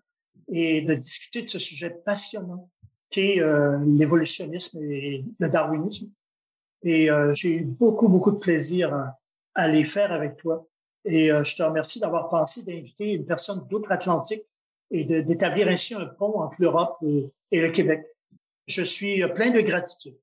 et 0.49 0.81
de 0.81 0.93
discuter 0.93 1.43
de 1.43 1.47
ce 1.47 1.59
sujet 1.59 1.89
passionnant 1.89 2.69
qu'est 3.09 3.39
l'évolutionnisme 3.85 4.81
et 4.83 5.23
le 5.39 5.47
darwinisme. 5.47 6.11
Et 6.85 7.09
euh, 7.09 7.33
j'ai 7.33 7.55
eu 7.55 7.63
beaucoup, 7.63 8.07
beaucoup 8.07 8.31
de 8.31 8.37
plaisir 8.37 8.95
à, 9.55 9.67
les 9.67 9.83
faire 9.83 10.13
avec 10.13 10.37
toi. 10.37 10.67
Et 11.03 11.31
euh, 11.31 11.43
je 11.43 11.55
te 11.55 11.63
remercie 11.63 11.99
d'avoir 11.99 12.29
pensé 12.29 12.63
d'inviter 12.63 13.11
une 13.11 13.25
personne 13.25 13.67
d'outre-Atlantique 13.67 14.43
et 14.91 15.03
d'établir 15.03 15.67
ainsi 15.67 15.95
un 15.95 16.05
pont 16.05 16.39
entre 16.39 16.55
l'Europe 16.59 16.97
et, 17.01 17.59
le 17.59 17.71
Québec. 17.71 18.05
Je 18.67 18.83
suis 18.83 19.23
euh, 19.23 19.27
plein 19.27 19.49
de 19.49 19.61
gratitude. 19.61 20.15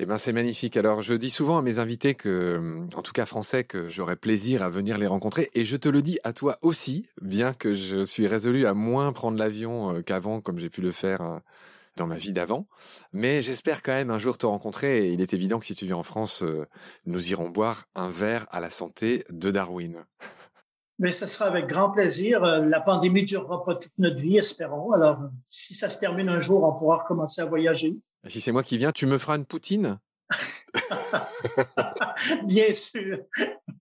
Eh 0.00 0.06
ben, 0.06 0.16
c'est 0.16 0.32
magnifique. 0.32 0.76
Alors, 0.76 1.02
je 1.02 1.14
dis 1.14 1.28
souvent 1.28 1.58
à 1.58 1.62
mes 1.62 1.78
invités 1.78 2.14
que, 2.14 2.86
en 2.94 3.02
tout 3.02 3.12
cas 3.12 3.26
français, 3.26 3.64
que 3.64 3.88
j'aurais 3.88 4.16
plaisir 4.16 4.62
à 4.62 4.70
venir 4.70 4.96
les 4.96 5.08
rencontrer. 5.08 5.50
Et 5.54 5.64
je 5.64 5.76
te 5.76 5.88
le 5.88 6.02
dis 6.02 6.20
à 6.24 6.32
toi 6.32 6.58
aussi, 6.62 7.08
bien 7.20 7.52
que 7.52 7.74
je 7.74 8.04
suis 8.04 8.28
résolu 8.28 8.66
à 8.66 8.74
moins 8.74 9.12
prendre 9.12 9.36
l'avion 9.36 10.00
qu'avant, 10.02 10.40
comme 10.40 10.58
j'ai 10.58 10.70
pu 10.70 10.82
le 10.82 10.92
faire 10.92 11.40
dans 11.98 12.06
ma 12.06 12.16
vie 12.16 12.32
d'avant. 12.32 12.66
Mais 13.12 13.42
j'espère 13.42 13.82
quand 13.82 13.92
même 13.92 14.10
un 14.10 14.18
jour 14.18 14.38
te 14.38 14.46
rencontrer 14.46 15.06
et 15.06 15.12
il 15.12 15.20
est 15.20 15.34
évident 15.34 15.58
que 15.58 15.66
si 15.66 15.74
tu 15.74 15.84
viens 15.84 15.96
en 15.96 16.02
France, 16.02 16.42
euh, 16.42 16.66
nous 17.04 17.30
irons 17.30 17.50
boire 17.50 17.84
un 17.94 18.08
verre 18.08 18.46
à 18.50 18.60
la 18.60 18.70
santé 18.70 19.24
de 19.30 19.50
Darwin. 19.50 20.04
Mais 21.00 21.12
ce 21.12 21.26
sera 21.26 21.46
avec 21.46 21.66
grand 21.66 21.90
plaisir. 21.90 22.42
Euh, 22.42 22.60
la 22.60 22.80
pandémie 22.80 23.24
durera 23.24 23.64
pas 23.64 23.76
toute 23.76 23.92
notre 23.98 24.18
vie, 24.18 24.38
espérons. 24.38 24.92
Alors, 24.92 25.18
si 25.44 25.74
ça 25.74 25.88
se 25.88 26.00
termine 26.00 26.28
un 26.28 26.40
jour, 26.40 26.64
on 26.64 26.76
pourra 26.76 26.98
recommencer 26.98 27.40
à 27.40 27.46
voyager. 27.46 27.96
Si 28.26 28.40
c'est 28.40 28.50
moi 28.50 28.64
qui 28.64 28.78
viens, 28.78 28.90
tu 28.90 29.06
me 29.06 29.16
feras 29.16 29.36
une 29.36 29.44
poutine? 29.44 30.00
Bien 32.44 32.72
sûr. 32.72 33.18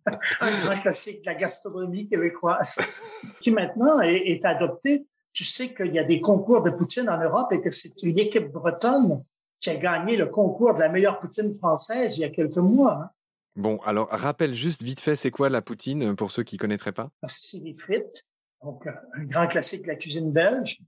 un 0.05 0.59
grand 0.63 0.79
classique 0.79 1.21
de 1.21 1.25
la 1.25 1.35
gastronomie 1.35 2.07
québécoise 2.07 2.77
qui 3.41 3.49
maintenant 3.49 3.99
est 3.99 4.45
adopté 4.45 5.07
tu 5.37 5.43
sais 5.43 5.71
qu'il 5.71 5.93
y 5.93 5.99
a 5.99 6.03
des 6.03 6.19
concours 6.19 6.63
de 6.63 6.71
poutine 6.71 7.07
en 7.09 7.21
Europe 7.21 7.51
et 7.51 7.61
que 7.61 7.69
c'est 7.69 8.01
une 8.01 8.17
équipe 8.17 8.51
bretonne 8.51 9.23
qui 9.61 9.69
a 9.69 9.75
gagné 9.75 10.17
le 10.17 10.25
concours 10.25 10.73
de 10.73 10.79
la 10.79 10.89
meilleure 10.89 11.19
poutine 11.19 11.53
française 11.53 12.17
il 12.17 12.21
y 12.21 12.23
a 12.23 12.29
quelques 12.29 12.57
mois. 12.57 13.03
Hein. 13.03 13.09
Bon, 13.55 13.77
alors 13.85 14.09
rappelle 14.09 14.55
juste 14.55 14.81
vite 14.81 14.99
fait, 14.99 15.15
c'est 15.15 15.29
quoi 15.29 15.49
la 15.49 15.61
poutine 15.61 16.15
pour 16.15 16.31
ceux 16.31 16.41
qui 16.41 16.57
connaîtraient 16.57 16.91
pas? 16.91 17.11
Ah, 17.21 17.27
C'est 17.29 17.59
des 17.59 17.75
frites, 17.75 18.25
donc 18.63 18.87
un 18.87 19.25
grand 19.25 19.45
classique 19.45 19.83
de 19.83 19.89
la 19.89 19.95
cuisine 19.95 20.31
belge, 20.31 20.79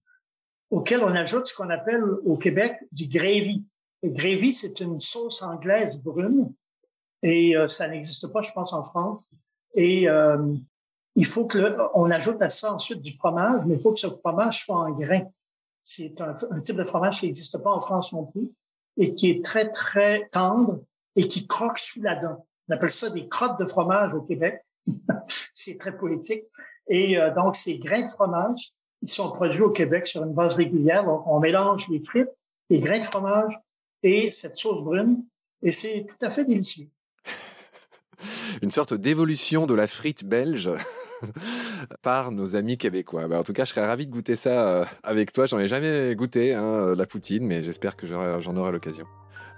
auquel 0.72 1.04
on 1.04 1.14
ajoute 1.14 1.46
ce 1.46 1.54
qu'on 1.54 1.70
appelle 1.70 2.04
au 2.04 2.36
Québec 2.36 2.74
du 2.92 3.06
gravy. 3.06 3.64
Le 4.02 4.10
gravy, 4.10 4.52
c'est 4.52 4.80
une 4.80 5.00
sauce 5.00 5.44
anglaise 5.44 6.02
brune 6.02 6.52
et 7.22 7.56
euh, 7.56 7.68
ça 7.68 7.88
n'existe 7.88 8.26
pas, 8.34 8.42
je 8.42 8.52
pense, 8.52 8.74
en 8.74 8.84
France. 8.84 9.28
Et 9.76 10.10
euh, 10.10 10.56
il 11.16 11.26
faut 11.26 11.46
que 11.46 11.78
on 11.94 12.10
ajoute 12.12 12.42
à 12.42 12.50
ça 12.50 12.74
ensuite 12.74 13.02
du 13.02 13.14
fromage, 13.14 13.66
mais 13.66 13.76
il 13.76 13.80
faut 13.80 13.92
que 13.92 14.00
ce 14.00 14.10
fromage 14.10 14.64
soit 14.64 14.78
en 14.78 14.92
grain. 14.92 15.24
C'est 15.84 16.14
un, 16.22 16.34
type 16.62 16.76
de 16.76 16.84
fromage 16.84 17.20
qui 17.20 17.26
n'existe 17.26 17.58
pas 17.58 17.72
en 17.72 17.82
France 17.82 18.14
non 18.14 18.26
plus 18.26 18.50
et 18.98 19.14
qui 19.14 19.32
est 19.32 19.44
très, 19.44 19.70
très 19.72 20.30
tendre 20.32 20.82
et 21.16 21.28
qui 21.28 21.48
croque 21.48 21.80
sous 21.80 22.02
la 22.02 22.16
dent. 22.16 22.46
On 22.68 22.74
appelle 22.74 22.92
ça 22.92 23.10
des 23.10 23.28
crottes 23.28 23.60
de 23.60 23.66
fromage 23.66 24.14
au 24.14 24.22
Québec. 24.22 24.64
c'est 25.54 25.78
très 25.78 25.96
poétique. 25.98 26.44
Et 26.88 27.18
euh, 27.18 27.34
donc, 27.34 27.56
ces 27.56 27.80
grains 27.80 28.06
de 28.06 28.12
fromage 28.12 28.72
Ils 29.02 29.10
sont 29.10 29.32
produits 29.32 29.62
au 29.62 29.72
Québec 29.72 30.08
sur 30.08 30.24
une 30.24 30.34
base 30.34 30.56
régulière. 30.56 31.06
Donc, 31.06 31.26
on 31.26 31.40
mélange 31.40 31.88
les 31.90 32.02
frites, 32.02 32.30
les 32.70 32.80
grains 32.80 33.00
de 33.00 33.06
fromage 33.06 33.58
et 34.04 34.30
cette 34.32 34.58
sauce 34.58 34.84
brune. 34.84 35.24
Et 35.62 35.72
c'est 35.72 36.06
tout 36.08 36.26
à 36.26 36.30
fait 36.30 36.46
délicieux. 36.46 36.88
Une 38.62 38.72
sorte 38.72 38.94
d'évolution 38.94 39.68
de 39.68 39.74
la 39.74 39.88
frite 39.88 40.26
belge 40.26 40.70
par 42.02 42.32
nos 42.32 42.56
amis 42.56 42.78
québécois. 42.78 43.28
Bah, 43.28 43.40
en 43.40 43.44
tout 43.44 43.54
cas, 43.54 43.66
je 43.66 43.70
serais 43.70 43.86
ravi 43.86 44.08
de 44.08 44.12
goûter 44.12 44.36
ça 44.36 44.68
euh, 44.68 44.86
avec 45.04 45.32
toi. 45.32 45.46
J'en 45.46 45.60
ai 45.60 45.68
jamais 45.68 46.16
goûté, 46.16 46.54
hein, 46.54 46.94
la 46.96 47.06
poutine, 47.06 47.46
mais 47.46 47.64
j'espère 47.64 47.96
que 47.96 48.08
j'en 48.08 48.56
aurai 48.56 48.72
l'occasion. 48.72 49.06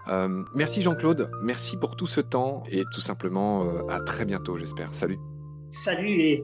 Euh, 0.07 0.43
merci 0.55 0.81
Jean-Claude, 0.81 1.29
merci 1.43 1.77
pour 1.77 1.95
tout 1.95 2.07
ce 2.07 2.21
temps 2.21 2.63
et 2.71 2.85
tout 2.91 3.01
simplement 3.01 3.65
euh, 3.65 3.87
à 3.87 3.99
très 3.99 4.25
bientôt, 4.25 4.57
j'espère. 4.57 4.93
Salut. 4.93 5.19
Salut 5.69 6.19
et 6.19 6.43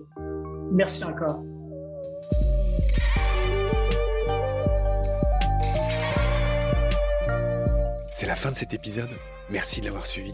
merci 0.72 1.04
encore. 1.04 1.44
C'est 8.12 8.28
la 8.28 8.36
fin 8.36 8.52
de 8.52 8.56
cet 8.56 8.74
épisode. 8.74 9.10
Merci 9.50 9.82
de 9.82 9.86
l'avoir 9.86 10.06
suivi. 10.06 10.34